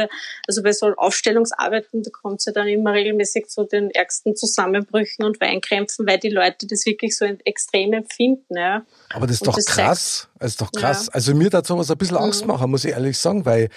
Also 0.47 0.63
bei 0.63 0.71
so 0.71 0.93
Aufstellungsarbeiten, 0.95 2.03
da 2.03 2.11
kommt 2.11 2.39
es 2.39 2.45
ja 2.45 2.53
dann 2.53 2.67
immer 2.67 2.93
regelmäßig 2.93 3.47
zu 3.47 3.65
den 3.65 3.89
ärgsten 3.89 4.35
Zusammenbrüchen 4.35 5.25
und 5.25 5.41
Weinkrämpfen, 5.41 6.07
weil 6.07 6.19
die 6.19 6.29
Leute 6.29 6.67
das 6.67 6.85
wirklich 6.85 7.17
so 7.17 7.25
extrem 7.25 7.93
empfinden, 7.93 8.55
ja. 8.55 8.85
Aber 9.09 9.25
das 9.25 9.37
ist 9.37 9.41
und 9.41 9.47
doch 9.47 9.55
das 9.55 9.65
krass. 9.65 10.29
Das 10.39 10.51
ist 10.51 10.61
doch 10.61 10.71
krass. 10.71 11.07
Ja. 11.07 11.13
Also 11.13 11.35
mir 11.35 11.49
da 11.49 11.63
sowas 11.63 11.89
ein 11.89 11.97
bisschen 11.97 12.17
Angst 12.17 12.41
mhm. 12.41 12.47
machen, 12.49 12.69
muss 12.69 12.85
ich 12.85 12.91
ehrlich 12.91 13.17
sagen, 13.17 13.45
weil, 13.45 13.69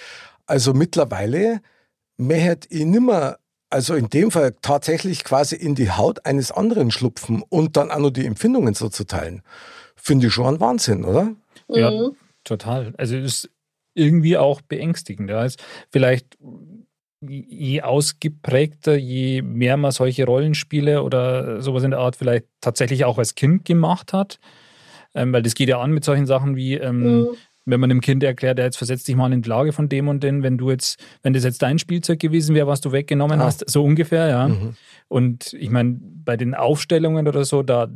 also 0.45 0.73
mittlerweile, 0.73 1.61
mehr 2.17 2.39
hätte 2.39 2.67
ich 2.69 2.85
nimmer 2.85 3.39
also 3.71 3.95
in 3.95 4.09
dem 4.09 4.31
Fall 4.31 4.55
tatsächlich 4.61 5.23
quasi 5.23 5.55
in 5.55 5.75
die 5.75 5.91
Haut 5.91 6.25
eines 6.25 6.51
anderen 6.51 6.91
schlupfen 6.91 7.43
und 7.49 7.75
dann 7.75 7.91
auch 7.91 7.99
noch 7.99 8.11
die 8.11 8.25
Empfindungen 8.25 8.73
so 8.73 8.87
zu 8.87 9.03
teilen. 9.05 9.41
Finde 9.95 10.27
ich 10.27 10.33
schon 10.33 10.45
ein 10.45 10.59
Wahnsinn, 10.59 11.03
oder? 11.03 11.33
Ja, 11.67 11.91
mhm. 11.91 12.15
Total. 12.45 12.93
Also 12.97 13.17
es 13.17 13.25
ist 13.25 13.49
irgendwie 13.93 14.37
auch 14.37 14.61
beängstigend. 14.61 15.29
Ja. 15.29 15.45
Vielleicht 15.89 16.37
je 17.27 17.81
ausgeprägter, 17.81 18.95
je 18.95 19.41
mehr 19.41 19.77
man 19.77 19.91
solche 19.91 20.25
Rollenspiele 20.25 21.03
oder 21.03 21.61
sowas 21.61 21.83
in 21.83 21.91
der 21.91 21.99
Art 21.99 22.15
vielleicht 22.15 22.45
tatsächlich 22.61 23.03
auch 23.05 23.17
als 23.17 23.35
Kind 23.35 23.65
gemacht 23.65 24.13
hat. 24.13 24.39
Ähm, 25.13 25.33
weil 25.33 25.41
das 25.41 25.55
geht 25.55 25.69
ja 25.69 25.79
an 25.79 25.91
mit 25.91 26.03
solchen 26.03 26.25
Sachen 26.25 26.55
wie, 26.55 26.75
ähm, 26.75 27.21
mhm. 27.21 27.27
wenn 27.63 27.79
man 27.79 27.89
dem 27.89 28.01
Kind 28.01 28.21
erklärt, 28.21 28.59
jetzt 28.59 28.77
versetzt 28.77 29.07
dich 29.07 29.15
mal 29.15 29.31
in 29.31 29.41
die 29.41 29.49
Lage 29.49 29.71
von 29.71 29.87
dem 29.87 30.07
und 30.07 30.23
dem, 30.23 30.43
wenn 30.43 30.57
du 30.57 30.69
jetzt, 30.69 31.01
wenn 31.23 31.33
das 31.33 31.45
jetzt 31.45 31.61
dein 31.61 31.79
Spielzeug 31.79 32.19
gewesen 32.19 32.53
wäre, 32.53 32.67
was 32.67 32.81
du 32.81 32.91
weggenommen 32.91 33.39
ah. 33.41 33.45
hast, 33.45 33.67
so 33.69 33.83
ungefähr, 33.83 34.27
ja. 34.27 34.47
Mhm. 34.49 34.75
Und 35.07 35.53
ich 35.53 35.69
meine, 35.69 35.97
bei 36.01 36.35
den 36.35 36.53
Aufstellungen 36.53 37.27
oder 37.27 37.45
so, 37.45 37.63
da 37.63 37.87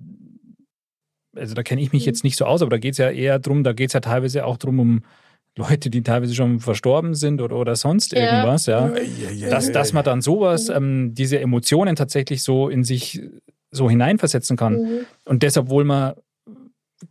also 1.40 1.56
da 1.56 1.64
kenne 1.64 1.82
ich 1.82 1.94
mich 1.94 2.06
jetzt 2.06 2.24
nicht 2.24 2.38
so 2.38 2.46
aus, 2.46 2.62
aber 2.62 2.72
da 2.72 2.78
geht 2.78 2.94
es 2.94 2.98
ja 2.98 3.10
eher 3.10 3.40
darum, 3.40 3.64
da 3.64 3.74
geht 3.74 3.88
es 3.88 3.94
ja 3.94 4.00
teilweise 4.00 4.46
auch 4.46 4.58
darum, 4.58 4.80
um 4.80 5.04
Leute, 5.58 5.90
die 5.90 6.04
teilweise 6.04 6.36
schon 6.36 6.60
verstorben 6.60 7.16
sind 7.16 7.42
oder, 7.42 7.56
oder 7.56 7.76
sonst 7.76 8.14
ja. 8.14 8.20
irgendwas, 8.20 8.66
ja. 8.66 8.90
ja, 8.90 9.32
ja 9.32 9.50
dass, 9.50 9.72
dass 9.72 9.94
man 9.94 10.04
dann 10.04 10.22
sowas, 10.22 10.70
mhm. 10.70 10.76
ähm, 10.76 11.14
diese 11.14 11.40
Emotionen 11.40 11.96
tatsächlich 11.96 12.44
so 12.44 12.70
in 12.70 12.84
sich 12.84 13.22
so 13.72 13.90
hineinversetzen 13.90 14.58
kann. 14.58 14.74
Mhm. 14.74 15.00
Und 15.26 15.44
deshalb, 15.44 15.68
obwohl 15.68 15.84
man 15.84 16.14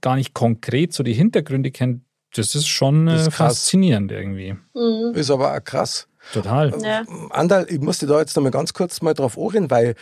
gar 0.01 0.17
nicht 0.17 0.35
konkret 0.35 0.93
so 0.93 1.03
die 1.03 1.12
Hintergründe 1.12 1.71
kennt, 1.71 2.03
das 2.35 2.55
ist 2.55 2.67
schon 2.67 3.07
das 3.07 3.29
ist 3.29 3.35
faszinierend 3.35 4.12
irgendwie. 4.12 4.55
Mhm. 4.75 5.14
Ist 5.14 5.31
aber 5.31 5.55
auch 5.55 5.64
krass. 5.64 6.09
Total. 6.33 6.75
Ja. 6.83 7.05
Andal, 7.31 7.67
ich 7.71 7.81
musste 7.81 8.07
da 8.07 8.19
jetzt 8.19 8.37
nochmal 8.37 8.53
ganz 8.53 8.75
kurz 8.75 9.01
mal 9.01 9.14
drauf 9.14 9.37
ohren, 9.37 9.71
weil 9.71 9.95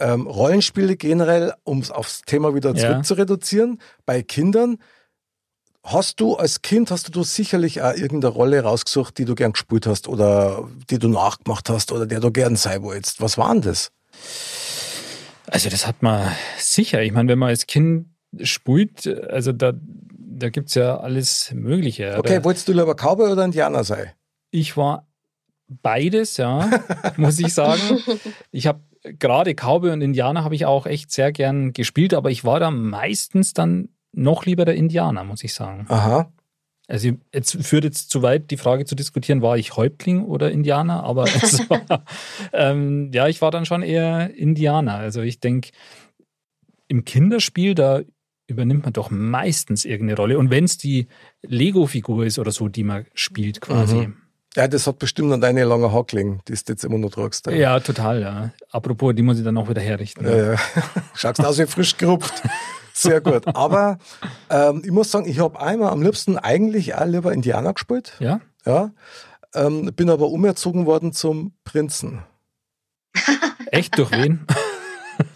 ähm, 0.00 0.26
Rollenspiele 0.26 0.96
generell, 0.96 1.54
um 1.64 1.78
es 1.78 1.90
aufs 1.90 2.22
Thema 2.22 2.54
wieder 2.54 2.74
zurück 2.74 2.90
ja. 2.90 3.02
zu 3.02 3.14
reduzieren, 3.14 3.80
bei 4.06 4.22
Kindern, 4.22 4.78
hast 5.82 6.20
du 6.20 6.36
als 6.36 6.62
Kind, 6.62 6.90
hast 6.90 7.14
du 7.14 7.22
sicherlich 7.22 7.82
auch 7.82 7.94
irgendeine 7.94 8.32
Rolle 8.32 8.62
rausgesucht, 8.62 9.18
die 9.18 9.24
du 9.24 9.34
gern 9.34 9.52
gespielt 9.52 9.86
hast 9.86 10.08
oder 10.08 10.68
die 10.90 10.98
du 10.98 11.08
nachgemacht 11.08 11.68
hast 11.70 11.92
oder 11.92 12.06
der 12.06 12.20
du 12.20 12.30
gern 12.30 12.56
sein 12.56 12.82
wolltest. 12.82 13.20
Was 13.20 13.38
war 13.38 13.52
denn 13.52 13.62
das? 13.62 13.92
Also 15.46 15.68
das 15.68 15.86
hat 15.86 16.02
man 16.02 16.32
sicher. 16.58 17.02
Ich 17.02 17.12
meine, 17.12 17.28
wenn 17.28 17.38
man 17.38 17.48
als 17.48 17.66
Kind 17.66 18.06
spielt, 18.42 19.06
also 19.06 19.52
da, 19.52 19.72
da 19.74 20.48
gibt 20.50 20.68
es 20.68 20.74
ja 20.74 20.98
alles 20.98 21.50
Mögliche. 21.54 22.16
Okay, 22.18 22.36
oder? 22.36 22.44
wolltest 22.44 22.68
du 22.68 22.72
lieber 22.72 22.94
Cowboy 22.94 23.32
oder 23.32 23.44
Indianer 23.44 23.84
sein? 23.84 24.12
Ich 24.50 24.76
war 24.76 25.08
beides, 25.68 26.36
ja, 26.36 26.68
muss 27.16 27.38
ich 27.38 27.54
sagen. 27.54 28.00
Ich 28.52 28.66
habe 28.66 28.80
gerade 29.02 29.54
Cowboy 29.54 29.90
und 29.90 30.02
Indianer 30.02 30.44
habe 30.44 30.54
ich 30.54 30.66
auch 30.66 30.86
echt 30.86 31.10
sehr 31.10 31.32
gern 31.32 31.72
gespielt, 31.72 32.14
aber 32.14 32.30
ich 32.30 32.44
war 32.44 32.60
da 32.60 32.70
meistens 32.70 33.54
dann 33.54 33.88
noch 34.12 34.44
lieber 34.44 34.64
der 34.64 34.74
Indianer, 34.74 35.24
muss 35.24 35.44
ich 35.44 35.54
sagen. 35.54 35.86
Aha. 35.88 36.32
Also 36.88 37.12
jetzt 37.32 37.64
führt 37.64 37.84
jetzt 37.84 38.10
zu 38.10 38.22
weit, 38.22 38.50
die 38.50 38.56
Frage 38.56 38.84
zu 38.84 38.96
diskutieren, 38.96 39.42
war 39.42 39.56
ich 39.56 39.76
Häuptling 39.76 40.24
oder 40.24 40.50
Indianer, 40.50 41.04
aber 41.04 41.24
war, 41.68 42.04
ähm, 42.52 43.12
ja, 43.14 43.28
ich 43.28 43.40
war 43.40 43.52
dann 43.52 43.64
schon 43.64 43.82
eher 43.82 44.34
Indianer. 44.34 44.94
Also 44.94 45.22
ich 45.22 45.38
denke, 45.38 45.70
im 46.88 47.04
Kinderspiel, 47.04 47.76
da 47.76 48.00
übernimmt 48.48 48.82
man 48.82 48.92
doch 48.92 49.10
meistens 49.10 49.84
irgendeine 49.84 50.16
Rolle. 50.16 50.38
Und 50.38 50.50
wenn 50.50 50.64
es 50.64 50.76
die 50.76 51.06
Lego-Figur 51.42 52.26
ist 52.26 52.40
oder 52.40 52.50
so, 52.50 52.68
die 52.68 52.82
man 52.82 53.06
spielt 53.14 53.60
quasi. 53.60 54.08
Mhm. 54.08 54.16
Ja, 54.56 54.66
das 54.66 54.86
hat 54.86 54.98
bestimmt 54.98 55.32
an 55.32 55.40
deine 55.40 55.64
lange 55.64 55.92
Hackling, 55.92 56.40
die 56.48 56.54
du 56.54 56.60
jetzt 56.66 56.84
immer 56.84 56.98
noch 56.98 57.10
tragst. 57.10 57.46
Ja. 57.46 57.52
ja, 57.52 57.80
total, 57.80 58.20
ja. 58.20 58.50
Apropos, 58.72 59.14
die 59.14 59.22
muss 59.22 59.38
ich 59.38 59.44
dann 59.44 59.56
auch 59.56 59.68
wieder 59.68 59.80
herrichten. 59.80 60.26
Ja, 60.26 60.52
ja. 60.52 60.58
Schaust 61.14 61.44
aus 61.44 61.58
wie 61.58 61.66
frisch 61.66 61.96
gerupft. 61.96 62.42
Sehr 62.92 63.20
gut. 63.20 63.46
Aber 63.46 63.98
ähm, 64.50 64.82
ich 64.84 64.90
muss 64.90 65.10
sagen, 65.10 65.28
ich 65.28 65.38
habe 65.38 65.60
einmal 65.60 65.90
am 65.90 66.02
liebsten 66.02 66.36
eigentlich 66.36 66.94
auch 66.96 67.06
lieber 67.06 67.32
Indianer 67.32 67.74
gespielt. 67.74 68.14
Ja. 68.18 68.40
Ja. 68.66 68.90
Ähm, 69.54 69.92
bin 69.94 70.10
aber 70.10 70.28
umerzogen 70.28 70.84
worden 70.84 71.12
zum 71.12 71.52
Prinzen. 71.64 72.22
Echt? 73.70 73.96
Durch 73.98 74.10
wen? 74.10 74.46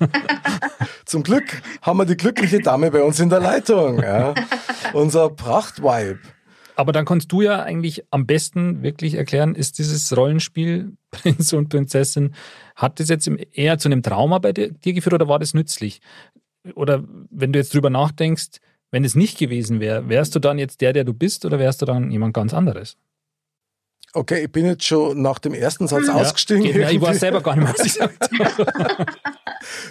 Zum 1.04 1.22
Glück 1.22 1.44
haben 1.82 1.98
wir 1.98 2.06
die 2.06 2.16
glückliche 2.16 2.60
Dame 2.60 2.90
bei 2.90 3.02
uns 3.02 3.20
in 3.20 3.28
der 3.28 3.40
Leitung. 3.40 4.02
Ja. 4.02 4.34
Unser 4.92 5.30
Prachtweib. 5.30 6.18
Aber 6.76 6.92
dann 6.92 7.04
kannst 7.04 7.30
du 7.30 7.40
ja 7.42 7.62
eigentlich 7.62 8.04
am 8.10 8.26
besten 8.26 8.82
wirklich 8.82 9.14
erklären, 9.14 9.54
ist 9.54 9.78
dieses 9.78 10.16
Rollenspiel 10.16 10.92
Prinz 11.10 11.52
und 11.52 11.68
Prinzessin, 11.68 12.34
hat 12.74 12.98
das 13.00 13.08
jetzt 13.08 13.28
eher 13.52 13.78
zu 13.78 13.88
einem 13.88 14.02
Trauma 14.02 14.38
bei 14.38 14.52
dir 14.52 14.72
geführt 14.72 15.14
oder 15.14 15.28
war 15.28 15.38
das 15.38 15.54
nützlich? 15.54 16.00
Oder 16.74 17.04
wenn 17.30 17.52
du 17.52 17.58
jetzt 17.58 17.74
drüber 17.74 17.90
nachdenkst, 17.90 18.60
wenn 18.90 19.04
es 19.04 19.14
nicht 19.14 19.38
gewesen 19.38 19.80
wäre, 19.80 20.08
wärst 20.08 20.34
du 20.34 20.38
dann 20.38 20.58
jetzt 20.58 20.80
der, 20.80 20.92
der 20.92 21.04
du 21.04 21.14
bist 21.14 21.44
oder 21.44 21.58
wärst 21.58 21.82
du 21.82 21.86
dann 21.86 22.10
jemand 22.10 22.34
ganz 22.34 22.54
anderes? 22.54 22.96
Okay, 24.16 24.44
ich 24.44 24.52
bin 24.52 24.64
jetzt 24.64 24.84
schon 24.84 25.20
nach 25.20 25.40
dem 25.40 25.54
ersten 25.54 25.88
Satz 25.88 26.06
ja, 26.06 26.14
ausgestiegen. 26.14 26.64
Ja, 26.64 26.88
ich 26.88 27.00
weiß 27.00 27.18
selber 27.18 27.40
gar 27.40 27.56
nicht, 27.56 27.68
was 27.68 27.84
ich 27.84 27.92
sagte. 27.94 28.28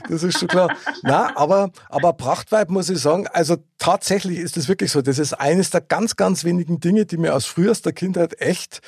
Das 0.10 0.24
ist 0.24 0.40
schon 0.40 0.48
klar. 0.48 0.76
Na, 1.02 1.36
aber, 1.36 1.72
aber 1.90 2.14
Prachtweib 2.14 2.70
muss 2.70 2.90
ich 2.90 3.00
sagen, 3.00 3.28
also 3.28 3.58
tatsächlich 3.78 4.40
ist 4.40 4.58
das 4.58 4.68
wirklich 4.68 4.92
so. 4.92 5.02
Das 5.02 5.20
ist 5.20 5.34
eines 5.34 5.70
der 5.70 5.82
ganz, 5.82 6.16
ganz 6.16 6.44
wenigen 6.44 6.80
Dinge, 6.80 7.06
die 7.06 7.18
mir 7.18 7.36
aus 7.36 7.46
frühester 7.46 7.92
Kindheit 7.92 8.40
echt 8.42 8.82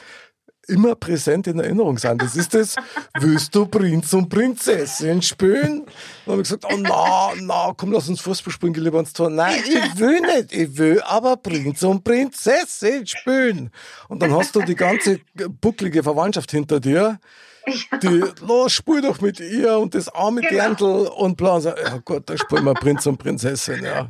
immer 0.67 0.95
präsent 0.95 1.47
in 1.47 1.59
Erinnerung 1.59 1.97
sind. 1.97 2.21
Das 2.21 2.35
ist 2.35 2.53
das, 2.53 2.75
willst 3.19 3.53
du 3.55 3.65
Prinz 3.65 4.13
und 4.13 4.29
Prinzessin 4.29 5.21
spielen? 5.21 5.85
Dann 6.25 6.31
habe 6.31 6.41
ich 6.41 6.49
gesagt, 6.49 6.65
oh 6.71 6.77
na, 6.77 7.29
na, 7.41 7.73
komm, 7.75 7.91
lass 7.91 8.09
uns 8.09 8.21
Fußball 8.21 8.51
spielen, 8.53 8.73
lieber 8.73 8.99
ins 8.99 9.13
Tor. 9.13 9.29
Nein, 9.29 9.61
ich 9.65 9.99
will 9.99 10.21
nicht, 10.21 10.53
ich 10.53 10.77
will 10.77 11.01
aber 11.01 11.37
Prinz 11.37 11.83
und 11.83 12.03
Prinzessin 12.03 13.05
spielen. 13.05 13.71
Und 14.07 14.21
dann 14.21 14.33
hast 14.33 14.55
du 14.55 14.61
die 14.61 14.75
ganze 14.75 15.19
bucklige 15.61 16.03
Verwandtschaft 16.03 16.51
hinter 16.51 16.79
dir, 16.79 17.19
die, 18.01 18.23
los, 18.45 18.71
spiel 18.73 19.01
doch 19.01 19.21
mit 19.21 19.39
ihr 19.39 19.77
und 19.77 19.95
das 19.95 20.09
arme 20.09 20.41
genau. 20.41 20.51
Dirndl 20.51 21.07
und 21.07 21.37
bla. 21.37 21.59
So, 21.59 21.69
ja 21.69 21.99
Gott, 22.03 22.29
da 22.29 22.37
spielen 22.37 22.63
wir 22.63 22.73
Prinz 22.73 23.05
und 23.05 23.17
Prinzessin, 23.17 23.83
ja. 23.83 24.09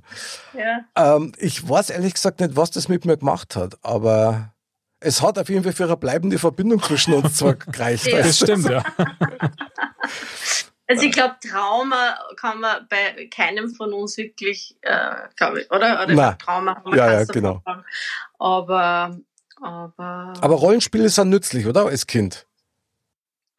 ja. 0.54 1.16
Ähm, 1.16 1.32
ich 1.38 1.68
weiß 1.68 1.90
ehrlich 1.90 2.14
gesagt 2.14 2.40
nicht, 2.40 2.56
was 2.56 2.72
das 2.72 2.88
mit 2.88 3.06
mir 3.06 3.18
gemacht 3.18 3.56
hat, 3.56 3.78
aber 3.82 4.54
es 5.00 5.22
hat 5.22 5.38
auf 5.38 5.50
jeden 5.50 5.64
Fall 5.64 5.74
für 5.74 5.86
eine 5.86 5.98
bleibende 5.98 6.40
Verbindung 6.40 6.82
zwischen 6.82 7.14
uns 7.14 7.38
zwei 7.38 7.54
gereicht. 7.72 8.08
ja. 8.08 8.18
Das 8.18 8.38
stimmt, 8.38 8.70
ja. 8.70 8.84
Also 10.88 11.06
ich 11.06 11.12
glaube, 11.12 11.36
Trauma 11.42 12.16
kann 12.38 12.60
man 12.60 12.88
bei 12.88 13.28
keinem 13.32 13.74
von 13.74 13.92
uns 13.94 14.18
wirklich, 14.18 14.78
äh, 14.82 15.16
glaube 15.36 15.62
ich, 15.62 15.72
oder? 15.72 16.04
oder 16.04 16.14
Nein. 16.14 16.38
Trauma 16.38 16.76
kann 16.76 16.84
man 16.90 16.98
ja, 16.98 17.12
ja, 17.12 17.24
genau. 17.26 17.62
Aber, 18.38 19.18
aber. 19.60 20.34
Aber 20.40 20.56
Rollenspiele 20.56 21.10
sind 21.10 21.30
nützlich, 21.30 21.66
oder? 21.66 21.88
Als 21.88 22.06
Kind. 22.06 22.46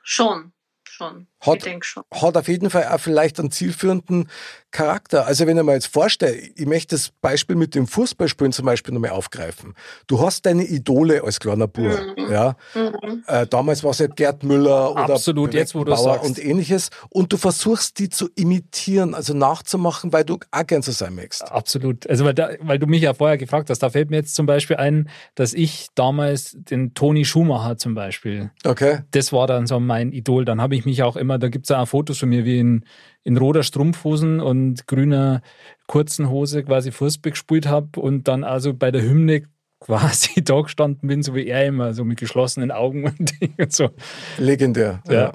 Schon 0.08 0.52
schon. 0.96 1.26
Hat. 1.46 1.64
Hat 2.12 2.36
auf 2.36 2.48
jeden 2.48 2.70
Fall 2.70 2.88
auch 2.88 3.00
vielleicht 3.00 3.38
einen 3.38 3.50
zielführenden 3.50 4.28
Charakter. 4.76 5.26
Also 5.26 5.46
wenn 5.46 5.56
ich 5.56 5.64
mir 5.64 5.72
jetzt 5.72 5.86
vorstelle, 5.86 6.36
ich 6.36 6.66
möchte 6.66 6.96
das 6.96 7.10
Beispiel 7.22 7.56
mit 7.56 7.74
dem 7.74 7.86
Fußballspielen 7.86 8.52
zum 8.52 8.66
Beispiel 8.66 8.92
nochmal 8.92 9.12
aufgreifen. 9.12 9.74
Du 10.06 10.20
hast 10.20 10.44
deine 10.44 10.64
Idole 10.64 11.24
als 11.24 11.40
kleiner 11.40 11.66
Bub, 11.66 11.98
mhm. 12.16 12.30
ja. 12.30 12.56
Mhm. 12.74 13.24
Äh, 13.26 13.46
damals 13.46 13.82
war 13.84 13.92
es 13.92 14.00
halt 14.00 14.16
Gerd 14.16 14.42
Müller 14.42 14.92
oder 14.92 15.14
Absolut, 15.14 15.54
jetzt, 15.54 15.74
wo 15.74 15.84
du 15.84 15.92
Bauer 15.92 16.22
und 16.22 16.38
ähnliches. 16.38 16.90
Und 17.08 17.32
du 17.32 17.38
versuchst, 17.38 17.98
die 17.98 18.10
zu 18.10 18.28
imitieren, 18.34 19.14
also 19.14 19.32
nachzumachen, 19.32 20.12
weil 20.12 20.24
du 20.24 20.38
auch 20.50 20.66
gern 20.66 20.82
so 20.82 20.92
sein 20.92 21.14
möchtest. 21.14 21.50
Absolut. 21.50 22.06
Also 22.10 22.26
weil, 22.26 22.34
da, 22.34 22.50
weil 22.60 22.78
du 22.78 22.86
mich 22.86 23.00
ja 23.00 23.14
vorher 23.14 23.38
gefragt 23.38 23.70
hast, 23.70 23.78
da 23.78 23.88
fällt 23.88 24.10
mir 24.10 24.16
jetzt 24.16 24.34
zum 24.34 24.44
Beispiel 24.44 24.76
ein, 24.76 25.08
dass 25.36 25.54
ich 25.54 25.86
damals 25.94 26.54
den 26.54 26.92
Toni 26.92 27.24
Schumacher 27.24 27.78
zum 27.78 27.94
Beispiel, 27.94 28.50
okay. 28.64 28.98
das 29.12 29.32
war 29.32 29.46
dann 29.46 29.66
so 29.66 29.80
mein 29.80 30.12
Idol. 30.12 30.44
Dann 30.44 30.60
habe 30.60 30.76
ich 30.76 30.84
mich 30.84 31.02
auch 31.02 31.16
immer, 31.16 31.35
da 31.38 31.48
gibt 31.48 31.66
es 31.66 31.70
auch 31.70 31.86
Fotos 31.86 32.18
von 32.18 32.28
mir, 32.28 32.44
wie 32.44 32.58
in, 32.58 32.84
in 33.24 33.36
roter 33.36 33.62
Strumpfhosen 33.62 34.40
und 34.40 34.86
grüner 34.86 35.42
kurzen 35.86 36.30
Hose 36.30 36.64
quasi 36.64 36.92
Fußball 36.92 37.32
gespielt 37.32 37.66
habe 37.66 38.00
und 38.00 38.28
dann 38.28 38.44
also 38.44 38.74
bei 38.74 38.90
der 38.90 39.02
Hymne 39.02 39.42
quasi 39.80 40.42
da 40.42 40.60
gestanden 40.60 41.08
bin, 41.08 41.22
so 41.22 41.34
wie 41.34 41.46
er 41.46 41.66
immer, 41.66 41.94
so 41.94 42.04
mit 42.04 42.18
geschlossenen 42.18 42.70
Augen 42.70 43.04
und, 43.58 43.72
so. 43.72 43.90
Legendär. 44.38 45.02
Ja. 45.06 45.12
ja. 45.12 45.32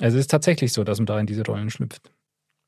Also 0.00 0.16
es 0.16 0.22
ist 0.22 0.30
tatsächlich 0.30 0.72
so, 0.72 0.82
dass 0.82 0.98
man 0.98 1.06
da 1.06 1.20
in 1.20 1.26
diese 1.26 1.44
Rollen 1.44 1.70
schlüpft. 1.70 2.10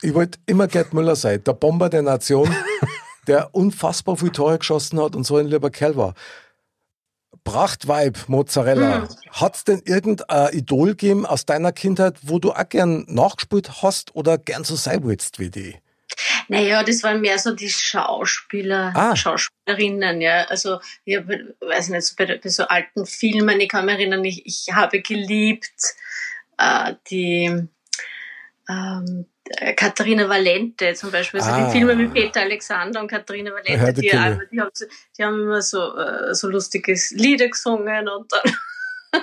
Ich 0.03 0.14
wollte 0.14 0.38
immer 0.46 0.68
Gerd 0.68 0.92
Müller 0.92 1.16
sein, 1.16 1.42
der 1.42 1.55
Bomber 1.55 1.88
der 1.88 2.03
Nation, 2.03 2.55
der 3.27 3.55
unfassbar 3.55 4.16
viel 4.16 4.31
Tore 4.31 4.59
geschossen 4.59 5.01
hat 5.01 5.16
und 5.16 5.25
so 5.25 5.37
ein 5.37 5.46
lieber 5.46 5.70
Kerl 5.70 5.96
war. 5.96 6.14
Prachtweib 7.46 8.28
Mozzarella. 8.28 8.98
Mhm. 8.98 9.09
Hat 9.30 9.56
es 9.56 9.64
denn 9.64 9.80
irgendein 9.85 10.52
Idol 10.52 10.88
gegeben 10.90 11.24
aus 11.24 11.46
deiner 11.46 11.72
Kindheit, 11.72 12.16
wo 12.22 12.38
du 12.38 12.52
auch 12.52 12.68
gern 12.68 13.06
nachgespielt 13.09 13.82
hast 13.82 14.14
oder 14.14 14.37
gern 14.37 14.64
so 14.64 14.74
sein 14.76 15.04
willst 15.04 15.38
wie 15.38 15.50
die? 15.50 15.76
Naja, 16.48 16.82
das 16.82 17.02
waren 17.02 17.20
mehr 17.20 17.38
so 17.38 17.52
die 17.54 17.68
Schauspieler, 17.68 18.92
ah. 18.94 19.16
Schauspielerinnen, 19.16 20.20
ja. 20.20 20.44
Also, 20.44 20.80
ich 21.04 21.16
hab, 21.16 21.28
weiß 21.28 21.88
nicht, 21.90 22.02
so 22.02 22.14
bei, 22.16 22.38
bei, 22.38 22.48
so 22.48 22.64
alten 22.64 23.06
Filmen, 23.06 23.61
ich 23.61 23.68
kann 23.68 23.87
mich 23.87 23.94
erinnern, 23.94 24.24
ich, 24.24 24.44
ich 24.46 24.72
habe 24.72 25.00
geliebt 25.00 25.94
äh, 26.59 26.94
die 27.11 27.68
ähm, 28.68 29.26
äh, 29.26 29.36
Katharina 29.76 30.28
Valente 30.28 30.94
zum 30.94 31.11
Beispiel, 31.11 31.40
also 31.40 31.52
ah. 31.52 31.66
die 31.66 31.78
Filme 31.78 31.94
mit 31.94 32.12
Peter 32.12 32.40
Alexander 32.40 33.00
und 33.00 33.09
Katharina 33.09 33.52
Valente, 33.52 33.92
die, 33.92 34.02
die, 34.02 34.18
haben, 34.18 34.40
die, 34.50 35.22
haben, 35.22 35.42
immer 35.42 35.62
so, 35.62 35.96
äh, 35.96 36.35
so 36.35 36.48
lustiges 36.48 37.11
Lieder 37.12 37.48
gesungen 37.48 38.09
und 38.09 38.32
dann, 38.32 39.22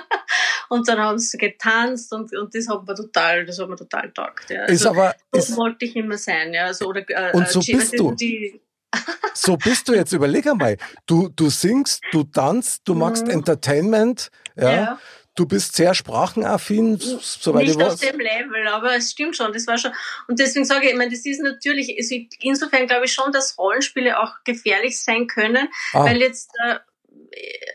und 0.70 0.88
dann 0.88 0.98
haben 0.98 1.18
sie 1.18 1.36
getanzt 1.36 2.12
und, 2.12 2.34
und 2.36 2.54
das 2.54 2.68
hat 2.68 2.86
mir 2.86 2.94
total, 2.94 3.44
das 3.44 3.58
hat 3.58 3.68
mir 3.68 3.76
total 3.76 4.10
taugt. 4.12 4.50
Ja. 4.50 4.62
Also, 4.62 4.90
aber, 4.90 5.14
das 5.30 5.50
ist, 5.50 5.56
wollte 5.56 5.84
ich 5.84 5.96
immer 5.96 6.16
sein, 6.16 6.54
ja. 6.54 6.66
Also, 6.66 6.86
oder, 6.86 7.04
äh, 7.08 7.32
und 7.32 7.48
so 7.48 7.60
bist 7.60 7.92
also, 7.92 8.10
du. 8.10 8.14
Die, 8.16 8.60
so 9.34 9.56
bist 9.56 9.88
du 9.88 9.94
jetzt, 9.94 10.12
überleg 10.12 10.46
einmal. 10.46 10.76
Du, 11.06 11.28
du 11.28 11.50
singst, 11.50 12.00
du 12.12 12.24
tanzt, 12.24 12.82
du 12.86 12.94
machst 12.94 13.24
mhm. 13.26 13.32
Entertainment, 13.32 14.30
ja. 14.56 14.72
ja 14.72 15.00
du 15.34 15.46
bist 15.46 15.74
sehr 15.74 15.94
sprachenaffin, 15.94 16.96
soweit 16.98 17.62
Nicht 17.62 17.72
ich 17.72 17.78
weiß. 17.78 17.94
auf 17.94 18.00
dem 18.00 18.20
Level, 18.20 18.68
aber 18.68 18.96
es 18.96 19.10
stimmt 19.10 19.36
schon, 19.36 19.52
das 19.52 19.66
war 19.66 19.78
schon. 19.78 19.92
Und 20.28 20.38
deswegen 20.38 20.64
sage 20.64 20.86
ich, 20.86 20.92
ich 20.92 20.96
meine, 20.96 21.10
das 21.10 21.26
ist 21.26 21.40
natürlich, 21.40 21.96
insofern 22.40 22.86
glaube 22.86 23.06
ich 23.06 23.12
schon, 23.12 23.32
dass 23.32 23.58
Rollenspiele 23.58 24.20
auch 24.20 24.32
gefährlich 24.44 25.00
sein 25.00 25.26
können, 25.26 25.68
ah. 25.92 26.04
weil 26.04 26.18
jetzt, 26.18 26.50
äh, 26.64 26.78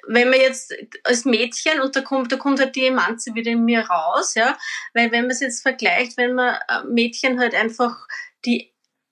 wenn 0.08 0.30
man 0.30 0.40
jetzt 0.40 0.74
als 1.04 1.26
Mädchen 1.26 1.82
und 1.82 1.96
da 1.96 2.02
kommt, 2.02 2.32
da 2.32 2.38
kommt 2.38 2.60
halt 2.60 2.76
die 2.76 2.88
Emanze 2.88 3.36
wieder 3.36 3.52
in 3.52 3.66
mir 3.66 3.82
raus, 3.82 4.36
ja, 4.36 4.58
weil 4.94 5.12
wenn 5.12 5.24
man 5.24 5.32
es 5.32 5.42
jetzt 5.42 5.62
vergleicht, 5.62 6.18
wenn 6.18 6.34
man 6.36 6.56
äh, 6.68 6.84
Mädchen 6.88 7.40
halt 7.40 7.54
einfach 7.56 7.96
die 8.46 8.69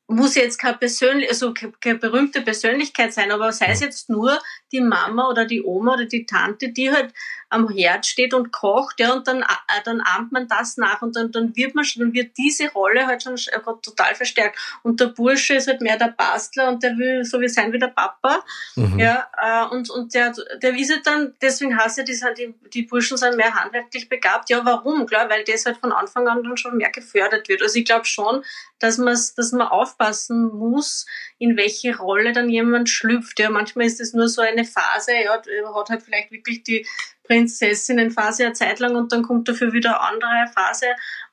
muss 0.08 0.36
jetzt 0.36 0.58
keine 0.58 0.78
persönlich, 0.78 1.30
also 1.30 1.54
keine 1.54 1.96
berühmte 1.96 2.42
Persönlichkeit 2.42 3.14
sein, 3.14 3.32
aber 3.32 3.52
sei 3.52 3.68
es 3.68 3.82
jetzt 3.82 4.10
nur 4.10 4.40
die 4.72 4.80
Mama 4.80 5.30
oder 5.30 5.46
die 5.46 5.64
Oma 5.64 5.94
oder 5.94 6.06
die 6.06 6.26
Tante, 6.26 6.70
die 6.70 6.92
halt 6.92 7.14
am 7.50 7.70
Herd 7.70 8.06
steht 8.06 8.34
und 8.34 8.52
kocht, 8.52 9.00
ja, 9.00 9.14
und 9.14 9.28
dann, 9.28 9.42
äh, 9.42 9.82
dann 9.86 10.02
ahmt 10.02 10.32
man 10.32 10.48
das 10.48 10.78
nach 10.78 11.02
und 11.02 11.16
dann, 11.16 11.32
dann 11.32 11.56
wird 11.56 11.76
man 11.76 11.86
schon, 11.86 12.02
dann 12.02 12.14
wird 12.14 12.38
diese 12.38 12.70
Rolle 12.72 13.08
halt 13.08 13.24
schon 13.24 13.38
total 13.82 14.16
verstärkt. 14.16 14.60
Und 14.84 15.00
der 15.00 15.08
Bursche 15.08 15.56
ist 15.56 15.68
halt 15.68 15.82
mehr 15.82 15.98
der 15.98 16.14
Bastler 16.18 16.68
und 16.68 16.84
der 16.84 16.98
will 16.98 17.24
so 17.24 17.40
wie 17.40 17.48
sein 17.48 17.72
wie 17.72 17.80
der 17.80 17.88
Papa, 17.88 18.44
mhm. 18.76 19.00
ja, 19.00 19.28
äh, 19.42 19.74
und, 19.74 19.90
und 19.90 20.14
der, 20.14 20.34
der 20.62 20.76
ist 20.76 20.92
halt 20.92 21.08
dann, 21.08 21.36
deswegen 21.42 21.78
heißt 21.78 21.98
ja, 21.98 22.04
die, 22.04 22.20
die, 22.38 22.54
die 22.74 22.84
Burschen 22.84 23.18
sind 23.18 23.38
mehr 23.38 23.54
handwerklich 23.54 24.10
begabt. 24.10 24.50
Ja, 24.50 24.66
warum? 24.66 25.06
Klar, 25.06 25.30
weil 25.30 25.44
das 25.46 25.66
halt 25.66 25.78
von 25.78 25.92
Anfang 25.92 26.28
an 26.28 26.44
dann 26.44 26.58
schon 26.58 26.78
mehr 26.78 26.92
gefördert 26.92 27.48
wird. 27.48 27.62
Also 27.62 27.80
ich 27.80 27.86
glaube 27.86 28.06
schon, 28.06 28.44
dass 28.80 28.98
man, 28.98 29.18
dass 29.36 29.52
man 29.54 29.68
aufpassen 29.98 30.50
muss, 30.50 31.06
in 31.38 31.58
welche 31.58 31.98
Rolle 31.98 32.34
dann 32.34 32.50
jemand 32.50 32.90
schlüpft. 32.90 33.40
Ja, 33.40 33.50
manchmal 33.50 33.86
ist 33.86 34.00
es 34.00 34.14
nur 34.14 34.28
so 34.28 34.42
eine 34.42 34.66
Phase, 34.66 35.12
ja, 35.24 35.34
hat 35.76 35.90
halt 35.90 36.04
vielleicht 36.04 36.32
wirklich 36.32 36.64
die 36.64 36.86
Prinzessinnenphase 37.24 38.46
eine 38.46 38.54
Zeit 38.54 38.80
lang 38.80 38.96
und 38.96 39.12
dann 39.12 39.24
kommt 39.24 39.48
dafür 39.50 39.74
wieder 39.74 40.02
eine 40.02 40.14
andere 40.14 40.54
Phase. 40.54 40.88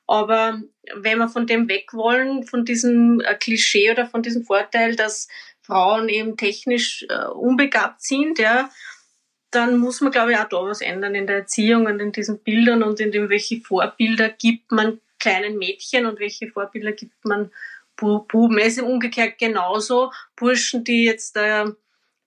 Aber 0.07 0.61
wenn 0.95 1.17
wir 1.17 1.29
von 1.29 1.47
dem 1.47 1.67
weg 1.69 1.93
wollen, 1.93 2.43
von 2.43 2.65
diesem 2.65 3.21
äh, 3.21 3.35
Klischee 3.35 3.91
oder 3.91 4.05
von 4.05 4.21
diesem 4.21 4.43
Vorteil, 4.43 4.95
dass 4.95 5.27
Frauen 5.61 6.09
eben 6.09 6.37
technisch 6.37 7.05
äh, 7.09 7.25
unbegabt 7.27 8.01
sind, 8.01 8.37
ja, 8.37 8.69
dann 9.49 9.77
muss 9.77 10.01
man, 10.01 10.11
glaube 10.11 10.33
ich, 10.33 10.37
auch 10.37 10.49
da 10.49 10.57
was 10.57 10.81
ändern 10.81 11.15
in 11.15 11.27
der 11.27 11.37
Erziehung 11.37 11.85
und 11.85 11.99
in 11.99 12.11
diesen 12.11 12.39
Bildern 12.39 12.83
und 12.83 12.99
in 12.99 13.11
dem, 13.11 13.29
welche 13.29 13.61
Vorbilder 13.61 14.29
gibt 14.29 14.71
man 14.71 14.99
kleinen 15.17 15.57
Mädchen 15.57 16.05
und 16.05 16.19
welche 16.19 16.49
Vorbilder 16.49 16.91
gibt 16.91 17.23
man 17.23 17.51
Buben. 17.95 18.57
Es 18.57 18.77
ist 18.77 18.83
umgekehrt 18.83 19.37
genauso. 19.37 20.11
Burschen, 20.35 20.83
die 20.83 21.05
jetzt 21.05 21.35
äh, 21.37 21.65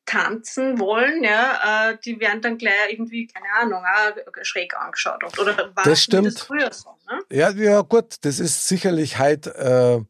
tanzen 0.09 0.79
wollen, 0.79 1.23
ja, 1.23 1.91
äh, 1.91 1.99
die 2.03 2.19
werden 2.19 2.41
dann 2.41 2.57
gleich 2.57 2.93
irgendwie, 2.93 3.27
keine 3.27 3.47
Ahnung, 3.61 3.85
auch 3.85 4.43
schräg 4.43 4.75
angeschaut. 4.75 5.23
Oder 5.39 5.71
war 5.75 5.85
das 5.85 6.03
stimmt. 6.03 6.27
das 6.27 6.41
früher 6.41 6.73
so? 6.73 6.91
Ne? 7.11 7.21
Ja, 7.31 7.51
ja, 7.51 7.83
gut, 7.83 8.17
das 8.23 8.41
ist 8.41 8.67
sicherlich 8.69 9.19
halt 9.19 9.47
äh, 9.47 10.01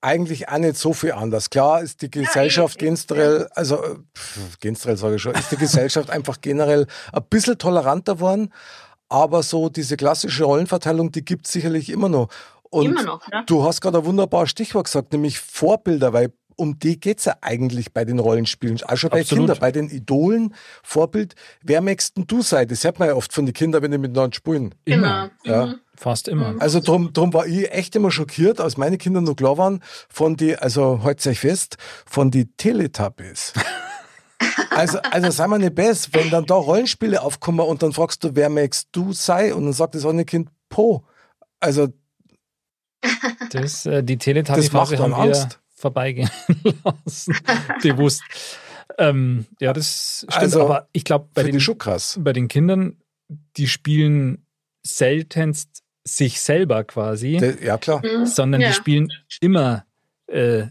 eigentlich 0.00 0.48
auch 0.48 0.58
nicht 0.58 0.76
so 0.76 0.94
viel 0.94 1.12
anders. 1.12 1.50
Klar 1.50 1.82
ist 1.82 2.00
die 2.00 2.10
Gesellschaft 2.10 2.80
ja, 2.80 2.88
generell, 2.88 3.48
also 3.54 3.98
pff, 4.16 4.58
generell 4.60 4.96
sage 4.96 5.16
ich 5.16 5.22
schon, 5.22 5.34
ist 5.34 5.52
die 5.52 5.56
Gesellschaft 5.56 6.10
einfach 6.10 6.40
generell 6.40 6.86
ein 7.12 7.24
bisschen 7.28 7.58
toleranter 7.58 8.14
geworden. 8.14 8.52
Aber 9.10 9.42
so 9.42 9.68
diese 9.68 9.96
klassische 9.96 10.44
Rollenverteilung, 10.44 11.12
die 11.12 11.24
gibt 11.24 11.46
es 11.46 11.52
sicherlich 11.52 11.90
immer 11.90 12.08
noch. 12.08 12.28
Und 12.74 12.86
immer 12.86 13.02
noch, 13.02 13.28
ne? 13.28 13.44
du 13.46 13.62
hast 13.62 13.80
gerade 13.80 13.98
ein 13.98 14.04
wunderbares 14.04 14.50
Stichwort 14.50 14.86
gesagt, 14.86 15.12
nämlich 15.12 15.38
Vorbilder, 15.38 16.12
weil 16.12 16.32
um 16.56 16.78
die 16.78 16.98
geht 16.98 17.18
es 17.18 17.24
ja 17.24 17.36
eigentlich 17.40 17.92
bei 17.92 18.04
den 18.04 18.18
Rollenspielen. 18.18 18.80
Auch 18.84 18.96
schon 18.96 19.10
bei 19.10 19.20
Absolut. 19.20 19.46
Kindern, 19.46 19.58
bei 19.60 19.72
den 19.72 19.88
Idolen, 19.88 20.54
Vorbild. 20.82 21.34
Wer 21.62 21.80
möchtest 21.80 22.14
du 22.16 22.42
sein? 22.42 22.68
Das 22.68 22.84
hört 22.84 22.98
man 22.98 23.08
ja 23.08 23.14
oft 23.14 23.32
von 23.32 23.46
den 23.46 23.52
Kindern, 23.52 23.82
wenn 23.82 23.90
die 23.90 23.98
miteinander 23.98 24.34
spielen. 24.34 24.74
Immer. 24.84 25.30
Ja. 25.44 25.66
Mhm. 25.66 25.80
Fast 25.96 26.28
immer. 26.28 26.56
Also 26.58 26.80
drum, 26.80 27.12
drum 27.12 27.32
war 27.32 27.46
ich 27.46 27.70
echt 27.70 27.94
immer 27.94 28.10
schockiert, 28.10 28.60
als 28.60 28.76
meine 28.76 28.98
Kinder 28.98 29.20
noch 29.20 29.36
klar 29.36 29.58
waren, 29.58 29.80
von 30.08 30.36
die, 30.36 30.56
also 30.56 31.02
heute 31.04 31.30
euch 31.30 31.38
fest, 31.40 31.76
von 32.04 32.30
die 32.30 32.46
Teletubbies. 32.56 33.52
Also, 34.70 34.98
also 34.98 35.30
sei 35.30 35.46
mal 35.46 35.58
nicht 35.58 35.74
besser, 35.74 36.10
wenn 36.12 36.30
dann 36.30 36.44
da 36.44 36.54
Rollenspiele 36.54 37.22
aufkommen 37.22 37.60
und 37.60 37.82
dann 37.82 37.92
fragst 37.92 38.22
du, 38.24 38.30
wer 38.34 38.50
möchtest 38.50 38.88
du 38.92 39.12
sein? 39.12 39.52
Und 39.52 39.64
dann 39.64 39.72
sagt 39.72 39.94
das 39.94 40.04
eine 40.04 40.24
Kind, 40.24 40.50
Po. 40.68 41.04
Also. 41.60 41.88
Das, 43.50 43.86
äh, 43.86 44.02
die 44.02 44.16
Teletubby-Phase 44.16 44.98
haben 44.98 45.10
wir 45.10 45.18
Angst. 45.18 45.60
vorbeigehen 45.74 46.30
lassen. 46.84 47.36
Bewusst. 47.82 48.22
Ähm, 48.98 49.46
ja, 49.60 49.72
das 49.72 50.26
stimmt. 50.28 50.42
Also, 50.42 50.62
aber 50.62 50.88
ich 50.92 51.04
glaube, 51.04 51.28
bei, 51.34 51.42
den, 51.42 51.60
bei 52.18 52.32
den 52.32 52.48
Kindern, 52.48 52.96
die 53.56 53.68
spielen 53.68 54.46
seltenst 54.82 55.82
sich 56.04 56.40
selber 56.40 56.84
quasi. 56.84 57.36
ja, 57.62 57.78
klar. 57.78 58.02
Mhm. 58.04 58.26
Sondern 58.26 58.60
ja. 58.60 58.68
die 58.68 58.74
spielen 58.74 59.12
immer 59.40 59.86
äh, 60.26 60.66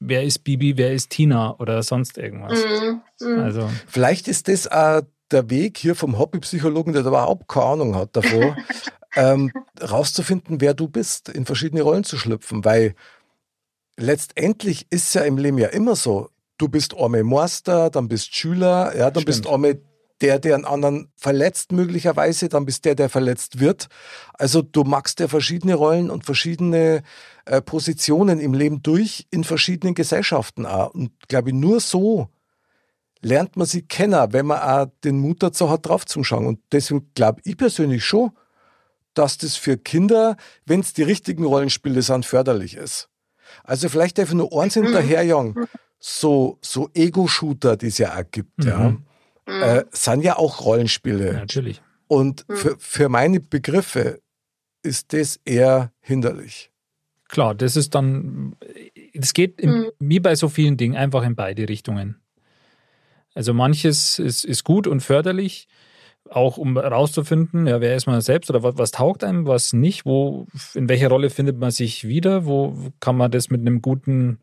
wer 0.00 0.22
ist 0.24 0.44
Bibi, 0.44 0.76
wer 0.76 0.92
ist 0.92 1.10
Tina 1.10 1.56
oder 1.58 1.82
sonst 1.82 2.18
irgendwas. 2.18 2.58
Mhm. 2.64 3.02
Mhm. 3.20 3.40
Also. 3.40 3.70
Vielleicht 3.86 4.28
ist 4.28 4.48
das 4.48 4.68
auch 4.68 5.02
der 5.30 5.50
Weg 5.50 5.78
hier 5.78 5.94
vom 5.94 6.18
Hobbypsychologen, 6.18 6.92
der 6.92 7.04
überhaupt 7.04 7.48
keine 7.48 7.66
Ahnung 7.66 7.96
hat 7.96 8.14
davor, 8.14 8.56
ähm, 9.16 9.50
rauszufinden, 9.80 10.60
wer 10.60 10.74
du 10.74 10.88
bist, 10.88 11.28
in 11.28 11.46
verschiedene 11.46 11.82
Rollen 11.82 12.04
zu 12.04 12.16
schlüpfen, 12.16 12.64
weil 12.64 12.94
letztendlich 13.96 14.86
ist 14.90 15.14
ja 15.14 15.22
im 15.22 15.38
Leben 15.38 15.58
ja 15.58 15.68
immer 15.68 15.96
so, 15.96 16.30
du 16.58 16.68
bist 16.68 16.96
einmal 16.96 17.24
Meister, 17.24 17.90
dann 17.90 18.08
bist 18.08 18.34
Schüler, 18.34 18.94
ja, 18.96 19.10
dann 19.10 19.22
Stimmt. 19.22 19.26
bist 19.26 19.46
einmal 19.46 19.80
der, 20.20 20.38
der 20.38 20.54
einen 20.54 20.64
anderen 20.64 21.12
verletzt 21.16 21.72
möglicherweise, 21.72 22.48
dann 22.48 22.64
bist 22.64 22.84
der, 22.84 22.94
der 22.94 23.08
verletzt 23.08 23.60
wird. 23.60 23.88
Also 24.34 24.62
du 24.62 24.84
machst 24.84 25.20
ja 25.20 25.28
verschiedene 25.28 25.74
Rollen 25.74 26.10
und 26.10 26.24
verschiedene 26.24 27.02
äh, 27.44 27.60
Positionen 27.60 28.40
im 28.40 28.54
Leben 28.54 28.82
durch 28.82 29.26
in 29.30 29.44
verschiedenen 29.44 29.94
Gesellschaften 29.94 30.64
auch. 30.64 30.94
Und 30.94 31.10
glaube 31.28 31.50
ich, 31.50 31.54
nur 31.54 31.80
so 31.80 32.28
lernt 33.20 33.56
man 33.56 33.66
sie 33.66 33.82
kennen, 33.82 34.32
wenn 34.32 34.46
man 34.46 34.60
auch 34.60 34.90
den 35.04 35.18
Mut 35.18 35.42
dazu 35.42 35.68
hat, 35.68 35.86
drauf 35.86 36.06
zu 36.06 36.24
schauen. 36.24 36.46
Und 36.46 36.60
deswegen 36.72 37.10
glaube 37.14 37.40
ich 37.44 37.56
persönlich 37.56 38.04
schon, 38.04 38.30
dass 39.18 39.38
das 39.38 39.56
für 39.56 39.76
Kinder, 39.76 40.36
wenn 40.64 40.80
es 40.80 40.92
die 40.92 41.02
richtigen 41.02 41.44
Rollenspiele 41.44 42.02
sind, 42.02 42.26
förderlich 42.26 42.76
ist. 42.76 43.08
Also 43.64 43.88
vielleicht 43.88 44.18
einfach 44.18 44.34
nur 44.34 44.52
eins 44.60 44.74
hinterherjagen, 44.74 45.66
so, 45.98 46.58
so 46.60 46.90
Ego-Shooter, 46.94 47.76
die 47.76 47.86
es 47.86 47.98
ja 47.98 48.16
auch 48.16 48.30
gibt, 48.30 48.58
mhm. 48.58 48.66
ja 48.66 48.96
mhm. 49.46 49.62
äh, 49.62 49.84
sind 49.92 50.22
ja 50.22 50.36
auch 50.36 50.64
Rollenspiele. 50.64 51.26
Ja, 51.28 51.32
natürlich. 51.40 51.82
Und 52.08 52.48
mhm. 52.48 52.56
für, 52.56 52.76
für 52.78 53.08
meine 53.08 53.40
Begriffe 53.40 54.20
ist 54.82 55.12
das 55.12 55.40
eher 55.44 55.92
hinderlich. 56.00 56.70
Klar, 57.28 57.54
das 57.54 57.74
ist 57.76 57.94
dann, 57.94 58.54
es 59.12 59.34
geht 59.34 59.60
im, 59.60 59.70
mhm. 59.70 59.90
wie 59.98 60.20
bei 60.20 60.36
so 60.36 60.48
vielen 60.48 60.76
Dingen 60.76 60.96
einfach 60.96 61.24
in 61.24 61.34
beide 61.34 61.68
Richtungen. 61.68 62.20
Also 63.34 63.52
manches 63.52 64.18
ist, 64.18 64.44
ist 64.44 64.64
gut 64.64 64.86
und 64.86 65.00
förderlich, 65.00 65.68
auch 66.30 66.56
um 66.56 66.78
herauszufinden, 66.78 67.66
ja, 67.66 67.80
wer 67.80 67.96
ist 67.96 68.06
man 68.06 68.20
selbst 68.20 68.50
oder 68.50 68.62
was, 68.62 68.78
was, 68.78 68.90
taugt 68.90 69.24
einem, 69.24 69.46
was 69.46 69.72
nicht, 69.72 70.06
wo, 70.06 70.46
in 70.74 70.88
welcher 70.88 71.08
Rolle 71.08 71.30
findet 71.30 71.58
man 71.58 71.70
sich 71.70 72.06
wieder, 72.06 72.46
wo 72.46 72.76
kann 73.00 73.16
man 73.16 73.30
das 73.30 73.50
mit 73.50 73.60
einem 73.60 73.82
guten 73.82 74.40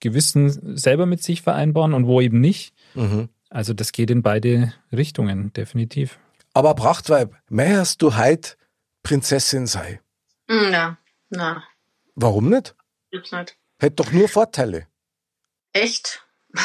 Gewissen 0.00 0.76
selber 0.76 1.06
mit 1.06 1.22
sich 1.22 1.42
vereinbaren 1.42 1.94
und 1.94 2.06
wo 2.06 2.20
eben 2.20 2.40
nicht. 2.40 2.74
Mhm. 2.94 3.28
Also 3.50 3.74
das 3.74 3.92
geht 3.92 4.10
in 4.10 4.22
beide 4.22 4.72
Richtungen, 4.90 5.52
definitiv. 5.52 6.18
Aber 6.54 6.74
Prachtweib, 6.74 7.34
mehrst 7.48 8.02
du 8.02 8.16
heute 8.16 8.56
Prinzessin 9.02 9.66
sei? 9.66 10.00
Na, 10.48 10.98
na. 11.30 11.62
Warum 12.14 12.50
nicht? 12.50 12.74
Jetzt 13.10 13.32
nicht. 13.32 13.56
Hätte 13.78 13.96
doch 13.96 14.12
nur 14.12 14.28
Vorteile. 14.28 14.86
Echt? 15.72 16.26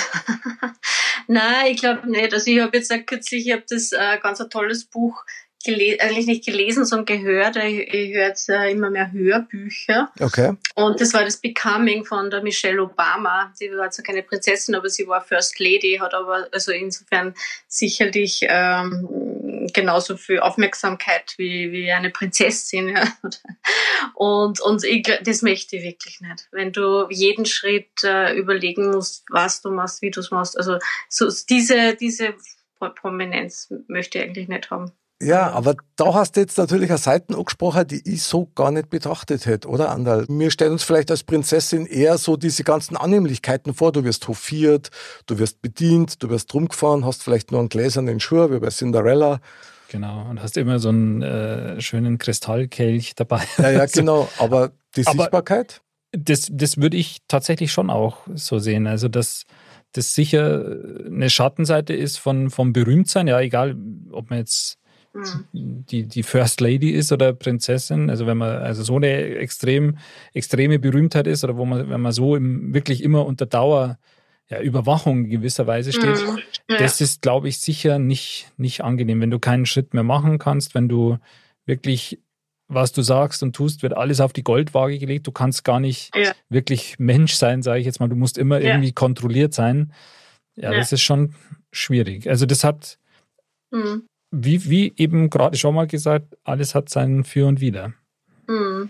Nein, 1.27 1.67
ich 1.67 1.79
glaube 1.79 2.09
nicht. 2.09 2.33
Also 2.33 2.49
ich 2.49 2.59
habe 2.59 2.77
jetzt 2.77 2.91
kürzlich, 3.05 3.47
ich 3.47 3.53
habe 3.53 3.63
das 3.69 3.91
äh, 3.91 4.17
ganz 4.21 4.41
ein 4.41 4.49
tolles 4.49 4.85
Buch 4.85 5.23
eigentlich 5.65 6.27
nicht 6.27 6.45
gelesen, 6.45 6.85
sondern 6.85 7.05
gehört. 7.05 7.57
Ich, 7.57 7.93
ich 7.93 8.13
höre 8.13 8.27
jetzt 8.27 8.49
äh, 8.49 8.71
immer 8.71 8.89
mehr 8.89 9.11
Hörbücher. 9.11 10.11
Okay. 10.19 10.53
Und 10.75 11.01
das 11.01 11.13
war 11.13 11.25
das 11.25 11.37
Becoming 11.37 12.05
von 12.05 12.29
der 12.29 12.41
Michelle 12.41 12.81
Obama. 12.81 13.51
Sie 13.53 13.69
war 13.71 13.89
zwar 13.91 14.03
keine 14.03 14.23
Prinzessin, 14.23 14.75
aber 14.75 14.89
sie 14.89 15.07
war 15.07 15.21
First 15.21 15.59
Lady, 15.59 15.97
hat 15.99 16.13
aber 16.13 16.47
also 16.51 16.71
insofern 16.71 17.33
sicherlich 17.67 18.45
ähm, 18.47 19.07
genauso 19.73 20.17
viel 20.17 20.39
Aufmerksamkeit 20.39 21.33
wie, 21.37 21.71
wie 21.71 21.91
eine 21.91 22.09
Prinzessin. 22.09 22.89
Ja. 22.89 23.03
Und, 24.13 24.61
und 24.61 24.83
ich, 24.83 25.03
das 25.23 25.41
möchte 25.41 25.77
ich 25.77 25.83
wirklich 25.83 26.21
nicht. 26.21 26.47
Wenn 26.51 26.71
du 26.71 27.07
jeden 27.09 27.45
Schritt 27.45 28.03
äh, 28.03 28.35
überlegen 28.35 28.91
musst, 28.91 29.25
was 29.29 29.61
du 29.61 29.69
machst, 29.71 30.01
wie 30.01 30.11
du 30.11 30.19
es 30.19 30.31
machst. 30.31 30.57
Also 30.57 30.79
so 31.09 31.29
diese, 31.49 31.95
diese 31.95 32.35
Prominenz 32.79 33.73
möchte 33.87 34.19
ich 34.19 34.23
eigentlich 34.23 34.47
nicht 34.47 34.71
haben. 34.71 34.91
Ja, 35.21 35.51
aber 35.51 35.75
da 35.95 36.13
hast 36.13 36.35
du 36.35 36.41
jetzt 36.41 36.57
natürlich 36.59 36.89
eine 36.91 36.99
Seite 36.99 37.35
angesprochen, 37.35 37.87
die 37.87 38.01
ich 38.05 38.21
so 38.21 38.51
gar 38.53 38.71
nicht 38.71 38.91
betrachtet 38.91 39.47
hätte, 39.47 39.67
oder 39.67 39.89
Andal? 39.89 40.25
Wir 40.29 40.51
stellen 40.51 40.73
uns 40.73 40.83
vielleicht 40.83 41.09
als 41.09 41.23
Prinzessin 41.23 41.87
eher 41.87 42.19
so 42.19 42.37
diese 42.37 42.63
ganzen 42.63 42.95
Annehmlichkeiten 42.95 43.73
vor. 43.73 43.91
Du 43.91 44.03
wirst 44.03 44.27
hofiert, 44.27 44.91
du 45.25 45.39
wirst 45.39 45.61
bedient, 45.63 46.21
du 46.21 46.29
wirst 46.29 46.53
rumgefahren, 46.53 47.03
hast 47.03 47.23
vielleicht 47.23 47.51
nur 47.51 47.59
einen 47.61 47.69
gläsernen 47.69 48.19
Schuh, 48.19 48.51
wie 48.51 48.59
bei 48.59 48.69
Cinderella. 48.69 49.39
Genau, 49.89 50.29
und 50.29 50.41
hast 50.41 50.57
immer 50.57 50.79
so 50.79 50.89
einen 50.89 51.21
äh, 51.21 51.81
schönen 51.81 52.17
Kristallkelch 52.17 53.15
dabei. 53.15 53.43
Ja, 53.57 53.71
ja, 53.71 53.85
genau. 53.91 54.29
Aber 54.37 54.71
die 54.95 55.07
aber 55.07 55.23
Sichtbarkeit? 55.23 55.81
Das, 56.11 56.47
das 56.51 56.77
würde 56.77 56.97
ich 56.97 57.19
tatsächlich 57.27 57.71
schon 57.71 57.89
auch 57.89 58.19
so 58.33 58.59
sehen. 58.59 58.85
Also, 58.85 59.07
dass 59.07 59.45
das 59.93 60.13
sicher 60.13 60.77
eine 61.05 61.29
Schattenseite 61.29 61.93
ist 61.93 62.17
von, 62.17 62.49
vom 62.49 62.73
Berühmtsein. 62.73 63.27
Ja, 63.27 63.39
egal, 63.39 63.75
ob 64.11 64.29
man 64.29 64.39
jetzt. 64.39 64.77
Die, 65.53 66.03
die 66.03 66.23
First 66.23 66.61
Lady 66.61 66.91
ist 66.91 67.11
oder 67.11 67.33
Prinzessin. 67.33 68.09
Also 68.09 68.27
wenn 68.27 68.37
man 68.37 68.57
also 68.57 68.83
so 68.83 68.95
eine 68.97 69.35
extrem, 69.35 69.97
extreme 70.33 70.79
Berühmtheit 70.79 71.27
ist 71.27 71.43
oder 71.43 71.57
wo 71.57 71.65
man, 71.65 71.89
wenn 71.89 72.01
man 72.01 72.11
so 72.11 72.35
im, 72.35 72.73
wirklich 72.73 73.03
immer 73.03 73.25
unter 73.25 73.45
Dauer 73.45 73.97
ja, 74.49 74.61
Überwachung 74.61 75.29
gewisserweise 75.29 75.91
steht, 75.91 76.25
mhm. 76.25 76.39
ja. 76.69 76.77
das 76.77 77.01
ist, 77.01 77.21
glaube 77.21 77.49
ich, 77.49 77.59
sicher 77.59 77.99
nicht, 77.99 78.51
nicht 78.57 78.83
angenehm, 78.83 79.19
wenn 79.21 79.31
du 79.31 79.39
keinen 79.39 79.65
Schritt 79.65 79.93
mehr 79.93 80.03
machen 80.03 80.39
kannst, 80.39 80.73
wenn 80.73 80.87
du 80.87 81.17
wirklich 81.65 82.19
was 82.69 82.91
du 82.91 83.01
sagst 83.01 83.43
und 83.43 83.55
tust, 83.55 83.81
wird 83.81 83.95
alles 83.95 84.19
auf 84.19 84.33
die 84.33 84.43
Goldwaage 84.43 84.99
gelegt. 84.99 85.25
Du 85.27 85.31
kannst 85.31 85.63
gar 85.63 85.79
nicht 85.79 86.13
ja. 86.15 86.33
wirklich 86.49 86.99
Mensch 86.99 87.33
sein, 87.33 87.61
sage 87.61 87.79
ich 87.79 87.85
jetzt 87.85 87.99
mal. 87.99 88.09
Du 88.09 88.15
musst 88.15 88.37
immer 88.37 88.59
ja. 88.59 88.71
irgendwie 88.71 88.91
kontrolliert 88.91 89.53
sein. 89.53 89.93
Ja, 90.55 90.71
ja, 90.71 90.77
das 90.77 90.91
ist 90.91 91.01
schon 91.01 91.33
schwierig. 91.71 92.29
Also 92.29 92.45
das 92.45 92.63
hat, 92.63 92.99
mhm. 93.71 94.03
Wie, 94.31 94.69
wie 94.69 94.93
eben 94.97 95.29
gerade 95.29 95.57
schon 95.57 95.75
mal 95.75 95.87
gesagt, 95.87 96.37
alles 96.43 96.75
hat 96.75 96.89
sein 96.89 97.23
Für 97.23 97.47
und 97.47 97.61
Wider. 97.61 97.93
Mhm. 98.47 98.89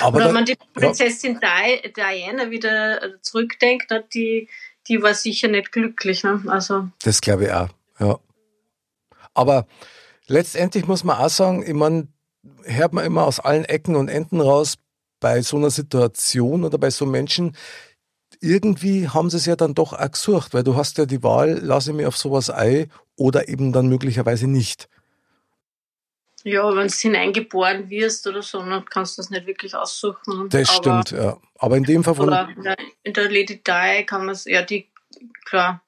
Aber 0.00 0.24
wenn 0.24 0.32
man 0.32 0.44
die 0.44 0.56
Prinzessin 0.74 1.38
Diana 1.40 2.50
wieder 2.50 3.20
zurückdenkt, 3.22 3.92
die, 4.14 4.48
die 4.88 5.02
war 5.02 5.14
sicher 5.14 5.48
nicht 5.48 5.72
glücklich. 5.72 6.24
Ne? 6.24 6.42
Also. 6.48 6.88
Das 7.02 7.20
glaube 7.20 7.44
ich 7.44 7.52
auch, 7.52 7.68
ja. 8.00 8.18
Aber 9.34 9.66
letztendlich 10.26 10.86
muss 10.86 11.04
man 11.04 11.18
auch 11.18 11.28
sagen, 11.28 11.64
ich 11.66 11.74
meine, 11.74 12.08
hört 12.64 12.92
man 12.92 13.04
immer 13.04 13.24
aus 13.24 13.40
allen 13.40 13.64
Ecken 13.64 13.96
und 13.96 14.08
Enden 14.08 14.40
raus, 14.40 14.76
bei 15.20 15.40
so 15.42 15.56
einer 15.56 15.70
Situation 15.70 16.64
oder 16.64 16.78
bei 16.78 16.90
so 16.90 17.06
Menschen, 17.06 17.56
irgendwie 18.40 19.08
haben 19.08 19.30
sie 19.30 19.36
es 19.36 19.46
ja 19.46 19.56
dann 19.56 19.74
doch 19.74 19.92
auch 19.92 20.10
gesucht, 20.10 20.54
weil 20.54 20.64
du 20.64 20.76
hast 20.76 20.98
ja 20.98 21.06
die 21.06 21.22
Wahl, 21.22 21.58
lasse 21.62 21.90
ich 21.90 21.96
mich 21.96 22.06
auf 22.06 22.16
sowas 22.16 22.50
ein 22.50 22.90
oder 23.16 23.48
eben 23.48 23.72
dann 23.72 23.88
möglicherweise 23.88 24.46
nicht. 24.46 24.88
Ja, 26.44 26.74
wenn 26.76 26.86
du 26.86 26.94
hineingeboren 26.94 27.90
wirst 27.90 28.26
oder 28.26 28.40
so, 28.40 28.60
dann 28.60 28.84
kannst 28.84 29.18
du 29.18 29.22
das 29.22 29.30
nicht 29.30 29.46
wirklich 29.46 29.74
aussuchen. 29.74 30.48
Das 30.48 30.68
aber, 30.68 31.02
stimmt, 31.02 31.10
ja. 31.10 31.38
Aber 31.58 31.76
in 31.76 31.82
dem 31.82 32.04
Fall 32.04 32.20
Oder 32.20 32.48
in 33.02 33.12
der 33.12 33.30
Lady 33.30 33.60
Di 33.62 34.04
kann 34.04 34.26
man 34.26 34.30
es, 34.30 34.44
ja, 34.44 34.62
die, 34.62 34.88
klar, 35.44 35.82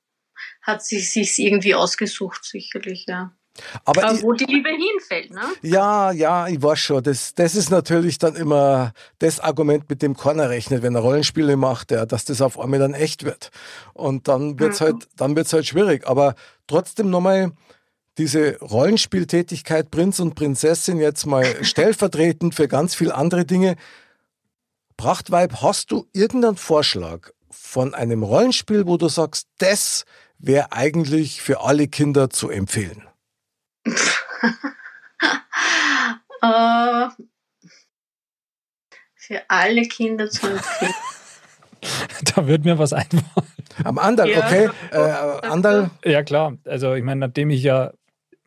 hat 0.62 0.84
sie 0.84 0.98
sich 0.98 1.38
irgendwie 1.38 1.76
ausgesucht, 1.76 2.44
sicherlich, 2.44 3.06
ja. 3.06 3.32
Aber, 3.84 4.04
Aber 4.04 4.22
wo 4.22 4.32
die 4.32 4.44
Liebe 4.44 4.70
hinfällt, 4.70 5.30
ne? 5.30 5.40
Ja, 5.62 6.12
ja, 6.12 6.48
ich 6.48 6.62
weiß 6.62 6.78
schon. 6.78 7.02
Das, 7.02 7.34
das 7.34 7.54
ist 7.54 7.70
natürlich 7.70 8.18
dann 8.18 8.36
immer 8.36 8.92
das 9.18 9.40
Argument, 9.40 9.88
mit 9.88 10.02
dem 10.02 10.16
keiner 10.16 10.50
rechnet, 10.50 10.82
wenn 10.82 10.94
er 10.94 11.00
Rollenspiele 11.00 11.56
macht, 11.56 11.90
ja, 11.90 12.06
dass 12.06 12.24
das 12.24 12.40
auf 12.40 12.58
einmal 12.58 12.78
dann 12.78 12.94
echt 12.94 13.24
wird. 13.24 13.50
Und 13.94 14.28
dann 14.28 14.58
wird's 14.58 14.80
mhm. 14.80 14.84
halt, 14.84 15.08
dann 15.16 15.36
wird's 15.36 15.52
halt 15.52 15.66
schwierig. 15.66 16.06
Aber 16.06 16.34
trotzdem 16.66 17.10
nochmal, 17.10 17.52
diese 18.18 18.58
Rollenspieltätigkeit 18.58 19.90
Prinz 19.90 20.18
und 20.18 20.34
Prinzessin 20.34 20.98
jetzt 20.98 21.24
mal 21.26 21.44
stellvertretend 21.64 22.54
für 22.54 22.68
ganz 22.68 22.94
viele 22.94 23.14
andere 23.14 23.44
Dinge. 23.44 23.76
Prachtweib, 24.96 25.62
hast 25.62 25.92
du 25.92 26.06
irgendeinen 26.12 26.56
Vorschlag 26.56 27.30
von 27.50 27.94
einem 27.94 28.24
Rollenspiel, 28.24 28.86
wo 28.86 28.96
du 28.96 29.08
sagst, 29.08 29.46
das 29.58 30.04
wäre 30.38 30.72
eigentlich 30.72 31.40
für 31.40 31.60
alle 31.60 31.86
Kinder 31.86 32.30
zu 32.30 32.50
empfehlen? 32.50 33.07
Uh, 36.42 37.08
für 39.14 39.42
alle 39.48 39.82
Kinder 39.82 40.30
zu 40.30 40.46
empfehlen. 40.46 40.94
da 42.34 42.46
wird 42.46 42.64
mir 42.64 42.78
was 42.78 42.92
einfallen. 42.92 43.24
Am 43.84 43.98
Andal, 43.98 44.30
ja. 44.30 44.38
okay. 44.38 44.68
Äh, 44.90 45.46
Andal? 45.46 45.90
Ja, 46.04 46.22
klar. 46.22 46.56
Also, 46.64 46.94
ich 46.94 47.04
meine, 47.04 47.20
nachdem 47.20 47.50
ich 47.50 47.62
ja 47.62 47.92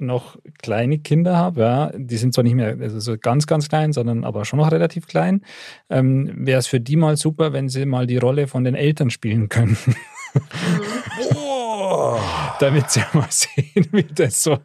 noch 0.01 0.37
kleine 0.61 0.99
Kinder 0.99 1.37
habe, 1.37 1.61
ja, 1.61 1.91
die 1.95 2.17
sind 2.17 2.33
zwar 2.33 2.43
nicht 2.43 2.55
mehr 2.55 2.75
also 2.81 2.99
so 2.99 3.17
ganz, 3.17 3.45
ganz 3.45 3.69
klein, 3.69 3.93
sondern 3.93 4.25
aber 4.25 4.45
schon 4.45 4.57
noch 4.57 4.71
relativ 4.71 5.07
klein, 5.07 5.45
ähm, 5.89 6.31
wäre 6.35 6.59
es 6.59 6.67
für 6.67 6.79
die 6.79 6.95
mal 6.95 7.17
super, 7.17 7.53
wenn 7.53 7.69
sie 7.69 7.85
mal 7.85 8.07
die 8.07 8.17
Rolle 8.17 8.47
von 8.47 8.63
den 8.63 8.75
Eltern 8.75 9.11
spielen 9.11 9.47
können. 9.47 9.77
Mhm. 9.85 9.95
Oh. 12.01 12.19
Damit 12.59 12.89
sie 12.89 13.01
mal 13.13 13.27
sehen, 13.29 13.87
wie 13.91 14.03
das 14.03 14.43
so 14.43 14.57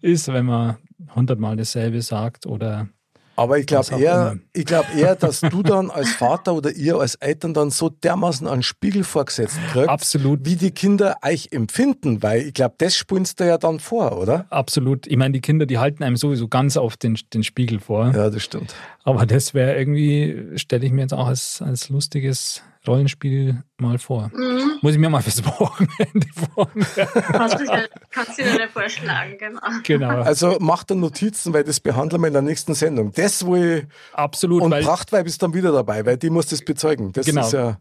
ist, 0.00 0.28
wenn 0.32 0.46
man 0.46 0.76
hundertmal 1.14 1.56
dasselbe 1.56 2.02
sagt 2.02 2.46
oder 2.46 2.88
aber 3.40 3.58
ich 3.58 3.64
glaube 3.64 3.98
eher, 3.98 4.36
ich 4.52 4.66
glaube 4.66 4.88
eher, 4.94 5.16
dass 5.16 5.40
du 5.40 5.62
dann 5.62 5.90
als 5.90 6.10
Vater 6.10 6.52
oder 6.52 6.72
ihr 6.72 6.96
als 6.96 7.14
Eltern 7.14 7.54
dann 7.54 7.70
so 7.70 7.88
dermaßen 7.88 8.46
einen 8.46 8.62
Spiegel 8.62 9.02
vorgesetzt 9.02 9.58
kriegt, 9.72 9.88
Absolut. 9.88 10.44
wie 10.44 10.56
die 10.56 10.72
Kinder 10.72 11.16
euch 11.22 11.48
empfinden, 11.50 12.22
weil 12.22 12.42
ich 12.42 12.52
glaube, 12.52 12.74
das 12.76 12.96
spulst 12.96 13.40
du 13.40 13.46
ja 13.46 13.56
dann 13.56 13.80
vor, 13.80 14.18
oder? 14.18 14.44
Absolut. 14.50 15.06
Ich 15.06 15.16
meine, 15.16 15.32
die 15.32 15.40
Kinder, 15.40 15.64
die 15.64 15.78
halten 15.78 16.02
einem 16.02 16.18
sowieso 16.18 16.48
ganz 16.48 16.76
oft 16.76 17.02
den, 17.02 17.18
den 17.32 17.42
Spiegel 17.42 17.80
vor. 17.80 18.12
Ja, 18.14 18.28
das 18.28 18.42
stimmt. 18.42 18.74
Aber 19.02 19.24
das 19.24 19.54
wäre 19.54 19.78
irgendwie, 19.78 20.58
stelle 20.58 20.84
ich 20.84 20.92
mir 20.92 21.02
jetzt 21.02 21.14
auch 21.14 21.26
als, 21.26 21.62
als 21.62 21.88
lustiges 21.88 22.62
Rollenspiel 22.86 23.62
mal 23.78 23.98
vor. 23.98 24.30
Mhm. 24.34 24.78
Muss 24.82 24.92
ich 24.92 24.98
mir 24.98 25.08
mal 25.08 25.22
fürs 25.22 25.44
Wochenende 25.60 26.26
vornehmen. 26.54 26.86
Kannst 28.10 28.38
du 28.38 28.42
dir 28.42 28.68
vorschlagen, 28.68 29.36
genau. 29.38 29.60
genau. 29.82 30.20
Also 30.20 30.56
mach 30.60 30.84
dann 30.84 31.00
Notizen, 31.00 31.52
weil 31.52 31.64
das 31.64 31.80
behandeln 31.80 32.22
wir 32.22 32.28
in 32.28 32.34
der 32.34 32.42
nächsten 32.42 32.74
Sendung. 32.74 33.12
Das 33.12 33.44
wo 33.44 33.56
ich 33.56 33.86
Absolut. 34.12 34.62
Und 34.62 34.70
Prachtweib 34.70 35.26
ist 35.26 35.42
dann 35.42 35.54
wieder 35.54 35.72
dabei, 35.72 36.04
weil 36.04 36.16
die 36.16 36.30
muss 36.30 36.46
das 36.46 36.62
bezeugen. 36.62 37.12
Das 37.12 37.26
genau. 37.26 37.42
ist 37.42 37.52
ja 37.52 37.78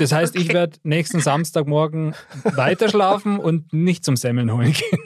das 0.00 0.12
heißt, 0.12 0.34
okay. 0.34 0.44
ich 0.44 0.52
werde 0.52 0.78
nächsten 0.82 1.20
Samstagmorgen 1.20 2.14
weiter 2.44 2.88
schlafen 2.88 3.38
und 3.38 3.72
nicht 3.72 4.04
zum 4.04 4.16
Semmeln 4.16 4.52
holen 4.52 4.72
gehen. 4.72 5.00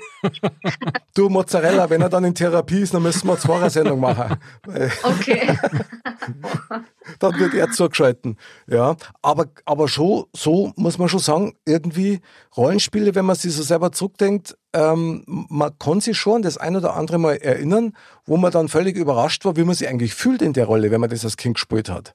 Du 1.15 1.29
Mozzarella, 1.29 1.89
wenn 1.91 2.01
er 2.01 2.09
dann 2.09 2.25
in 2.25 2.35
Therapie 2.35 2.81
ist, 2.81 2.93
dann 2.95 3.03
müssen 3.03 3.29
wir 3.29 3.39
zwei 3.39 3.69
Sendung 3.69 4.01
machen. 4.01 4.37
Okay. 5.03 5.57
dann 7.19 7.39
wird 7.39 7.55
er 7.55 7.71
zugeschalten. 7.71 8.37
Ja, 8.67 8.97
aber, 9.23 9.47
aber 9.65 9.89
schon, 9.89 10.25
so 10.35 10.73
muss 10.77 10.99
man 10.99 11.09
schon 11.09 11.21
sagen, 11.21 11.55
irgendwie 11.65 12.21
Rollenspiele, 12.57 13.15
wenn 13.15 13.27
man 13.27 13.37
sich 13.37 13.53
so 13.53 13.63
selber 13.63 13.93
zurückdenkt, 13.93 14.57
ähm, 14.73 15.23
man 15.27 15.79
kann 15.79 16.01
sich 16.01 16.19
schon 16.19 16.43
das 16.43 16.57
ein 16.57 16.77
oder 16.77 16.95
andere 16.95 17.19
Mal 17.19 17.37
erinnern, 17.37 17.93
wo 18.25 18.37
man 18.37 18.53
dann 18.53 18.69
völlig 18.69 18.97
überrascht 18.97 19.45
war, 19.45 19.57
wie 19.57 19.65
man 19.65 19.75
sich 19.75 19.89
eigentlich 19.89 20.15
fühlt 20.15 20.43
in 20.43 20.53
der 20.53 20.67
Rolle, 20.67 20.91
wenn 20.91 21.01
man 21.01 21.11
das 21.11 21.25
als 21.25 21.37
Kind 21.37 21.55
gespielt 21.55 21.89
hat. 21.89 22.15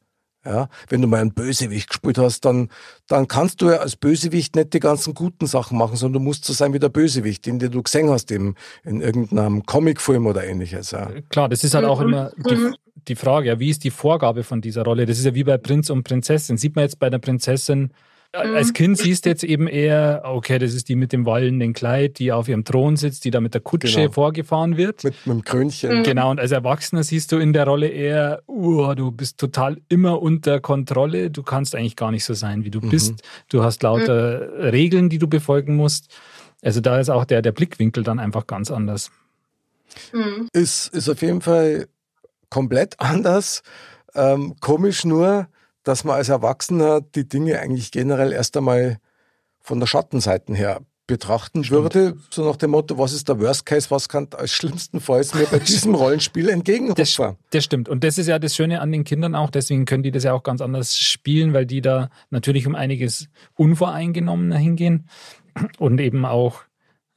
Ja, 0.49 0.67
wenn 0.89 1.01
du 1.03 1.07
mal 1.07 1.21
einen 1.21 1.33
Bösewicht 1.33 1.89
gespielt 1.89 2.17
hast, 2.17 2.43
dann, 2.43 2.69
dann 3.07 3.27
kannst 3.27 3.61
du 3.61 3.69
ja 3.69 3.77
als 3.77 3.95
Bösewicht 3.95 4.55
nicht 4.55 4.73
die 4.73 4.79
ganzen 4.79 5.13
guten 5.13 5.45
Sachen 5.45 5.77
machen, 5.77 5.95
sondern 5.95 6.23
du 6.23 6.27
musst 6.27 6.43
so 6.43 6.53
sein 6.53 6.73
wie 6.73 6.79
der 6.79 6.89
Bösewicht, 6.89 7.45
den, 7.45 7.59
den 7.59 7.69
du 7.69 7.83
gesehen 7.83 8.09
hast 8.09 8.31
im, 8.31 8.55
in 8.83 8.99
irgendeinem 8.99 9.63
Comicfilm 9.67 10.25
oder 10.25 10.43
ähnliches. 10.43 10.89
Ja. 10.89 11.11
Klar, 11.29 11.49
das 11.49 11.63
ist 11.63 11.75
halt 11.75 11.85
auch 11.85 12.01
immer 12.01 12.31
die, 12.35 12.55
mhm. 12.55 12.75
die 13.07 13.15
Frage, 13.15 13.49
ja, 13.49 13.59
wie 13.59 13.69
ist 13.69 13.83
die 13.83 13.91
Vorgabe 13.91 14.43
von 14.43 14.59
dieser 14.59 14.83
Rolle? 14.83 15.05
Das 15.05 15.19
ist 15.19 15.25
ja 15.25 15.35
wie 15.35 15.43
bei 15.43 15.57
Prinz 15.59 15.91
und 15.91 16.01
Prinzessin. 16.01 16.57
Sieht 16.57 16.75
man 16.75 16.83
jetzt 16.83 16.97
bei 16.97 17.11
der 17.11 17.19
Prinzessin, 17.19 17.81
Mhm. 17.81 17.89
Als 18.31 18.73
Kind 18.73 18.97
siehst 18.97 19.25
du 19.25 19.29
jetzt 19.29 19.43
eben 19.43 19.67
eher, 19.67 20.21
okay, 20.23 20.59
das 20.59 20.75
ist 20.75 20.87
die 20.87 20.95
mit 20.95 21.11
dem 21.13 21.25
wallenden 21.25 21.73
Kleid, 21.73 22.19
die 22.19 22.31
auf 22.31 22.47
ihrem 22.47 22.63
Thron 22.63 22.95
sitzt, 22.95 23.25
die 23.25 23.31
da 23.31 23.41
mit 23.41 23.55
der 23.55 23.61
Kutsche 23.61 24.01
genau. 24.01 24.11
vorgefahren 24.11 24.77
wird. 24.77 25.03
Mit, 25.03 25.15
mit 25.25 25.35
dem 25.37 25.43
Krönchen. 25.43 25.99
Mhm. 25.99 26.03
Genau, 26.03 26.29
und 26.29 26.39
als 26.39 26.51
Erwachsener 26.51 27.01
siehst 27.01 27.31
du 27.31 27.37
in 27.37 27.53
der 27.53 27.65
Rolle 27.65 27.87
eher, 27.87 28.43
uh, 28.47 28.93
du 28.93 29.11
bist 29.11 29.39
total 29.39 29.81
immer 29.89 30.21
unter 30.21 30.59
Kontrolle, 30.59 31.31
du 31.31 31.41
kannst 31.41 31.73
eigentlich 31.73 31.95
gar 31.95 32.11
nicht 32.11 32.23
so 32.23 32.35
sein, 32.35 32.63
wie 32.63 32.69
du 32.69 32.81
mhm. 32.81 32.89
bist. 32.89 33.23
Du 33.49 33.63
hast 33.63 33.81
lauter 33.81 34.47
mhm. 34.47 34.61
Regeln, 34.61 35.09
die 35.09 35.17
du 35.17 35.27
befolgen 35.27 35.75
musst. 35.75 36.15
Also 36.61 36.81
da 36.81 36.99
ist 36.99 37.09
auch 37.09 37.25
der, 37.25 37.41
der 37.41 37.51
Blickwinkel 37.51 38.03
dann 38.03 38.19
einfach 38.19 38.45
ganz 38.45 38.69
anders. 38.69 39.09
Mhm. 40.13 40.49
Ist, 40.53 40.93
ist 40.93 41.09
auf 41.09 41.23
jeden 41.23 41.41
Fall 41.41 41.87
komplett 42.51 42.95
anders. 42.99 43.63
Ähm, 44.13 44.55
komisch 44.59 45.03
nur, 45.03 45.47
dass 45.89 46.03
man 46.03 46.15
als 46.15 46.29
Erwachsener 46.29 47.01
die 47.01 47.27
Dinge 47.27 47.59
eigentlich 47.59 47.91
generell 47.91 48.31
erst 48.31 48.55
einmal 48.55 48.99
von 49.59 49.79
der 49.79 49.87
Schattenseite 49.87 50.53
her 50.53 50.81
betrachten 51.07 51.63
Stimmt. 51.63 51.81
würde, 51.81 52.17
so 52.29 52.45
nach 52.45 52.55
dem 52.55 52.69
Motto, 52.69 52.99
was 52.99 53.13
ist 53.13 53.27
der 53.27 53.39
Worst 53.39 53.65
Case, 53.65 53.89
was 53.89 54.07
kann 54.07 54.27
als 54.37 54.51
schlimmstenfalls 54.51 55.33
mir 55.33 55.47
bei 55.47 55.57
diesem 55.67 55.95
Rollenspiel 55.95 56.49
entgegenkommen? 56.49 56.95
Das, 56.95 57.19
das, 57.49 57.63
stimmt. 57.63 57.89
Und 57.89 58.03
das 58.03 58.19
ist 58.19 58.27
ja 58.27 58.37
das 58.37 58.55
Schöne 58.55 58.79
an 58.79 58.91
den 58.91 59.03
Kindern 59.03 59.33
auch, 59.33 59.49
deswegen 59.49 59.85
können 59.85 60.03
die 60.03 60.11
das 60.11 60.23
ja 60.23 60.33
auch 60.33 60.43
ganz 60.43 60.61
anders 60.61 60.99
spielen, 60.99 61.53
weil 61.53 61.65
die 61.65 61.81
da 61.81 62.11
natürlich 62.29 62.67
um 62.67 62.75
einiges 62.75 63.27
unvoreingenommener 63.55 64.57
hingehen 64.57 65.09
und 65.79 65.99
eben 65.99 66.25
auch 66.25 66.61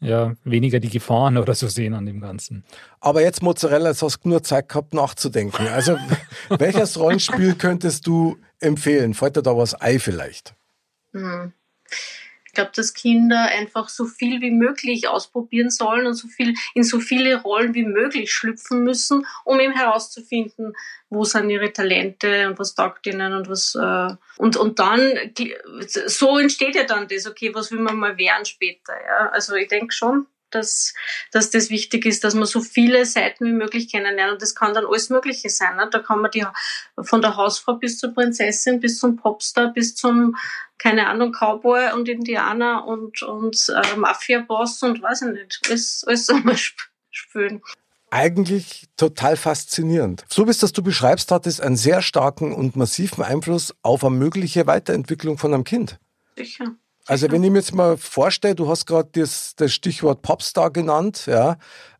ja, 0.00 0.32
weniger 0.42 0.80
die 0.80 0.88
Gefahren 0.88 1.36
oder 1.36 1.54
so 1.54 1.68
sehen 1.68 1.94
an 1.94 2.06
dem 2.06 2.20
Ganzen. 2.20 2.64
Aber 3.00 3.22
jetzt 3.22 3.42
Mozzarella, 3.42 3.90
jetzt 3.90 4.02
hast 4.02 4.20
du 4.22 4.30
nur 4.30 4.42
Zeit 4.42 4.68
gehabt 4.68 4.94
nachzudenken. 4.94 5.68
Also 5.68 5.96
welches 6.48 6.98
Rollenspiel 6.98 7.54
könntest 7.54 8.06
du 8.06 8.36
empfehlen? 8.62 9.14
Fällt 9.14 9.36
dir 9.36 9.42
da 9.42 9.56
was 9.56 9.74
ein 9.74 10.00
vielleicht? 10.00 10.54
Hm. 11.12 11.52
Ich 12.52 12.54
glaube, 12.54 12.72
dass 12.74 12.92
Kinder 12.92 13.46
einfach 13.46 13.88
so 13.88 14.04
viel 14.04 14.42
wie 14.42 14.50
möglich 14.50 15.08
ausprobieren 15.08 15.70
sollen 15.70 16.06
und 16.06 16.12
so 16.12 16.28
viel 16.28 16.52
in 16.74 16.84
so 16.84 17.00
viele 17.00 17.40
Rollen 17.40 17.72
wie 17.72 17.84
möglich 17.84 18.30
schlüpfen 18.30 18.84
müssen, 18.84 19.26
um 19.44 19.58
eben 19.58 19.72
herauszufinden, 19.72 20.74
wo 21.08 21.24
sind 21.24 21.48
ihre 21.48 21.72
Talente 21.72 22.48
und 22.48 22.58
was 22.58 22.74
taugt 22.74 23.06
ihnen 23.06 23.32
und 23.32 23.48
was 23.48 23.74
äh, 23.74 24.14
und 24.36 24.58
und 24.58 24.78
dann 24.78 25.14
so 26.06 26.38
entsteht 26.38 26.74
ja 26.74 26.84
dann 26.84 27.08
das, 27.08 27.26
okay, 27.26 27.54
was 27.54 27.72
will 27.72 27.80
man 27.80 27.96
mal 27.96 28.18
werden 28.18 28.44
später, 28.44 28.92
ja? 29.02 29.30
Also 29.30 29.54
ich 29.54 29.68
denke 29.68 29.94
schon, 29.94 30.26
dass, 30.54 30.94
dass 31.30 31.50
das 31.50 31.70
wichtig 31.70 32.06
ist, 32.06 32.24
dass 32.24 32.34
man 32.34 32.46
so 32.46 32.60
viele 32.60 33.04
Seiten 33.06 33.46
wie 33.46 33.52
möglich 33.52 33.90
kennenlernt. 33.90 34.32
Und 34.32 34.42
das 34.42 34.54
kann 34.54 34.74
dann 34.74 34.86
alles 34.86 35.10
Mögliche 35.10 35.50
sein. 35.50 35.76
Ne? 35.76 35.88
Da 35.90 35.98
kann 35.98 36.20
man 36.20 36.30
die 36.30 36.44
von 37.00 37.22
der 37.22 37.36
Hausfrau 37.36 37.74
bis 37.74 37.98
zur 37.98 38.14
Prinzessin, 38.14 38.80
bis 38.80 38.98
zum 38.98 39.16
Popstar, 39.16 39.72
bis 39.72 39.94
zum, 39.94 40.36
keine 40.78 41.08
Ahnung, 41.08 41.32
Cowboy 41.32 41.92
und 41.92 42.08
Indianer 42.08 42.86
und, 42.86 43.22
und 43.22 43.68
äh, 43.68 43.96
Mafia-Boss 43.96 44.82
und 44.82 45.02
weiß 45.02 45.22
ich 45.22 45.28
nicht, 45.28 45.60
alles, 45.68 46.04
alles 46.06 46.28
einmal 46.30 46.56
spüren 47.10 47.62
eigentlich 48.12 48.88
total 48.98 49.36
faszinierend. 49.38 50.24
So 50.28 50.46
wie 50.46 50.50
es 50.50 50.58
das 50.58 50.72
du 50.72 50.82
beschreibst, 50.82 51.32
hat 51.32 51.46
es 51.46 51.60
einen 51.60 51.76
sehr 51.76 52.02
starken 52.02 52.52
und 52.52 52.76
massiven 52.76 53.24
Einfluss 53.24 53.74
auf 53.80 54.04
eine 54.04 54.14
mögliche 54.14 54.66
Weiterentwicklung 54.66 55.38
von 55.38 55.54
einem 55.54 55.64
Kind. 55.64 55.98
Sicher. 56.36 56.76
Also 57.06 57.30
wenn 57.30 57.42
ich 57.42 57.50
mir 57.50 57.58
jetzt 57.58 57.74
mal 57.74 57.96
vorstelle, 57.96 58.54
du 58.54 58.68
hast 58.68 58.86
gerade 58.86 59.08
das, 59.12 59.54
das 59.56 59.72
Stichwort 59.72 60.22
Popstar 60.22 60.70
genannt, 60.70 61.26
ja. 61.26 61.56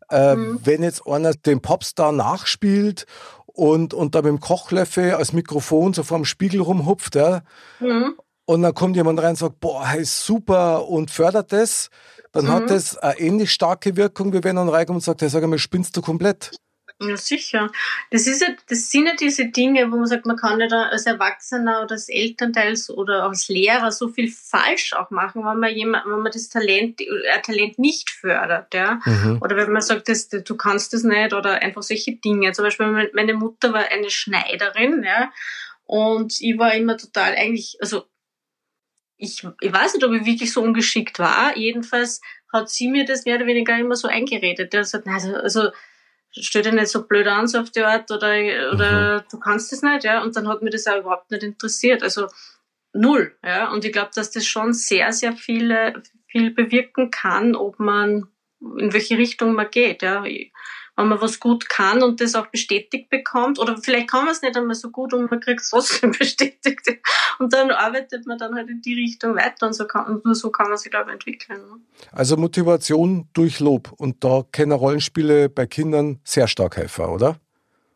Äh, 0.09 0.35
mhm. 0.35 0.59
Wenn 0.63 0.83
jetzt 0.83 1.07
einer 1.07 1.33
den 1.33 1.61
Popstar 1.61 2.11
nachspielt 2.11 3.05
und, 3.45 3.93
und 3.93 4.15
da 4.15 4.21
mit 4.21 4.29
dem 4.29 4.39
Kochlöffel 4.39 5.13
als 5.13 5.33
Mikrofon 5.33 5.93
so 5.93 6.03
vor 6.03 6.17
dem 6.17 6.25
Spiegel 6.25 6.61
rumhupft, 6.61 7.15
ja. 7.15 7.41
Mhm. 7.79 8.15
Und 8.45 8.61
dann 8.61 8.73
kommt 8.73 8.95
jemand 8.95 9.21
rein 9.21 9.31
und 9.31 9.37
sagt, 9.37 9.59
boah, 9.59 9.87
hey, 9.87 10.03
super 10.03 10.87
und 10.87 11.11
fördert 11.11 11.53
das, 11.53 11.89
dann 12.31 12.45
mhm. 12.45 12.51
hat 12.51 12.69
das 12.69 12.97
eine 12.97 13.19
ähnlich 13.19 13.51
starke 13.51 13.95
Wirkung, 13.95 14.33
wie 14.33 14.43
wenn 14.43 14.57
er 14.57 14.71
reinkommt 14.71 14.97
und 14.97 15.03
sagt, 15.03 15.21
hey, 15.21 15.29
sag 15.29 15.43
einmal, 15.43 15.59
spinnst 15.59 15.95
du 15.95 16.01
komplett? 16.01 16.51
Ja, 17.01 17.17
sicher. 17.17 17.69
Das, 18.11 18.27
ist 18.27 18.41
ja, 18.41 18.49
das 18.69 18.89
sind 18.91 19.07
ja 19.07 19.15
diese 19.15 19.47
Dinge, 19.47 19.91
wo 19.91 19.97
man 19.97 20.05
sagt, 20.05 20.25
man 20.25 20.37
kann 20.37 20.59
ja 20.59 20.67
da 20.67 20.83
als 20.83 21.05
Erwachsener 21.05 21.81
oder 21.81 21.93
als 21.93 22.07
Elternteil 22.07 22.75
oder 22.89 23.23
als 23.23 23.49
Lehrer 23.49 23.91
so 23.91 24.09
viel 24.09 24.31
falsch 24.31 24.93
auch 24.93 25.09
machen, 25.09 25.43
wenn 25.43 25.59
man 25.59 25.73
jemand, 25.73 26.05
wenn 26.05 26.19
man 26.19 26.31
das 26.31 26.49
Talent, 26.49 27.01
äh, 27.01 27.41
Talent 27.41 27.79
nicht 27.79 28.09
fördert, 28.09 28.73
ja. 28.73 28.99
Mhm. 29.05 29.39
Oder 29.41 29.57
wenn 29.57 29.71
man 29.71 29.81
sagt, 29.81 30.07
das, 30.07 30.29
du 30.29 30.55
kannst 30.55 30.93
das 30.93 31.03
nicht 31.03 31.33
oder 31.33 31.61
einfach 31.61 31.83
solche 31.83 32.13
Dinge. 32.15 32.51
Zum 32.53 32.65
Beispiel 32.65 33.09
meine 33.13 33.33
Mutter 33.33 33.73
war 33.73 33.85
eine 33.89 34.09
Schneiderin, 34.09 35.03
ja. 35.03 35.31
Und 35.85 36.39
ich 36.39 36.57
war 36.57 36.73
immer 36.73 36.97
total 36.97 37.35
eigentlich, 37.35 37.77
also 37.81 38.05
ich, 39.17 39.45
ich 39.61 39.73
weiß 39.73 39.93
nicht, 39.93 40.05
ob 40.05 40.13
ich 40.13 40.25
wirklich 40.25 40.51
so 40.51 40.61
ungeschickt 40.61 41.19
war. 41.19 41.57
Jedenfalls 41.57 42.21
hat 42.51 42.69
sie 42.69 42.87
mir 42.87 43.05
das 43.05 43.25
mehr 43.25 43.35
oder 43.35 43.47
weniger 43.47 43.77
immer 43.77 43.95
so 43.95 44.07
eingeredet. 44.07 44.73
Der 44.73 44.83
sagt, 44.83 45.07
also, 45.07 45.35
also 45.35 45.69
stell 46.39 46.63
dir 46.63 46.73
nicht 46.73 46.87
so 46.87 47.07
blöd 47.07 47.27
an, 47.27 47.47
so 47.47 47.59
auf 47.59 47.69
die 47.69 47.81
Art, 47.81 48.09
oder, 48.11 48.33
oder 48.73 49.17
mhm. 49.19 49.23
du 49.31 49.39
kannst 49.39 49.71
das 49.71 49.81
nicht, 49.81 50.03
ja. 50.03 50.21
Und 50.21 50.35
dann 50.35 50.47
hat 50.47 50.61
mir 50.61 50.69
das 50.69 50.87
auch 50.87 50.99
überhaupt 50.99 51.31
nicht 51.31 51.43
interessiert. 51.43 52.03
Also 52.03 52.27
null, 52.93 53.35
ja. 53.43 53.71
Und 53.71 53.85
ich 53.85 53.91
glaube, 53.91 54.11
dass 54.15 54.31
das 54.31 54.45
schon 54.45 54.73
sehr, 54.73 55.11
sehr 55.13 55.33
viele, 55.33 56.01
viel 56.27 56.51
bewirken 56.51 57.11
kann, 57.11 57.55
ob 57.55 57.79
man, 57.79 58.27
in 58.59 58.93
welche 58.93 59.17
Richtung 59.17 59.53
man 59.53 59.69
geht, 59.69 60.01
ja 60.01 60.25
wenn 60.95 61.07
man 61.07 61.21
was 61.21 61.39
gut 61.39 61.69
kann 61.69 62.03
und 62.03 62.21
das 62.21 62.35
auch 62.35 62.47
bestätigt 62.47 63.09
bekommt. 63.09 63.57
Oder 63.57 63.77
vielleicht 63.77 64.09
kann 64.09 64.25
man 64.25 64.33
es 64.33 64.41
nicht 64.41 64.55
einmal 64.55 64.75
so 64.75 64.91
gut 64.91 65.13
und 65.13 65.29
man 65.29 65.39
kriegt 65.39 65.61
es 65.61 65.69
trotzdem 65.69 66.11
bestätigt. 66.19 66.99
Und 67.39 67.53
dann 67.53 67.71
arbeitet 67.71 68.27
man 68.27 68.37
dann 68.37 68.55
halt 68.55 68.69
in 68.69 68.81
die 68.81 68.93
Richtung 68.93 69.35
weiter 69.35 69.67
und, 69.67 69.73
so 69.73 69.85
kann, 69.85 70.05
und 70.05 70.25
nur 70.25 70.35
so 70.35 70.51
kann 70.51 70.69
man 70.69 70.77
sich, 70.77 70.91
glaube 70.91 71.09
ich, 71.09 71.13
entwickeln. 71.13 71.59
Ne? 71.59 71.79
Also 72.11 72.37
Motivation 72.37 73.27
durch 73.33 73.59
Lob. 73.59 73.91
Und 73.97 74.23
da 74.23 74.43
kennen 74.51 74.71
Rollenspiele 74.71 75.49
bei 75.49 75.65
Kindern 75.65 76.19
sehr 76.23 76.47
stark 76.47 76.77
helfen, 76.77 77.05
oder? 77.05 77.37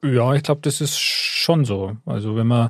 Ja, 0.03 0.33
ich 0.33 0.43
glaube, 0.43 0.61
das 0.63 0.81
ist 0.81 0.97
schon 0.99 1.65
so. 1.65 1.97
Also 2.05 2.35
wenn 2.35 2.47
man 2.47 2.69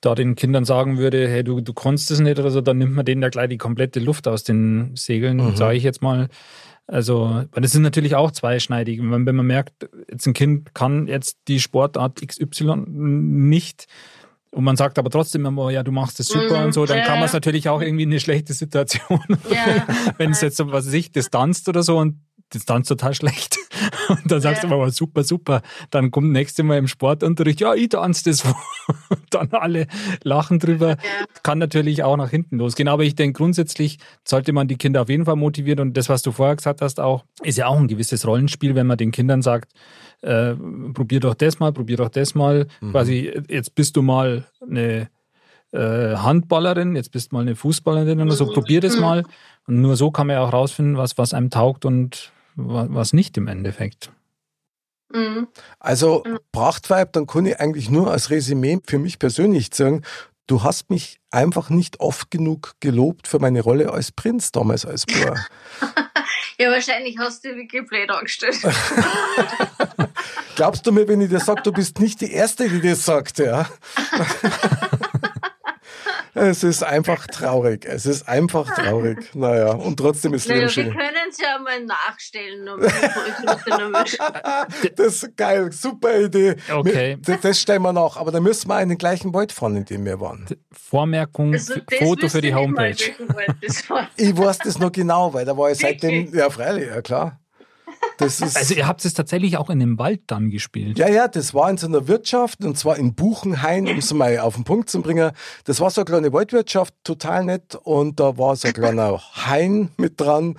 da 0.00 0.14
den 0.14 0.36
Kindern 0.36 0.64
sagen 0.64 0.98
würde, 0.98 1.28
hey, 1.28 1.42
du, 1.42 1.60
du 1.60 1.72
kannst 1.72 2.10
es 2.10 2.20
nicht 2.20 2.38
oder 2.38 2.50
so, 2.50 2.60
dann 2.60 2.78
nimmt 2.78 2.94
man 2.94 3.04
denen 3.04 3.22
ja 3.22 3.28
gleich 3.30 3.48
die 3.48 3.58
komplette 3.58 3.98
Luft 3.98 4.28
aus 4.28 4.44
den 4.44 4.94
Segeln, 4.94 5.38
mhm. 5.38 5.56
sage 5.56 5.76
ich 5.76 5.82
jetzt 5.82 6.02
mal. 6.02 6.28
Also, 6.90 7.44
weil 7.52 7.62
das 7.62 7.74
ist 7.74 7.80
natürlich 7.80 8.14
auch 8.14 8.30
zweischneidig. 8.30 8.98
Wenn, 9.00 9.26
wenn 9.26 9.36
man 9.36 9.46
merkt, 9.46 9.88
jetzt 10.10 10.26
ein 10.26 10.32
Kind 10.32 10.74
kann 10.74 11.06
jetzt 11.06 11.36
die 11.46 11.60
Sportart 11.60 12.26
XY 12.26 12.84
nicht 12.86 13.86
und 14.50 14.64
man 14.64 14.76
sagt 14.76 14.98
aber 14.98 15.10
trotzdem 15.10 15.44
immer, 15.44 15.70
ja, 15.70 15.82
du 15.82 15.92
machst 15.92 16.18
es 16.20 16.28
super 16.28 16.62
mm, 16.62 16.64
und 16.64 16.72
so, 16.72 16.86
dann 16.86 16.98
ja. 16.98 17.04
kann 17.04 17.18
man 17.18 17.26
es 17.26 17.34
natürlich 17.34 17.68
auch 17.68 17.82
irgendwie 17.82 18.04
in 18.04 18.10
eine 18.10 18.20
schlechte 18.20 18.54
Situation. 18.54 19.20
Ja. 19.50 19.86
wenn 20.16 20.30
es 20.30 20.40
jetzt 20.40 20.56
so, 20.56 20.72
was 20.72 20.86
weiß 20.86 20.94
ich, 20.94 21.12
distanzt 21.12 21.68
oder 21.68 21.82
so 21.82 21.98
und 21.98 22.20
Distanz 22.54 22.88
total 22.88 23.14
schlecht. 23.14 23.58
Und 24.08 24.30
dann 24.30 24.40
sagst 24.40 24.62
ja. 24.62 24.68
du 24.68 24.74
aber 24.74 24.90
super, 24.90 25.22
super. 25.22 25.62
Dann 25.90 26.10
kommt 26.10 26.30
nächste 26.30 26.62
Mal 26.62 26.78
im 26.78 26.88
Sportunterricht, 26.88 27.60
ja, 27.60 27.74
ich 27.74 27.90
tanze 27.90 28.24
das 28.24 28.40
vor. 28.42 28.56
dann 29.30 29.50
alle 29.52 29.86
lachen 30.22 30.58
drüber. 30.58 30.90
Ja. 30.90 30.96
Kann 31.42 31.58
natürlich 31.58 32.02
auch 32.02 32.16
nach 32.16 32.30
hinten 32.30 32.58
losgehen. 32.58 32.88
Aber 32.88 33.04
ich 33.04 33.14
denke, 33.14 33.36
grundsätzlich 33.36 33.98
sollte 34.24 34.52
man 34.52 34.68
die 34.68 34.76
Kinder 34.76 35.02
auf 35.02 35.08
jeden 35.08 35.24
Fall 35.24 35.36
motivieren. 35.36 35.80
Und 35.80 35.96
das, 35.96 36.08
was 36.08 36.22
du 36.22 36.32
vorher 36.32 36.56
gesagt 36.56 36.80
hast, 36.80 37.00
auch, 37.00 37.24
ist 37.42 37.58
ja 37.58 37.66
auch 37.66 37.76
ein 37.76 37.88
gewisses 37.88 38.26
Rollenspiel, 38.26 38.74
wenn 38.74 38.86
man 38.86 38.96
den 38.96 39.10
Kindern 39.10 39.42
sagt, 39.42 39.72
äh, 40.22 40.54
probier 40.94 41.20
doch 41.20 41.34
das 41.34 41.58
mal, 41.58 41.72
probier 41.72 41.98
doch 41.98 42.08
das 42.08 42.34
mal. 42.34 42.66
Mhm. 42.80 42.92
Quasi, 42.92 43.32
jetzt 43.48 43.74
bist 43.74 43.96
du 43.96 44.02
mal 44.02 44.46
eine 44.60 45.08
äh, 45.72 46.16
Handballerin, 46.16 46.96
jetzt 46.96 47.12
bist 47.12 47.30
du 47.30 47.36
mal 47.36 47.42
eine 47.42 47.56
Fußballerin 47.56 48.20
oder 48.20 48.32
so, 48.32 48.46
probier 48.46 48.80
das 48.80 48.96
mhm. 48.96 49.02
mal. 49.02 49.24
Und 49.66 49.80
nur 49.82 49.96
so 49.96 50.10
kann 50.10 50.26
man 50.26 50.34
ja 50.34 50.42
auch 50.42 50.52
rausfinden, 50.52 50.96
was, 50.96 51.18
was 51.18 51.34
einem 51.34 51.50
taugt 51.50 51.84
und 51.84 52.32
was 52.58 53.12
nicht 53.12 53.36
im 53.36 53.46
Endeffekt. 53.46 54.10
Mhm. 55.12 55.48
Also 55.78 56.24
Prachtweib, 56.52 57.12
dann 57.12 57.26
kann 57.26 57.46
ich 57.46 57.60
eigentlich 57.60 57.88
nur 57.88 58.10
als 58.10 58.30
Resümee 58.30 58.80
für 58.86 58.98
mich 58.98 59.18
persönlich 59.18 59.70
sagen, 59.72 60.02
du 60.46 60.62
hast 60.62 60.90
mich 60.90 61.20
einfach 61.30 61.70
nicht 61.70 62.00
oft 62.00 62.30
genug 62.30 62.74
gelobt 62.80 63.28
für 63.28 63.38
meine 63.38 63.60
Rolle 63.60 63.92
als 63.92 64.12
Prinz 64.12 64.52
damals 64.52 64.84
als 64.84 65.06
Bauer. 65.06 65.36
ja, 66.58 66.70
wahrscheinlich 66.70 67.16
hast 67.18 67.44
du 67.44 67.54
wirklich 67.54 67.86
blöd 67.86 68.10
angestellt. 68.10 68.58
Glaubst 70.56 70.86
du 70.86 70.92
mir, 70.92 71.06
wenn 71.06 71.20
ich 71.20 71.30
dir 71.30 71.40
sage, 71.40 71.62
du 71.62 71.72
bist 71.72 72.00
nicht 72.00 72.20
die 72.20 72.32
Erste, 72.32 72.68
die 72.68 72.80
das 72.80 73.04
sagt, 73.04 73.38
ja? 73.38 73.68
Es 76.38 76.64
ist 76.64 76.82
einfach 76.82 77.26
traurig. 77.26 77.84
Es 77.84 78.06
ist 78.06 78.28
einfach 78.28 78.74
traurig. 78.74 79.34
Naja, 79.34 79.72
und 79.72 79.96
trotzdem 79.96 80.34
ist 80.34 80.48
naja, 80.48 80.60
Leben 80.60 80.70
schön. 80.70 80.86
Wir 80.86 80.92
können 80.92 81.28
es 81.30 81.38
ja 81.38 81.58
mal 81.58 81.84
nachstellen. 81.84 82.66
das 84.96 85.22
ist 85.22 85.36
geil. 85.36 85.72
Super 85.72 86.20
Idee. 86.20 86.56
Okay. 86.72 87.18
Das, 87.20 87.40
das 87.40 87.60
stellen 87.60 87.82
wir 87.82 87.92
nach. 87.92 88.16
Aber 88.16 88.30
da 88.30 88.40
müssen 88.40 88.68
wir 88.68 88.76
einen 88.76 88.98
gleichen 88.98 89.34
Wald 89.34 89.52
fahren, 89.52 89.76
in 89.76 89.84
dem 89.84 90.04
wir 90.04 90.20
waren. 90.20 90.46
Vormerkung, 90.72 91.52
also, 91.52 91.74
Foto 91.98 92.28
für 92.28 92.40
die 92.40 92.54
Homepage. 92.54 92.94
ich 94.16 94.36
weiß 94.36 94.58
das 94.58 94.78
noch 94.78 94.92
genau, 94.92 95.34
weil 95.34 95.44
da 95.44 95.56
war 95.56 95.70
ich 95.70 95.78
seitdem, 95.78 96.34
ja 96.34 96.50
freilich, 96.50 96.88
ja 96.88 97.02
klar 97.02 97.40
also 98.20 98.74
ihr 98.74 98.86
habt 98.86 99.04
es 99.04 99.14
tatsächlich 99.14 99.56
auch 99.56 99.70
in 99.70 99.78
dem 99.78 99.98
Wald 99.98 100.22
dann 100.26 100.50
gespielt? 100.50 100.98
Ja, 100.98 101.08
ja, 101.08 101.28
das 101.28 101.54
war 101.54 101.70
in 101.70 101.76
so 101.76 101.86
einer 101.86 102.08
Wirtschaft 102.08 102.64
und 102.64 102.76
zwar 102.76 102.96
in 102.96 103.14
Buchenhain, 103.14 103.86
um 103.86 103.98
es 103.98 104.12
mal 104.12 104.38
auf 104.38 104.56
den 104.56 104.64
Punkt 104.64 104.90
zu 104.90 105.00
bringen. 105.02 105.30
Das 105.64 105.80
war 105.80 105.90
so 105.90 106.00
eine 106.00 106.06
kleine 106.06 106.32
Waldwirtschaft, 106.32 106.94
total 107.04 107.44
nett 107.44 107.76
und 107.76 108.18
da 108.18 108.36
war 108.36 108.56
so 108.56 108.68
ein 108.68 108.74
kleiner 108.74 109.20
Hain 109.46 109.90
mit 109.96 110.20
dran 110.20 110.56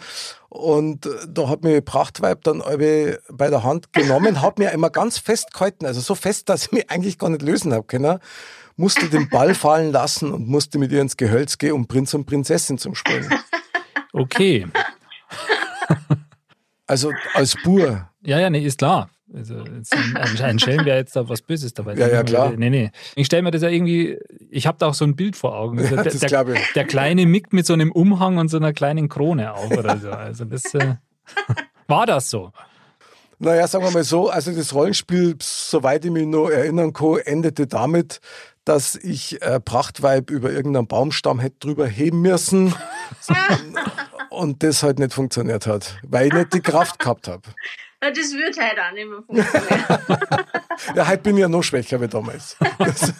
und 0.47 1.09
da 1.27 1.49
hat 1.49 1.63
mir 1.63 1.81
Prachtweib 1.81 2.43
dann 2.43 2.63
bei 3.29 3.49
der 3.49 3.63
Hand 3.63 3.93
genommen, 3.93 4.41
hat 4.41 4.57
mir 4.57 4.71
immer 4.71 4.89
ganz 4.89 5.17
fest 5.17 5.53
gehalten, 5.53 5.85
also 5.85 6.01
so 6.01 6.15
fest, 6.15 6.49
dass 6.49 6.63
ich 6.63 6.71
mich 6.71 6.89
eigentlich 6.89 7.17
gar 7.17 7.29
nicht 7.29 7.41
lösen 7.41 7.73
habe 7.73 7.83
können 7.83 8.19
musste 8.79 9.09
den 9.09 9.27
Ball 9.27 9.55
fallen 9.55 9.91
lassen 9.91 10.31
und 10.31 10.47
musste 10.47 10.79
mit 10.79 10.93
ihr 10.93 11.01
ins 11.01 11.17
Gehölz 11.17 11.57
gehen, 11.57 11.73
um 11.73 11.85
Prinz 11.85 12.13
und 12.13 12.25
Prinzessin 12.25 12.77
zu 12.77 12.95
spielen. 12.95 13.29
Okay. 14.13 14.67
Also 16.89 17.11
als 17.35 17.55
Bur. 17.63 18.09
Ja, 18.25 18.39
ja, 18.39 18.49
nee, 18.49 18.65
ist 18.65 18.79
klar. 18.79 19.09
Also 19.31 19.57
ein, 19.57 20.41
ein 20.41 20.57
Schelm 20.57 20.85
wäre 20.85 20.97
jetzt 20.97 21.15
da 21.15 21.29
was 21.29 21.43
Böses 21.43 21.75
dabei. 21.75 21.93
Ja, 21.93 22.07
ja, 22.07 22.23
klar. 22.23 22.51
Nee, 22.57 22.71
nee. 22.71 22.91
Ich 23.15 23.27
stelle 23.27 23.43
mir 23.43 23.51
das 23.51 23.61
ja 23.61 23.69
irgendwie, 23.69 24.17
ich 24.49 24.65
habe 24.65 24.79
da 24.79 24.87
auch 24.87 24.95
so 24.95 25.05
ein 25.05 25.15
Bild 25.15 25.35
vor 25.35 25.55
Augen. 25.55 25.77
Also 25.77 25.95
ja, 25.95 26.03
der, 26.03 26.43
der, 26.43 26.55
der, 26.73 26.85
kleine 26.85 27.27
Mick 27.27 27.53
mit 27.53 27.67
so 27.67 27.73
einem 27.73 27.91
Umhang 27.91 28.37
und 28.37 28.49
so 28.49 28.57
einer 28.57 28.73
kleinen 28.73 29.07
Krone 29.07 29.53
auf 29.53 29.69
oder 29.69 29.99
so. 29.99 30.09
Also 30.09 30.45
das 30.45 30.73
äh, 30.73 30.95
war 31.87 32.07
das 32.07 32.31
so. 32.31 32.51
Naja, 33.37 33.67
sagen 33.67 33.85
wir 33.85 33.91
mal 33.91 34.03
so, 34.03 34.29
also 34.29 34.51
das 34.51 34.73
Rollenspiel, 34.73 35.35
soweit 35.39 36.03
ich 36.05 36.11
mich 36.11 36.25
noch 36.25 36.49
erinnern 36.49 36.91
kann, 36.91 37.19
endete 37.23 37.67
damit, 37.67 38.19
dass 38.65 38.95
ich 38.95 39.41
äh, 39.43 39.59
Prachtweib 39.59 40.31
über 40.31 40.51
irgendeinen 40.51 40.87
Baumstamm 40.87 41.39
hätte 41.39 41.59
drüber 41.59 41.87
heben 41.87 42.21
müssen 42.21 42.73
und 44.29 44.63
das 44.63 44.83
halt 44.83 44.99
nicht 44.99 45.13
funktioniert 45.13 45.67
hat, 45.67 45.97
weil 46.03 46.27
ich 46.27 46.33
nicht 46.33 46.53
die 46.53 46.61
Kraft 46.61 46.99
gehabt 46.99 47.27
habe. 47.27 47.43
Das 48.01 48.31
wird 48.31 48.57
halt 48.57 48.79
auch 48.79 48.93
nicht 48.93 49.09
mehr 49.09 49.21
funktionieren. 49.23 50.47
ja, 50.95 51.05
heute 51.09 51.21
bin 51.21 51.35
ich 51.35 51.41
ja 51.41 51.49
noch 51.49 51.63
schwächer 51.63 51.99
wie 51.99 52.07
damals. 52.07 52.55
Das, 52.77 53.13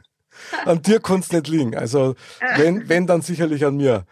an 0.64 0.80
dir 0.80 1.00
kann 1.00 1.20
es 1.20 1.30
nicht 1.30 1.46
liegen. 1.46 1.76
Also 1.76 2.14
wenn, 2.56 2.88
wenn, 2.88 3.06
dann 3.06 3.20
sicherlich 3.20 3.66
an 3.66 3.76
mir. 3.76 4.06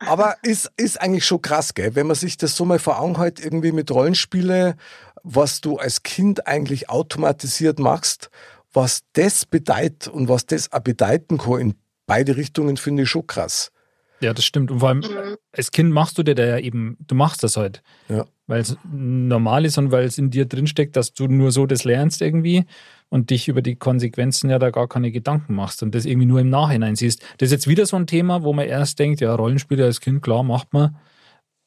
Aber 0.00 0.36
ist, 0.42 0.70
ist 0.76 1.00
eigentlich 1.00 1.24
schon 1.24 1.40
krass, 1.40 1.72
gell? 1.72 1.94
Wenn 1.94 2.06
man 2.06 2.16
sich 2.16 2.36
das 2.36 2.56
so 2.56 2.66
mal 2.66 2.78
vor 2.78 3.00
Augen 3.00 3.18
hält, 3.18 3.42
irgendwie 3.42 3.72
mit 3.72 3.90
Rollenspiele, 3.90 4.76
was 5.22 5.62
du 5.62 5.78
als 5.78 6.02
Kind 6.02 6.46
eigentlich 6.46 6.90
automatisiert 6.90 7.78
machst, 7.78 8.28
was 8.74 9.00
das 9.14 9.46
bedeutet 9.46 10.08
und 10.08 10.28
was 10.28 10.44
das 10.44 10.72
auch 10.72 10.80
bedeuten 10.80 11.38
kann 11.38 11.60
in 11.60 11.74
beide 12.06 12.36
Richtungen, 12.36 12.76
finde 12.76 13.04
ich 13.04 13.08
schon 13.08 13.26
krass. 13.26 13.72
Ja, 14.20 14.34
das 14.34 14.44
stimmt. 14.44 14.70
Und 14.70 14.80
vor 14.80 14.88
allem 14.88 14.98
mhm. 14.98 15.36
als 15.52 15.70
Kind 15.70 15.92
machst 15.92 16.18
du 16.18 16.22
dir 16.22 16.34
da 16.34 16.44
ja 16.44 16.58
eben, 16.58 16.96
du 17.06 17.14
machst 17.14 17.42
das 17.42 17.56
halt. 17.56 17.82
Ja. 18.08 18.26
Weil 18.46 18.60
es 18.62 18.76
normal 18.90 19.64
ist 19.64 19.78
und 19.78 19.92
weil 19.92 20.04
es 20.04 20.18
in 20.18 20.30
dir 20.30 20.46
drinsteckt, 20.46 20.96
dass 20.96 21.12
du 21.12 21.26
nur 21.28 21.52
so 21.52 21.66
das 21.66 21.84
lernst 21.84 22.22
irgendwie 22.22 22.64
und 23.10 23.30
dich 23.30 23.48
über 23.48 23.62
die 23.62 23.76
Konsequenzen 23.76 24.50
ja 24.50 24.58
da 24.58 24.70
gar 24.70 24.88
keine 24.88 25.10
Gedanken 25.10 25.54
machst 25.54 25.82
und 25.82 25.94
das 25.94 26.04
irgendwie 26.04 26.26
nur 26.26 26.40
im 26.40 26.50
Nachhinein 26.50 26.96
siehst. 26.96 27.22
Das 27.38 27.48
ist 27.48 27.52
jetzt 27.52 27.68
wieder 27.68 27.86
so 27.86 27.96
ein 27.96 28.06
Thema, 28.06 28.42
wo 28.42 28.52
man 28.52 28.66
erst 28.66 28.98
denkt, 28.98 29.20
ja, 29.20 29.34
Rollenspiele 29.34 29.84
als 29.84 30.00
Kind, 30.00 30.22
klar, 30.22 30.42
macht 30.42 30.72
man. 30.72 30.96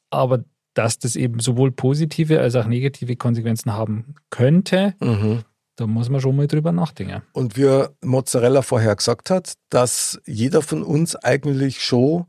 Aber 0.09 0.43
dass 0.73 0.99
das 0.99 1.15
eben 1.15 1.39
sowohl 1.39 1.71
positive 1.71 2.39
als 2.39 2.55
auch 2.55 2.65
negative 2.65 3.15
Konsequenzen 3.15 3.73
haben 3.73 4.15
könnte, 4.29 4.95
mhm. 4.99 5.39
da 5.75 5.87
muss 5.87 6.09
man 6.09 6.21
schon 6.21 6.35
mal 6.35 6.47
drüber 6.47 6.71
nachdenken. 6.71 7.21
Und 7.33 7.57
wie 7.57 7.85
Mozzarella 8.01 8.61
vorher 8.61 8.95
gesagt 8.95 9.29
hat, 9.29 9.53
dass 9.69 10.21
jeder 10.25 10.61
von 10.61 10.83
uns 10.83 11.15
eigentlich 11.15 11.81
schon, 11.81 12.25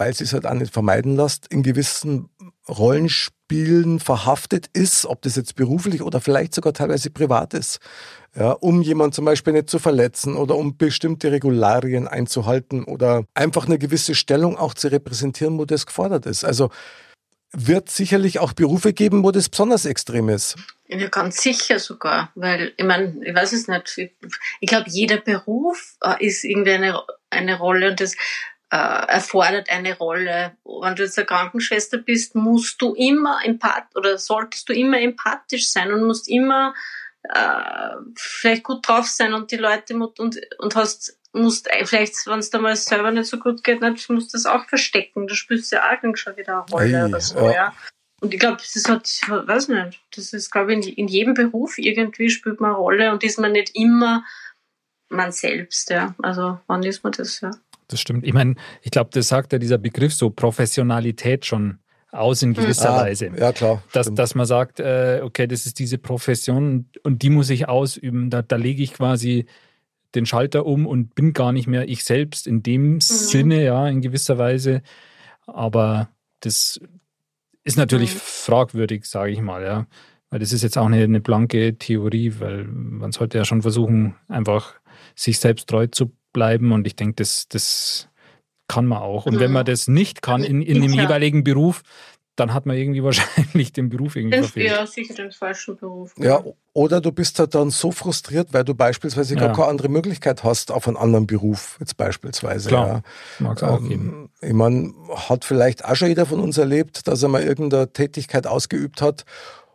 weil 0.00 0.10
es 0.12 0.18
sich 0.18 0.32
halt 0.32 0.46
auch 0.46 0.54
nicht 0.54 0.72
vermeiden 0.72 1.14
lässt, 1.14 1.46
in 1.48 1.62
gewissen 1.62 2.28
Rollenspielen 2.68 4.00
verhaftet 4.00 4.68
ist, 4.72 5.06
ob 5.06 5.22
das 5.22 5.36
jetzt 5.36 5.54
beruflich 5.54 6.02
oder 6.02 6.20
vielleicht 6.20 6.54
sogar 6.54 6.72
teilweise 6.72 7.10
privat 7.10 7.54
ist 7.54 7.80
ja, 8.36 8.52
um 8.52 8.82
jemanden 8.82 9.12
zum 9.12 9.24
Beispiel 9.24 9.52
nicht 9.52 9.70
zu 9.70 9.78
verletzen 9.78 10.36
oder 10.36 10.56
um 10.56 10.76
bestimmte 10.76 11.32
Regularien 11.32 12.06
einzuhalten 12.06 12.84
oder 12.84 13.24
einfach 13.34 13.66
eine 13.66 13.78
gewisse 13.78 14.14
Stellung 14.14 14.56
auch 14.56 14.74
zu 14.74 14.88
repräsentieren, 14.88 15.58
wo 15.58 15.64
das 15.64 15.86
gefordert 15.86 16.26
ist. 16.26 16.44
Also 16.44 16.70
wird 17.52 17.90
sicherlich 17.90 18.38
auch 18.38 18.52
Berufe 18.52 18.92
geben, 18.92 19.24
wo 19.24 19.32
das 19.32 19.48
besonders 19.48 19.84
extrem 19.84 20.28
ist. 20.28 20.54
Ja, 20.86 21.08
ganz 21.08 21.42
sicher 21.42 21.80
sogar, 21.80 22.30
weil 22.36 22.72
ich 22.76 22.84
meine, 22.84 23.16
ich 23.24 23.34
weiß 23.34 23.52
es 23.52 23.66
nicht. 23.66 23.98
Ich 24.60 24.68
glaube, 24.68 24.88
jeder 24.88 25.16
Beruf 25.16 25.96
äh, 26.00 26.24
ist 26.24 26.44
irgendwie 26.44 26.72
eine, 26.72 27.00
eine 27.30 27.58
Rolle 27.58 27.90
und 27.90 28.00
das 28.00 28.14
äh, 28.70 28.76
erfordert 28.76 29.68
eine 29.70 29.96
Rolle. 29.96 30.56
Wenn 30.64 30.96
du 30.96 31.02
jetzt 31.02 31.18
eine 31.18 31.26
Krankenschwester 31.26 31.98
bist, 31.98 32.34
musst 32.34 32.80
du 32.80 32.94
immer 32.94 33.40
empath 33.44 33.94
oder 33.94 34.18
solltest 34.18 34.68
du 34.68 34.72
immer 34.72 35.00
empathisch 35.00 35.70
sein 35.70 35.92
und 35.92 36.04
musst 36.04 36.28
immer 36.28 36.74
äh, 37.24 37.96
vielleicht 38.16 38.62
gut 38.62 38.86
drauf 38.86 39.06
sein 39.06 39.34
und 39.34 39.50
die 39.50 39.56
Leute 39.56 39.94
und, 39.94 40.40
und 40.58 40.76
hast 40.76 41.18
musst 41.32 41.68
vielleicht, 41.84 42.26
wenn 42.26 42.40
es 42.40 42.50
damals 42.50 42.86
selber 42.86 43.10
nicht 43.10 43.26
so 43.26 43.38
gut 43.38 43.62
geht, 43.62 43.80
nicht, 43.80 44.10
musst 44.10 44.32
du 44.32 44.36
das 44.36 44.46
auch 44.46 44.64
verstecken. 44.66 45.26
Du 45.26 45.34
spürst 45.34 45.72
ja 45.72 45.82
auch 45.84 46.16
schon 46.16 46.36
wieder 46.36 46.64
eine 46.64 46.72
Rolle 46.72 47.02
Ei, 47.02 47.06
oder 47.06 47.20
so, 47.20 47.38
ja. 47.38 47.52
ja. 47.52 47.74
Und 48.20 48.34
ich 48.34 48.40
glaube, 48.40 48.58
das 48.58 48.88
hat, 48.88 49.08
weiß 49.28 49.68
nicht, 49.68 50.00
das 50.14 50.32
ist, 50.32 50.50
glaube 50.50 50.74
ich, 50.74 50.88
in, 50.88 50.94
in, 50.94 51.08
jedem 51.08 51.34
Beruf 51.34 51.78
irgendwie 51.78 52.28
spielt 52.28 52.60
man 52.60 52.70
eine 52.70 52.78
Rolle 52.78 53.12
und 53.12 53.24
ist 53.24 53.38
man 53.38 53.52
nicht 53.52 53.74
immer 53.74 54.24
man 55.08 55.32
selbst, 55.32 55.90
ja. 55.90 56.14
Also, 56.22 56.60
wann 56.66 56.82
ist 56.82 57.02
man 57.02 57.12
das, 57.12 57.40
ja? 57.40 57.50
Das 57.90 58.00
stimmt. 58.00 58.24
Ich 58.24 58.32
meine, 58.32 58.54
ich 58.82 58.92
glaube, 58.92 59.10
das 59.12 59.28
sagt 59.28 59.52
ja 59.52 59.58
dieser 59.58 59.78
Begriff 59.78 60.14
so 60.14 60.30
Professionalität 60.30 61.44
schon 61.44 61.78
aus 62.12 62.42
in 62.42 62.54
gewisser 62.54 62.90
ah, 62.90 63.02
Weise. 63.02 63.30
Ja, 63.36 63.52
klar. 63.52 63.82
Dass, 63.92 64.12
dass 64.14 64.34
man 64.34 64.46
sagt, 64.46 64.80
äh, 64.80 65.20
okay, 65.22 65.46
das 65.46 65.66
ist 65.66 65.78
diese 65.78 65.98
Profession 65.98 66.88
und 67.02 67.22
die 67.22 67.30
muss 67.30 67.50
ich 67.50 67.68
ausüben. 67.68 68.30
Da, 68.30 68.42
da 68.42 68.56
lege 68.56 68.82
ich 68.82 68.94
quasi 68.94 69.46
den 70.14 70.26
Schalter 70.26 70.66
um 70.66 70.86
und 70.86 71.14
bin 71.14 71.32
gar 71.32 71.52
nicht 71.52 71.66
mehr 71.66 71.88
ich 71.88 72.04
selbst 72.04 72.46
in 72.46 72.62
dem 72.62 72.94
mhm. 72.94 73.00
Sinne, 73.00 73.64
ja, 73.64 73.88
in 73.88 74.00
gewisser 74.00 74.38
Weise. 74.38 74.82
Aber 75.46 76.08
das 76.40 76.80
ist 77.64 77.76
natürlich 77.76 78.14
mhm. 78.14 78.20
fragwürdig, 78.20 79.04
sage 79.04 79.32
ich 79.32 79.40
mal, 79.40 79.62
ja. 79.62 79.86
Weil 80.30 80.38
das 80.38 80.52
ist 80.52 80.62
jetzt 80.62 80.78
auch 80.78 80.86
eine, 80.86 81.02
eine 81.02 81.20
blanke 81.20 81.76
Theorie, 81.76 82.34
weil 82.38 82.64
man 82.64 83.10
sollte 83.10 83.38
ja 83.38 83.44
schon 83.44 83.62
versuchen, 83.62 84.14
einfach 84.28 84.74
sich 85.16 85.40
selbst 85.40 85.68
treu 85.68 85.88
zu 85.88 86.12
bleiben. 86.32 86.72
Und 86.72 86.86
ich 86.86 86.96
denke, 86.96 87.14
das, 87.16 87.46
das 87.48 88.08
kann 88.68 88.86
man 88.86 88.98
auch. 88.98 89.26
Und 89.26 89.40
wenn 89.40 89.52
man 89.52 89.64
das 89.64 89.88
nicht 89.88 90.22
kann 90.22 90.42
in, 90.44 90.62
in 90.62 90.80
dem 90.80 90.92
jeweiligen 90.92 91.44
Beruf, 91.44 91.82
dann 92.36 92.54
hat 92.54 92.66
man 92.66 92.76
irgendwie 92.76 93.02
wahrscheinlich 93.04 93.72
den 93.72 93.88
Beruf 93.88 94.16
irgendwie 94.16 94.38
verfehlt. 94.38 94.70
Ja, 94.70 94.86
sicher 94.86 95.14
den 95.14 95.32
falschen 95.32 95.76
Beruf. 95.76 96.14
Ja, 96.18 96.42
oder 96.72 97.00
du 97.00 97.12
bist 97.12 97.38
halt 97.38 97.54
dann 97.54 97.70
so 97.70 97.92
frustriert, 97.92 98.48
weil 98.52 98.64
du 98.64 98.74
beispielsweise 98.74 99.34
ja. 99.34 99.40
gar 99.40 99.52
keine 99.54 99.68
andere 99.68 99.88
Möglichkeit 99.88 100.42
hast 100.44 100.70
auf 100.70 100.88
einen 100.88 100.96
anderen 100.96 101.26
Beruf, 101.26 101.76
jetzt 101.80 101.96
beispielsweise. 101.96 102.68
Klar, 102.68 102.88
ja. 102.88 103.02
mag 103.40 103.56
es 103.56 103.62
auch 103.62 103.80
ähm, 103.80 103.88
geben. 103.88 104.30
Ich 104.40 104.52
meine, 104.52 104.94
hat 105.28 105.44
vielleicht 105.44 105.84
auch 105.84 105.96
schon 105.96 106.08
jeder 106.08 106.26
von 106.26 106.40
uns 106.40 106.56
erlebt, 106.56 107.06
dass 107.08 107.22
er 107.22 107.28
mal 107.28 107.42
irgendeine 107.42 107.92
Tätigkeit 107.92 108.46
ausgeübt 108.46 109.02
hat, 109.02 109.24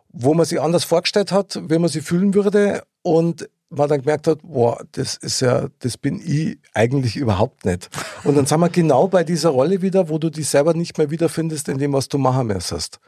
wo 0.08 0.34
man 0.34 0.46
sich 0.46 0.60
anders 0.60 0.84
vorgestellt 0.84 1.32
hat, 1.32 1.60
wie 1.68 1.78
man 1.78 1.88
sie 1.88 2.00
fühlen 2.00 2.34
würde 2.34 2.82
und 3.02 3.48
man 3.68 3.88
dann 3.88 4.00
gemerkt 4.00 4.26
hat, 4.26 4.42
boah, 4.42 4.84
das 4.92 5.16
ist 5.16 5.40
ja, 5.40 5.68
das 5.80 5.98
bin 5.98 6.20
ich 6.24 6.58
eigentlich 6.74 7.16
überhaupt 7.16 7.64
nicht. 7.64 7.88
Und 8.24 8.36
dann 8.36 8.46
sind 8.46 8.60
wir 8.60 8.68
genau 8.68 9.08
bei 9.08 9.24
dieser 9.24 9.50
Rolle 9.50 9.82
wieder, 9.82 10.08
wo 10.08 10.18
du 10.18 10.30
dich 10.30 10.48
selber 10.48 10.74
nicht 10.74 10.96
mehr 10.98 11.10
wiederfindest 11.10 11.68
in 11.68 11.78
dem, 11.78 11.92
was 11.92 12.08
du 12.08 12.18
machen 12.18 12.46
müsstest. 12.46 13.00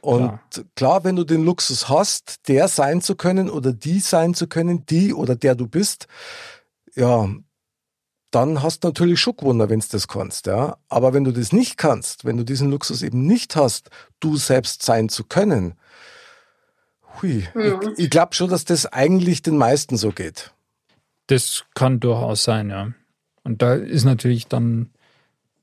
Und 0.00 0.38
klar. 0.50 0.64
klar, 0.76 1.04
wenn 1.04 1.16
du 1.16 1.24
den 1.24 1.44
Luxus 1.44 1.88
hast, 1.88 2.48
der 2.48 2.68
sein 2.68 3.02
zu 3.02 3.16
können 3.16 3.50
oder 3.50 3.72
die 3.72 4.00
sein 4.00 4.34
zu 4.34 4.46
können, 4.46 4.86
die 4.86 5.12
oder 5.12 5.36
der 5.36 5.54
du 5.54 5.66
bist, 5.66 6.06
ja, 6.94 7.28
dann 8.30 8.62
hast 8.62 8.84
du 8.84 8.88
natürlich 8.88 9.20
schon 9.20 9.36
gewonnen, 9.36 9.68
wenn 9.68 9.80
du 9.80 9.86
das 9.90 10.08
kannst, 10.08 10.46
ja. 10.46 10.76
Aber 10.88 11.12
wenn 11.12 11.24
du 11.24 11.32
das 11.32 11.52
nicht 11.52 11.76
kannst, 11.76 12.24
wenn 12.24 12.36
du 12.36 12.44
diesen 12.44 12.70
Luxus 12.70 13.02
eben 13.02 13.26
nicht 13.26 13.56
hast, 13.56 13.90
du 14.20 14.36
selbst 14.36 14.82
sein 14.82 15.08
zu 15.08 15.24
können, 15.24 15.74
Hui. 17.20 17.46
Mhm. 17.54 17.80
Ich, 17.96 18.04
ich 18.04 18.10
glaube 18.10 18.34
schon, 18.34 18.50
dass 18.50 18.64
das 18.64 18.86
eigentlich 18.86 19.42
den 19.42 19.56
meisten 19.56 19.96
so 19.96 20.10
geht. 20.10 20.52
Das 21.26 21.64
kann 21.74 22.00
durchaus 22.00 22.44
sein, 22.44 22.70
ja. 22.70 22.92
Und 23.44 23.62
da 23.62 23.74
ist 23.74 24.04
natürlich 24.04 24.48
dann 24.48 24.90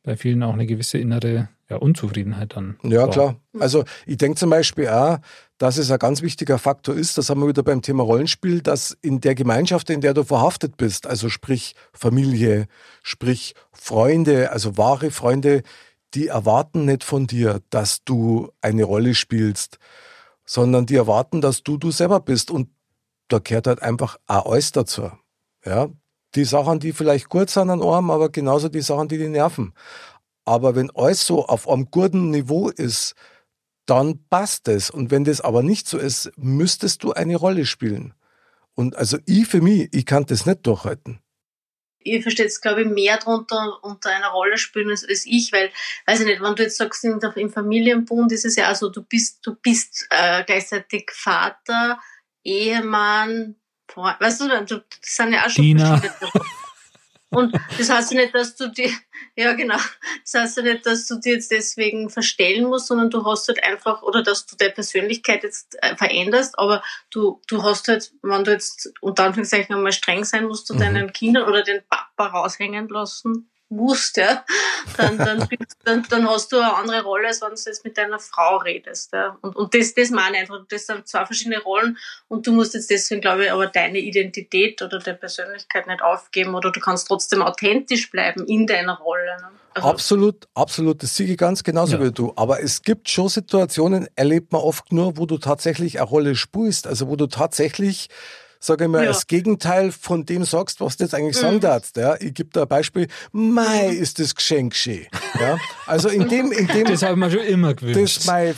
bei 0.03 0.15
vielen 0.15 0.43
auch 0.43 0.53
eine 0.53 0.65
gewisse 0.65 0.97
innere 0.97 1.49
ja, 1.69 1.77
Unzufriedenheit 1.77 2.55
dann. 2.55 2.77
Ja, 2.83 3.01
war. 3.01 3.09
klar. 3.09 3.35
Also 3.59 3.83
ich 4.05 4.17
denke 4.17 4.37
zum 4.37 4.49
Beispiel 4.49 4.87
auch, 4.87 5.19
dass 5.57 5.77
es 5.77 5.91
ein 5.91 5.99
ganz 5.99 6.21
wichtiger 6.21 6.59
Faktor 6.59 6.95
ist, 6.95 7.17
das 7.17 7.29
haben 7.29 7.41
wir 7.41 7.47
wieder 7.47 7.63
beim 7.63 7.81
Thema 7.81 8.03
Rollenspiel, 8.03 8.61
dass 8.61 8.97
in 9.01 9.19
der 9.21 9.35
Gemeinschaft, 9.35 9.89
in 9.89 10.01
der 10.01 10.13
du 10.13 10.23
verhaftet 10.23 10.77
bist, 10.77 11.07
also 11.07 11.29
sprich 11.29 11.75
Familie, 11.93 12.67
sprich 13.03 13.53
Freunde, 13.73 14.51
also 14.51 14.77
wahre 14.77 15.11
Freunde, 15.11 15.63
die 16.13 16.27
erwarten 16.27 16.85
nicht 16.85 17.03
von 17.03 17.27
dir, 17.27 17.61
dass 17.69 18.03
du 18.05 18.51
eine 18.61 18.83
Rolle 18.83 19.13
spielst, 19.13 19.77
sondern 20.47 20.85
die 20.85 20.95
erwarten, 20.95 21.41
dass 21.41 21.61
du 21.61 21.77
du 21.77 21.91
selber 21.91 22.19
bist. 22.19 22.49
Und 22.49 22.69
da 23.27 23.39
gehört 23.39 23.67
halt 23.67 23.81
einfach 23.81 24.17
auch 24.25 24.51
alles 24.51 24.71
dazu. 24.71 25.11
Ja, 25.65 25.89
die 26.35 26.45
Sachen, 26.45 26.79
die 26.79 26.93
vielleicht 26.93 27.29
gut 27.29 27.49
sind 27.49 27.69
an 27.69 27.81
Arm, 27.81 28.09
aber 28.09 28.29
genauso 28.29 28.69
die 28.69 28.81
Sachen, 28.81 29.07
die 29.07 29.17
die 29.17 29.29
nerven. 29.29 29.73
Aber 30.45 30.75
wenn 30.75 30.89
alles 30.91 31.25
so 31.25 31.45
auf 31.45 31.67
einem 31.67 31.91
guten 31.91 32.31
Niveau 32.31 32.69
ist, 32.69 33.13
dann 33.85 34.19
passt 34.29 34.67
es. 34.67 34.89
Und 34.89 35.11
wenn 35.11 35.25
das 35.25 35.41
aber 35.41 35.63
nicht 35.63 35.87
so 35.87 35.97
ist, 35.97 36.31
müsstest 36.37 37.03
du 37.03 37.13
eine 37.13 37.35
Rolle 37.35 37.65
spielen. 37.65 38.13
Und 38.73 38.95
also 38.95 39.17
ich 39.25 39.47
für 39.47 39.61
mich, 39.61 39.89
ich 39.93 40.05
kann 40.05 40.25
das 40.25 40.45
nicht 40.45 40.65
durchhalten 40.65 41.19
ihr 42.07 42.21
versteht 42.21 42.47
es, 42.47 42.61
glaube 42.61 42.81
ich, 42.81 42.87
mehr 42.87 43.17
darunter 43.17 43.83
unter 43.83 44.09
einer 44.09 44.29
Rolle 44.29 44.57
spielen 44.57 44.89
als, 44.89 45.07
als, 45.07 45.25
ich, 45.25 45.51
weil, 45.51 45.71
weiß 46.05 46.21
ich 46.21 46.25
nicht, 46.25 46.41
wenn 46.41 46.55
du 46.55 46.63
jetzt 46.63 46.77
sagst, 46.77 47.03
im 47.03 47.51
Familienbund 47.51 48.31
ist 48.31 48.45
es 48.45 48.55
ja 48.55 48.67
also, 48.67 48.89
du 48.89 49.03
bist, 49.03 49.45
du 49.45 49.55
bist 49.55 50.07
äh, 50.09 50.43
gleichzeitig 50.43 51.11
Vater, 51.13 51.99
Ehemann, 52.43 53.55
Freund, 53.89 54.19
weißt 54.19 54.41
du, 54.41 54.47
das 54.47 54.81
sind 55.01 55.33
ja 55.33 55.45
auch 55.45 55.49
schon 55.49 55.63
Dina. 55.63 55.97
verschiedene 55.97 56.31
und 57.30 57.53
das 57.78 57.89
heißt 57.89 58.13
ja 58.13 58.21
nicht, 58.21 58.34
dass 58.34 58.55
du 58.55 58.69
dir, 58.69 58.89
ja 59.36 59.53
genau, 59.53 59.78
das 60.23 60.34
heißt 60.34 60.57
ja 60.57 60.63
nicht, 60.63 60.86
dass 60.86 61.07
du 61.07 61.19
dir 61.19 61.34
jetzt 61.34 61.51
deswegen 61.51 62.09
verstellen 62.09 62.65
musst, 62.65 62.88
sondern 62.88 63.09
du 63.09 63.25
hast 63.25 63.47
halt 63.47 63.63
einfach, 63.63 64.01
oder 64.01 64.23
dass 64.23 64.45
du 64.45 64.55
deine 64.55 64.71
Persönlichkeit 64.71 65.43
jetzt 65.43 65.78
äh, 65.82 65.95
veränderst, 65.95 66.57
aber 66.57 66.82
du, 67.11 67.41
du 67.47 67.63
hast 67.63 67.88
halt, 67.89 68.13
wenn 68.21 68.43
du 68.43 68.51
jetzt 68.51 68.93
unter 69.01 69.25
Anführungszeichen 69.25 69.75
einmal 69.75 69.91
streng 69.91 70.23
sein 70.23 70.45
musst 70.45 70.67
zu 70.67 70.75
mhm. 70.75 70.80
deinen 70.80 71.13
Kindern 71.13 71.47
oder 71.47 71.63
den 71.63 71.82
Papa 71.89 72.28
raushängen 72.28 72.88
lassen, 72.88 73.49
musst, 73.70 74.18
ja, 74.18 74.45
dann, 74.95 75.18
dann, 75.18 75.47
dann, 75.84 76.05
dann 76.09 76.30
hast 76.30 76.51
du 76.51 76.57
eine 76.57 76.74
andere 76.74 77.03
Rolle, 77.03 77.28
als 77.28 77.41
wenn 77.41 77.49
du 77.49 77.61
jetzt 77.65 77.84
mit 77.84 77.97
deiner 77.97 78.20
Frau 78.20 78.57
redest. 78.57 79.13
Ja. 79.13 79.38
Und, 79.41 79.55
und 79.55 79.74
das, 79.74 79.93
das 79.93 80.09
meine 80.09 80.38
ich 80.38 80.41
einfach. 80.41 80.65
Das 80.70 80.86
sind 80.86 81.07
zwei 81.07 81.26
verschiedene 81.26 81.59
Rollen 81.59 81.97
und 82.28 82.47
du 82.47 82.53
musst 82.53 82.74
jetzt 82.74 82.89
deswegen, 82.89 83.22
glaube 83.22 83.45
ich, 83.45 83.51
aber 83.51 83.68
deine 83.68 83.99
Identität 83.99 84.82
oder 84.82 84.99
deine 84.99 85.18
Persönlichkeit 85.18 85.88
nicht 85.88 86.01
aufgeben 86.01 86.55
oder 86.55 86.72
du 86.72 86.80
kannst 86.80 87.07
trotzdem 87.07 87.41
authentisch 87.41 88.09
bleiben 88.09 88.45
in 88.45 88.68
deiner 88.68 88.97
Rolle. 88.97 89.38
Ne? 89.41 89.49
Also 89.74 89.89
absolut, 89.89 90.47
absolut. 90.53 91.03
Das 91.03 91.15
sehe 91.15 91.28
ich 91.28 91.38
ganz 91.38 91.63
genauso 91.63 91.97
ja. 91.97 92.03
wie 92.03 92.11
du. 92.11 92.34
Aber 92.36 92.61
es 92.61 92.82
gibt 92.82 93.09
schon 93.09 93.30
Situationen, 93.30 94.07
erlebt 94.15 94.51
man 94.51 94.61
oft 94.61 94.91
nur, 94.91 95.18
wo 95.18 95.26
du 95.26 95.38
tatsächlich 95.38 95.99
eine 95.99 96.07
Rolle 96.07 96.36
spielst. 96.36 96.88
Also 96.88 97.09
wo 97.09 97.15
du 97.15 97.28
tatsächlich 97.28 98.09
sage 98.59 98.85
ich 98.85 98.89
mal, 98.89 99.03
ja. 99.03 99.09
das 99.09 99.27
Gegenteil 99.27 99.91
von 99.91 100.25
dem 100.25 100.43
sagst, 100.43 100.81
was 100.81 100.97
du 100.97 101.03
jetzt 101.03 101.13
eigentlich 101.13 101.35
mhm. 101.37 101.41
sagen 101.41 101.59
darfst. 101.59 101.97
Ja, 101.97 102.15
ich 102.19 102.33
gebe 102.33 102.49
da 102.51 102.63
ein 102.63 102.67
Beispiel. 102.67 103.07
Mai 103.31 103.87
ist 103.87 104.19
das 104.19 104.35
Geschenk 104.35 104.75
schön. 104.75 105.07
Ja, 105.39 105.57
also 105.85 106.09
in 106.09 106.27
dem, 106.27 106.51
in 106.51 106.67
dem. 106.67 106.85
Das 106.85 107.03
habe 107.03 107.13
ich 107.13 107.19
mir 107.19 107.31
schon 107.31 107.41
immer 107.41 107.73
gewünscht. 107.73 108.17
Das, 108.19 108.25
mein, 108.25 108.55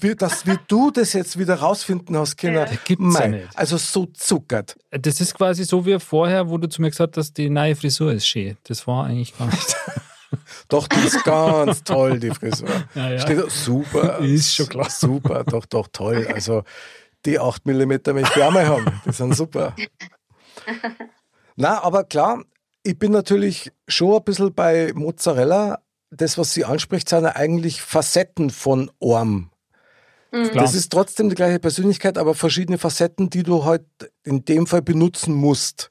wie, 0.00 0.14
das, 0.14 0.46
wie 0.46 0.58
du 0.68 0.90
das 0.90 1.12
jetzt 1.12 1.38
wieder 1.38 1.56
rausfinden 1.56 2.16
hast, 2.16 2.36
Kinder. 2.36 2.70
Ja. 2.70 2.78
Gibt's 2.84 3.18
ja 3.18 3.28
nicht. 3.28 3.48
Also 3.54 3.76
so 3.76 4.06
zuckert. 4.06 4.76
Das 4.90 5.20
ist 5.20 5.34
quasi 5.34 5.64
so 5.64 5.86
wie 5.86 5.98
vorher, 5.98 6.48
wo 6.48 6.58
du 6.58 6.68
zu 6.68 6.82
mir 6.82 6.90
gesagt 6.90 7.16
hast, 7.16 7.34
die 7.34 7.50
neue 7.50 7.76
Frisur 7.76 8.12
ist 8.12 8.26
schön. 8.26 8.56
Das 8.64 8.86
war 8.86 9.06
eigentlich 9.06 9.36
gar 9.36 9.46
nicht. 9.46 9.76
Doch, 10.68 10.86
die 10.86 11.00
ist 11.06 11.24
ganz 11.24 11.82
toll, 11.82 12.20
die 12.20 12.30
Frisur. 12.30 12.68
Ja, 12.94 13.10
ja. 13.10 13.18
Steht, 13.18 13.50
super. 13.50 14.18
Ist 14.20 14.54
schon 14.54 14.68
klar. 14.68 14.88
Super, 14.88 15.44
doch, 15.44 15.66
doch, 15.66 15.88
toll. 15.92 16.28
Also 16.32 16.62
die 17.26 17.38
8 17.38 17.66
mm 17.66 17.90
möchte 18.12 18.32
ich 18.36 18.42
auch 18.42 18.50
mal 18.50 18.66
haben. 18.66 19.00
Die 19.04 19.12
sind 19.12 19.34
super. 19.34 19.74
Na, 21.56 21.82
aber 21.82 22.04
klar, 22.04 22.42
ich 22.82 22.98
bin 22.98 23.12
natürlich 23.12 23.72
schon 23.88 24.16
ein 24.16 24.24
bisschen 24.24 24.54
bei 24.54 24.92
Mozzarella. 24.94 25.80
Das, 26.10 26.38
was 26.38 26.54
sie 26.54 26.64
anspricht, 26.64 27.08
sind 27.08 27.26
eigentlich 27.26 27.82
Facetten 27.82 28.50
von 28.50 28.90
Orm. 28.98 29.50
Mhm. 30.32 30.50
Das 30.54 30.74
ist 30.74 30.90
trotzdem 30.90 31.28
die 31.28 31.34
gleiche 31.34 31.60
Persönlichkeit, 31.60 32.18
aber 32.18 32.34
verschiedene 32.34 32.78
Facetten, 32.78 33.30
die 33.30 33.42
du 33.42 33.64
halt 33.64 33.84
in 34.24 34.44
dem 34.44 34.66
Fall 34.66 34.82
benutzen 34.82 35.34
musst 35.34 35.90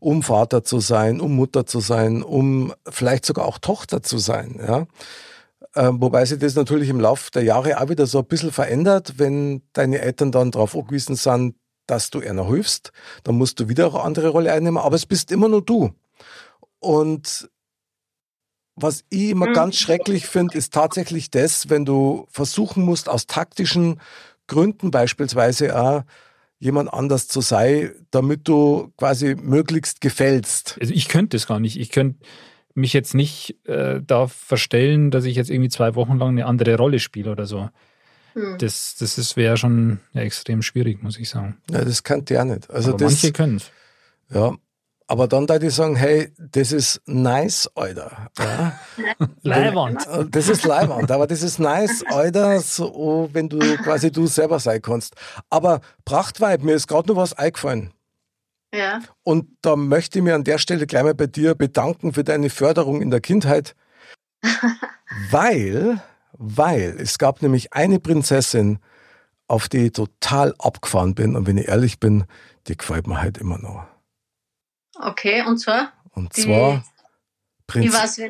um 0.00 0.22
Vater 0.22 0.64
zu 0.64 0.80
sein, 0.80 1.20
um 1.20 1.36
Mutter 1.36 1.66
zu 1.66 1.80
sein, 1.80 2.22
um 2.22 2.72
vielleicht 2.88 3.24
sogar 3.24 3.44
auch 3.44 3.58
Tochter 3.58 4.02
zu 4.02 4.18
sein. 4.18 4.58
Ja? 4.66 4.86
Ähm, 5.76 6.00
wobei 6.00 6.24
sich 6.24 6.38
das 6.38 6.56
natürlich 6.56 6.88
im 6.88 7.00
Laufe 7.00 7.30
der 7.30 7.44
Jahre 7.44 7.80
auch 7.80 7.88
wieder 7.88 8.06
so 8.06 8.18
ein 8.18 8.26
bisschen 8.26 8.50
verändert, 8.50 9.14
wenn 9.18 9.62
deine 9.72 10.00
Eltern 10.00 10.32
dann 10.32 10.50
darauf 10.50 10.74
angewiesen 10.74 11.14
sind, 11.14 11.54
dass 11.86 12.10
du 12.10 12.20
einer 12.20 12.46
hilfst, 12.48 12.92
dann 13.24 13.36
musst 13.36 13.60
du 13.60 13.68
wieder 13.68 13.86
eine 13.88 14.00
andere 14.00 14.28
Rolle 14.28 14.52
einnehmen, 14.52 14.78
aber 14.78 14.96
es 14.96 15.06
bist 15.06 15.30
immer 15.30 15.48
nur 15.48 15.62
du. 15.62 15.90
Und 16.78 17.48
was 18.74 19.04
ich 19.10 19.30
immer 19.30 19.48
mhm. 19.48 19.54
ganz 19.54 19.76
schrecklich 19.76 20.26
finde, 20.26 20.56
ist 20.56 20.72
tatsächlich 20.72 21.30
das, 21.30 21.68
wenn 21.68 21.84
du 21.84 22.26
versuchen 22.30 22.84
musst, 22.84 23.08
aus 23.08 23.26
taktischen 23.26 24.00
Gründen 24.46 24.90
beispielsweise 24.90 25.78
auch 25.78 26.02
jemand 26.58 26.92
anders 26.92 27.28
zu 27.28 27.40
sein, 27.40 27.92
damit 28.10 28.46
du 28.48 28.92
quasi 28.96 29.34
möglichst 29.34 30.00
gefällst. 30.00 30.76
Also 30.80 30.92
ich 30.92 31.08
könnte 31.08 31.36
das 31.36 31.46
gar 31.46 31.60
nicht. 31.60 31.78
Ich 31.78 31.90
könnte 31.90 32.18
mich 32.74 32.92
jetzt 32.92 33.14
nicht 33.14 33.56
äh, 33.66 34.00
da 34.04 34.26
verstellen, 34.26 35.10
dass 35.10 35.24
ich 35.24 35.36
jetzt 35.36 35.50
irgendwie 35.50 35.70
zwei 35.70 35.94
Wochen 35.94 36.18
lang 36.18 36.30
eine 36.30 36.46
andere 36.46 36.76
Rolle 36.76 36.98
spiele 36.98 37.30
oder 37.30 37.46
so. 37.46 37.68
Hm. 38.34 38.58
Das, 38.58 38.96
das 38.98 39.36
wäre 39.36 39.56
schon 39.56 40.00
ja, 40.12 40.22
extrem 40.22 40.62
schwierig, 40.62 41.02
muss 41.02 41.18
ich 41.18 41.28
sagen. 41.28 41.58
Ja, 41.70 41.84
das 41.84 42.02
kann 42.02 42.24
der 42.24 42.44
nicht. 42.44 42.70
Also 42.70 42.90
Aber 42.90 42.98
das, 42.98 43.12
manche 43.12 43.32
können 43.32 43.56
es. 43.56 43.70
Ja, 44.32 44.54
aber 45.10 45.26
dann 45.26 45.48
da 45.48 45.58
die 45.58 45.70
sagen, 45.70 45.96
hey, 45.96 46.32
das 46.38 46.70
ist 46.70 47.02
nice, 47.04 47.68
Alter. 47.74 48.30
Ja? 48.38 48.78
Leihwand. 49.42 50.06
Das 50.30 50.48
ist 50.48 50.64
Leihwand, 50.64 51.10
aber 51.10 51.26
das 51.26 51.42
ist 51.42 51.58
nice, 51.58 52.04
Alter, 52.06 52.60
so, 52.60 53.28
wenn 53.32 53.48
du 53.48 53.58
quasi 53.78 54.12
du 54.12 54.28
selber 54.28 54.60
sein 54.60 54.80
kannst. 54.80 55.16
Aber 55.50 55.80
Prachtweib, 56.04 56.62
mir 56.62 56.74
ist 56.76 56.86
gerade 56.86 57.08
noch 57.08 57.16
was 57.16 57.32
eingefallen. 57.32 57.92
Ja. 58.72 59.00
Und 59.22 59.48
da 59.62 59.76
möchte 59.76 60.18
ich 60.18 60.24
mir 60.24 60.34
an 60.34 60.44
der 60.44 60.58
Stelle 60.58 60.86
gleich 60.86 61.02
mal 61.02 61.14
bei 61.14 61.26
dir 61.26 61.54
bedanken 61.54 62.12
für 62.12 62.24
deine 62.24 62.50
Förderung 62.50 63.02
in 63.02 63.10
der 63.10 63.20
Kindheit. 63.20 63.74
weil, 65.30 66.00
weil 66.32 66.96
es 66.98 67.18
gab 67.18 67.42
nämlich 67.42 67.72
eine 67.72 67.98
Prinzessin, 67.98 68.78
auf 69.48 69.68
die 69.68 69.86
ich 69.86 69.92
total 69.92 70.54
abgefahren 70.58 71.14
bin. 71.14 71.34
Und 71.34 71.46
wenn 71.46 71.58
ich 71.58 71.68
ehrlich 71.68 71.98
bin, 71.98 72.24
die 72.68 72.76
gefällt 72.76 73.06
mir 73.06 73.20
halt 73.20 73.38
immer 73.38 73.58
noch. 73.58 73.84
Okay, 74.98 75.42
und 75.46 75.58
zwar? 75.58 75.92
Und 76.10 76.36
die, 76.36 76.42
zwar 76.42 76.84
Prinz 77.66 77.92
weiß, 77.92 78.20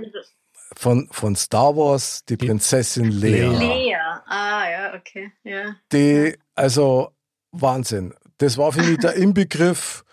von, 0.76 1.08
von 1.10 1.36
Star 1.36 1.76
Wars, 1.76 2.24
die 2.26 2.36
Prinzessin 2.36 3.10
Leia. 3.10 3.50
Leia, 3.50 4.24
ah 4.26 4.70
ja, 4.70 4.94
okay. 4.94 5.32
Ja. 5.42 5.76
Die, 5.92 6.38
also 6.54 7.12
Wahnsinn. 7.50 8.14
Das 8.38 8.56
war 8.56 8.72
für 8.72 8.82
mich 8.82 8.98
der 8.98 9.14
Inbegriff 9.16 10.04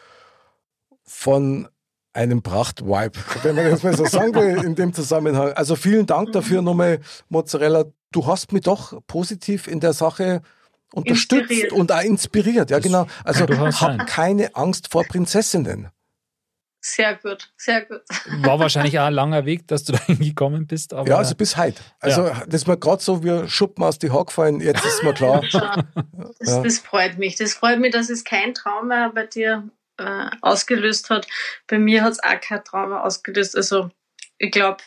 von 1.17 1.67
einem 2.13 2.43
Prachtvibe, 2.43 3.17
wenn 3.41 3.55
man 3.55 3.71
das 3.71 3.81
mal 3.81 3.97
so 3.97 4.05
sagen 4.05 4.35
will 4.35 4.63
in 4.63 4.75
dem 4.75 4.93
Zusammenhang. 4.93 5.51
Also 5.53 5.75
vielen 5.75 6.05
Dank 6.05 6.31
dafür 6.31 6.61
nochmal, 6.61 6.99
Mozzarella. 7.29 7.85
Du 8.11 8.27
hast 8.27 8.53
mich 8.53 8.61
doch 8.61 9.01
positiv 9.07 9.67
in 9.67 9.79
der 9.79 9.93
Sache 9.93 10.43
unterstützt 10.93 11.49
inspiriert. 11.49 11.73
und 11.73 11.91
auch 11.91 12.03
inspiriert. 12.03 12.69
Ja, 12.69 12.77
genau. 12.77 13.07
Also 13.23 13.47
hab 13.47 14.05
keine 14.05 14.55
Angst 14.55 14.91
vor 14.91 15.05
Prinzessinnen. 15.05 15.89
Sehr 16.81 17.15
gut, 17.15 17.51
sehr 17.57 17.83
gut. 17.83 18.01
War 18.43 18.59
wahrscheinlich 18.59 18.99
auch 18.99 19.05
ein 19.05 19.13
langer 19.13 19.45
Weg, 19.45 19.67
dass 19.67 19.83
du 19.85 19.93
da 19.93 19.99
hingekommen 19.99 20.67
bist. 20.67 20.93
Aber 20.93 21.09
ja, 21.09 21.17
also 21.17 21.33
bis 21.33 21.57
heute. 21.57 21.81
Also 21.99 22.27
ja. 22.27 22.43
das 22.45 22.61
ist 22.61 22.67
mir 22.67 22.77
gerade 22.77 23.01
so 23.01 23.23
wie 23.23 23.47
Schuppen 23.49 23.83
aus 23.83 23.97
die 23.97 24.11
Haare 24.11 24.25
gefallen, 24.25 24.61
jetzt 24.61 24.85
ist 24.85 25.03
mir 25.03 25.13
klar. 25.13 25.41
das, 25.51 26.49
ja. 26.49 26.61
das, 26.61 26.77
freut 26.77 27.17
mich. 27.17 27.35
Das 27.37 27.55
freut 27.55 27.79
mich, 27.79 27.91
dass 27.91 28.11
es 28.11 28.23
kein 28.23 28.53
Trauma 28.53 29.11
bei 29.13 29.25
dir 29.25 29.67
äh, 29.97 30.29
ausgelöst 30.41 31.09
hat. 31.09 31.27
Bei 31.67 31.79
mir 31.79 32.03
hat 32.03 32.13
es 32.13 32.23
auch 32.23 32.39
kein 32.41 32.63
Trauma 32.63 33.01
ausgelöst. 33.01 33.55
Also 33.55 33.89
ich 34.37 34.51
glaube, 34.51 34.83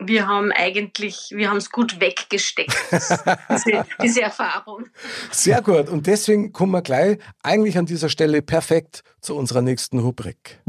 wir 0.00 0.28
haben 0.28 0.52
eigentlich, 0.52 1.32
wir 1.34 1.50
haben 1.50 1.56
es 1.56 1.70
gut 1.70 2.00
weggesteckt, 2.00 2.72
diese, 2.90 3.84
diese, 4.00 4.22
Erfahrung. 4.22 4.86
Sehr 5.30 5.60
gut. 5.60 5.88
Und 5.88 6.06
deswegen 6.06 6.52
kommen 6.52 6.70
wir 6.72 6.82
gleich 6.82 7.18
eigentlich 7.42 7.76
an 7.78 7.86
dieser 7.86 8.08
Stelle 8.08 8.42
perfekt 8.42 9.02
zu 9.20 9.34
unserer 9.34 9.62
nächsten 9.62 9.98
Rubrik. 9.98 10.60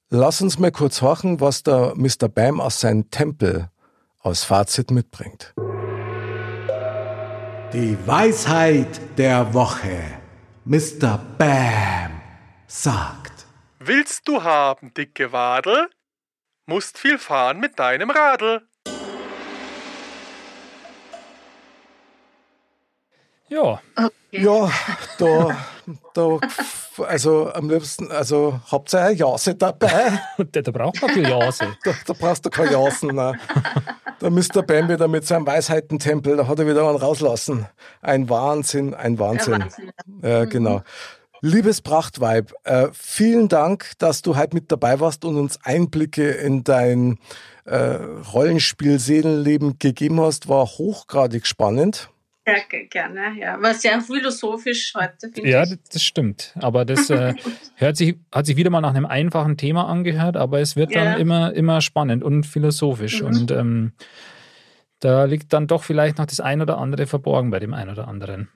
lass 0.08 0.40
uns 0.40 0.58
mal 0.58 0.72
kurz 0.72 1.02
horchen, 1.02 1.38
was 1.38 1.62
der 1.62 1.92
Mr. 1.96 2.30
Bam 2.30 2.62
aus 2.62 2.80
seinem 2.80 3.10
Tempel 3.10 3.68
als 4.20 4.44
Fazit 4.44 4.90
mitbringt. 4.90 5.52
Die 7.74 7.98
Weisheit 8.06 9.18
der 9.18 9.52
Woche. 9.52 10.02
Mr. 10.64 11.20
Bam 11.36 12.22
sagt. 12.66 13.44
Willst 13.78 14.26
du 14.26 14.42
haben, 14.44 14.94
dicke 14.94 15.30
Wadel? 15.30 15.90
Musst 16.64 16.96
viel 16.96 17.18
fahren 17.18 17.60
mit 17.60 17.78
deinem 17.78 18.08
Radl. 18.08 18.65
Ja, 23.48 23.80
Ja, 24.32 24.70
da, 25.18 25.56
da, 26.14 26.38
also 27.06 27.52
am 27.52 27.70
liebsten, 27.70 28.10
also 28.10 28.60
habt 28.70 28.92
ihr 28.92 29.00
eine 29.00 29.14
Jase 29.14 29.54
dabei? 29.54 30.20
da, 30.52 30.62
da 30.62 30.70
braucht 30.70 31.00
man 31.00 31.10
viel 31.10 31.28
Jase. 31.28 31.76
Da, 31.84 31.92
da 32.06 32.12
brauchst 32.12 32.44
du 32.44 32.50
keine 32.50 32.72
Jasen. 32.72 33.14
Nein. 33.14 33.38
Da 34.18 34.30
Mr. 34.30 34.62
Bam 34.62 34.88
wieder 34.88 35.08
mit 35.08 35.26
seinem 35.26 35.46
Weisheitentempel, 35.46 36.36
da 36.36 36.48
hat 36.48 36.58
er 36.58 36.66
wieder 36.66 36.88
einen 36.88 36.98
rauslassen. 36.98 37.66
Ein 38.00 38.28
Wahnsinn, 38.28 38.94
ein 38.94 39.18
Wahnsinn. 39.18 39.52
Ja, 39.52 39.60
Wahnsinn. 39.60 39.92
Ja, 40.22 40.44
genau. 40.46 40.82
Liebes 41.42 41.82
Prachtweib, 41.82 42.52
äh, 42.64 42.88
vielen 42.92 43.48
Dank, 43.48 43.92
dass 43.98 44.22
du 44.22 44.36
heute 44.36 44.56
mit 44.56 44.72
dabei 44.72 45.00
warst 45.00 45.24
und 45.24 45.36
uns 45.36 45.58
Einblicke 45.62 46.30
in 46.30 46.64
dein 46.64 47.18
äh, 47.66 47.98
Rollenspiel-Seelenleben 48.32 49.78
gegeben 49.78 50.20
hast. 50.20 50.48
War 50.48 50.66
hochgradig 50.66 51.46
spannend. 51.46 52.08
Sehr 52.46 52.60
ge- 52.68 52.86
gerne, 52.86 53.34
ja. 53.40 53.60
War 53.60 53.74
sehr 53.74 54.00
philosophisch 54.00 54.92
heute, 54.96 55.30
finde 55.34 55.50
Ja, 55.50 55.64
ich. 55.64 55.70
das, 55.70 55.78
das 55.94 56.02
stimmt. 56.04 56.54
Aber 56.60 56.84
das 56.84 57.10
äh, 57.10 57.34
hört 57.74 57.96
sich, 57.96 58.16
hat 58.32 58.46
sich 58.46 58.56
wieder 58.56 58.70
mal 58.70 58.80
nach 58.80 58.94
einem 58.94 59.06
einfachen 59.06 59.56
Thema 59.56 59.88
angehört, 59.88 60.36
aber 60.36 60.60
es 60.60 60.76
wird 60.76 60.92
Ja. 60.92 61.04
dann 61.04 61.20
immer, 61.20 61.52
immer 61.54 61.80
spannend 61.80 62.22
und 62.22 62.44
philosophisch. 62.46 63.20
Mhm. 63.20 63.26
Und 63.26 63.50
ähm, 63.50 63.92
da 65.00 65.24
liegt 65.24 65.52
dann 65.52 65.66
doch 65.66 65.82
vielleicht 65.82 66.18
noch 66.18 66.26
das 66.26 66.40
ein 66.40 66.62
oder 66.62 66.78
andere 66.78 67.06
verborgen 67.06 67.50
bei 67.50 67.58
dem 67.58 67.74
einen 67.74 67.90
oder 67.90 68.06
anderen. 68.06 68.48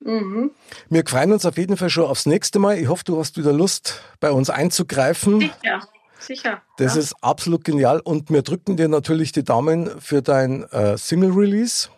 Mhm. 0.00 0.50
Wir 0.88 1.04
freuen 1.06 1.32
uns 1.32 1.44
auf 1.44 1.56
jeden 1.58 1.76
Fall 1.76 1.90
schon 1.90 2.04
aufs 2.04 2.26
nächste 2.26 2.58
Mal. 2.58 2.78
Ich 2.78 2.88
hoffe, 2.88 3.04
du 3.04 3.18
hast 3.18 3.36
wieder 3.36 3.52
Lust, 3.52 4.02
bei 4.20 4.30
uns 4.30 4.50
einzugreifen. 4.50 5.40
Sicher, 5.40 5.80
sicher. 6.18 6.62
Das 6.78 6.94
ja. 6.94 7.00
ist 7.00 7.14
absolut 7.22 7.64
genial 7.64 8.00
und 8.00 8.30
wir 8.30 8.42
drücken 8.42 8.76
dir 8.76 8.88
natürlich 8.88 9.32
die 9.32 9.44
Daumen 9.44 9.90
für 10.00 10.22
dein 10.22 10.62
äh, 10.70 10.96
Single-Release 10.96 11.88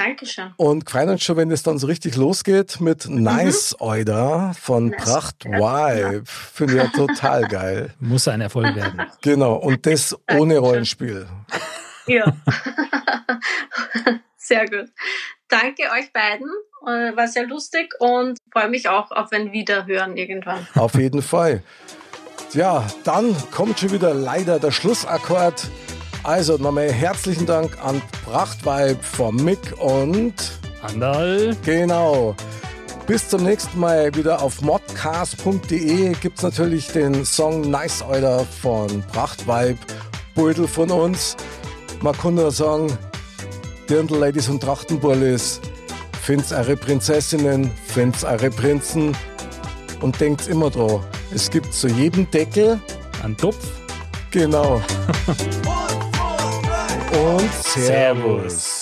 Dankeschön. 0.00 0.54
und 0.56 0.88
freuen 0.88 1.10
uns 1.10 1.22
schon, 1.22 1.36
wenn 1.36 1.50
es 1.50 1.62
dann 1.62 1.78
so 1.78 1.86
richtig 1.86 2.16
losgeht 2.16 2.80
mit 2.80 3.06
Nice 3.08 3.76
Oida 3.80 4.54
von 4.58 4.84
Mhm. 4.84 4.90
Nice. 4.92 5.04
Pracht 5.04 5.44
Ja, 5.44 5.50
Vibe. 5.52 6.22
Finde 6.24 6.74
ich 6.74 6.82
ja 6.82 6.88
total 6.88 7.46
geil. 7.48 7.92
Muss 8.00 8.26
ein 8.26 8.40
Erfolg 8.40 8.74
werden. 8.74 9.02
Genau, 9.20 9.56
und 9.56 9.84
das 9.84 10.16
ohne 10.32 10.58
Rollenspiel. 10.58 11.26
Ja. 12.06 12.24
sehr 14.36 14.64
gut. 14.68 14.88
Danke 15.48 15.82
euch 15.92 16.12
beiden. 16.12 16.48
Äh, 16.84 17.16
War 17.16 17.28
sehr 17.28 17.46
lustig 17.46 17.94
und 18.00 18.38
freue 18.52 18.68
mich 18.68 18.88
auch 18.88 19.12
auf 19.12 19.30
ein 19.32 19.52
Wiederhören 19.52 20.16
irgendwann. 20.16 20.66
Auf 20.74 20.94
jeden 20.94 21.22
Fall. 21.22 21.62
Ja, 22.52 22.84
dann 23.04 23.36
kommt 23.52 23.78
schon 23.78 23.92
wieder 23.92 24.12
leider 24.12 24.58
der 24.58 24.72
Schlussakkord. 24.72 25.68
Also 26.22 26.56
nochmal 26.58 26.92
herzlichen 26.92 27.46
Dank 27.46 27.82
an 27.82 28.02
Prachtvibe 28.24 29.02
von 29.02 29.36
Mick 29.36 29.74
und 29.78 30.34
Andal, 30.82 31.56
Genau. 31.64 32.34
Bis 33.06 33.28
zum 33.28 33.42
nächsten 33.42 33.80
Mal 33.80 34.14
wieder 34.14 34.40
auf 34.40 34.60
modcast.de 34.60 36.12
gibt 36.20 36.36
es 36.36 36.44
natürlich 36.44 36.88
den 36.88 37.24
Song 37.24 37.68
Nice 37.68 38.04
Euler 38.08 38.44
von 38.44 39.02
Prachtweib, 39.12 39.76
Beutel 40.36 40.68
von 40.68 40.90
uns. 40.90 41.36
Man 42.02 42.16
kann 42.16 42.34
nur 42.34 42.52
sagen, 42.52 42.86
Dirndl-Ladies 43.88 44.48
und 44.48 44.62
Trachtenbullis, 44.62 45.60
find's 46.22 46.52
eure 46.52 46.76
Prinzessinnen, 46.76 47.70
find's 47.86 48.22
eure 48.22 48.50
Prinzen 48.50 49.16
und 50.02 50.20
denkt 50.20 50.46
immer 50.46 50.70
dran, 50.70 51.00
es 51.34 51.50
gibt 51.50 51.74
zu 51.74 51.88
jedem 51.88 52.30
Deckel, 52.30 52.78
ein 53.24 53.36
Topf. 53.36 53.66
genau. 54.30 54.80
Und 57.12 57.52
Servus. 57.52 58.79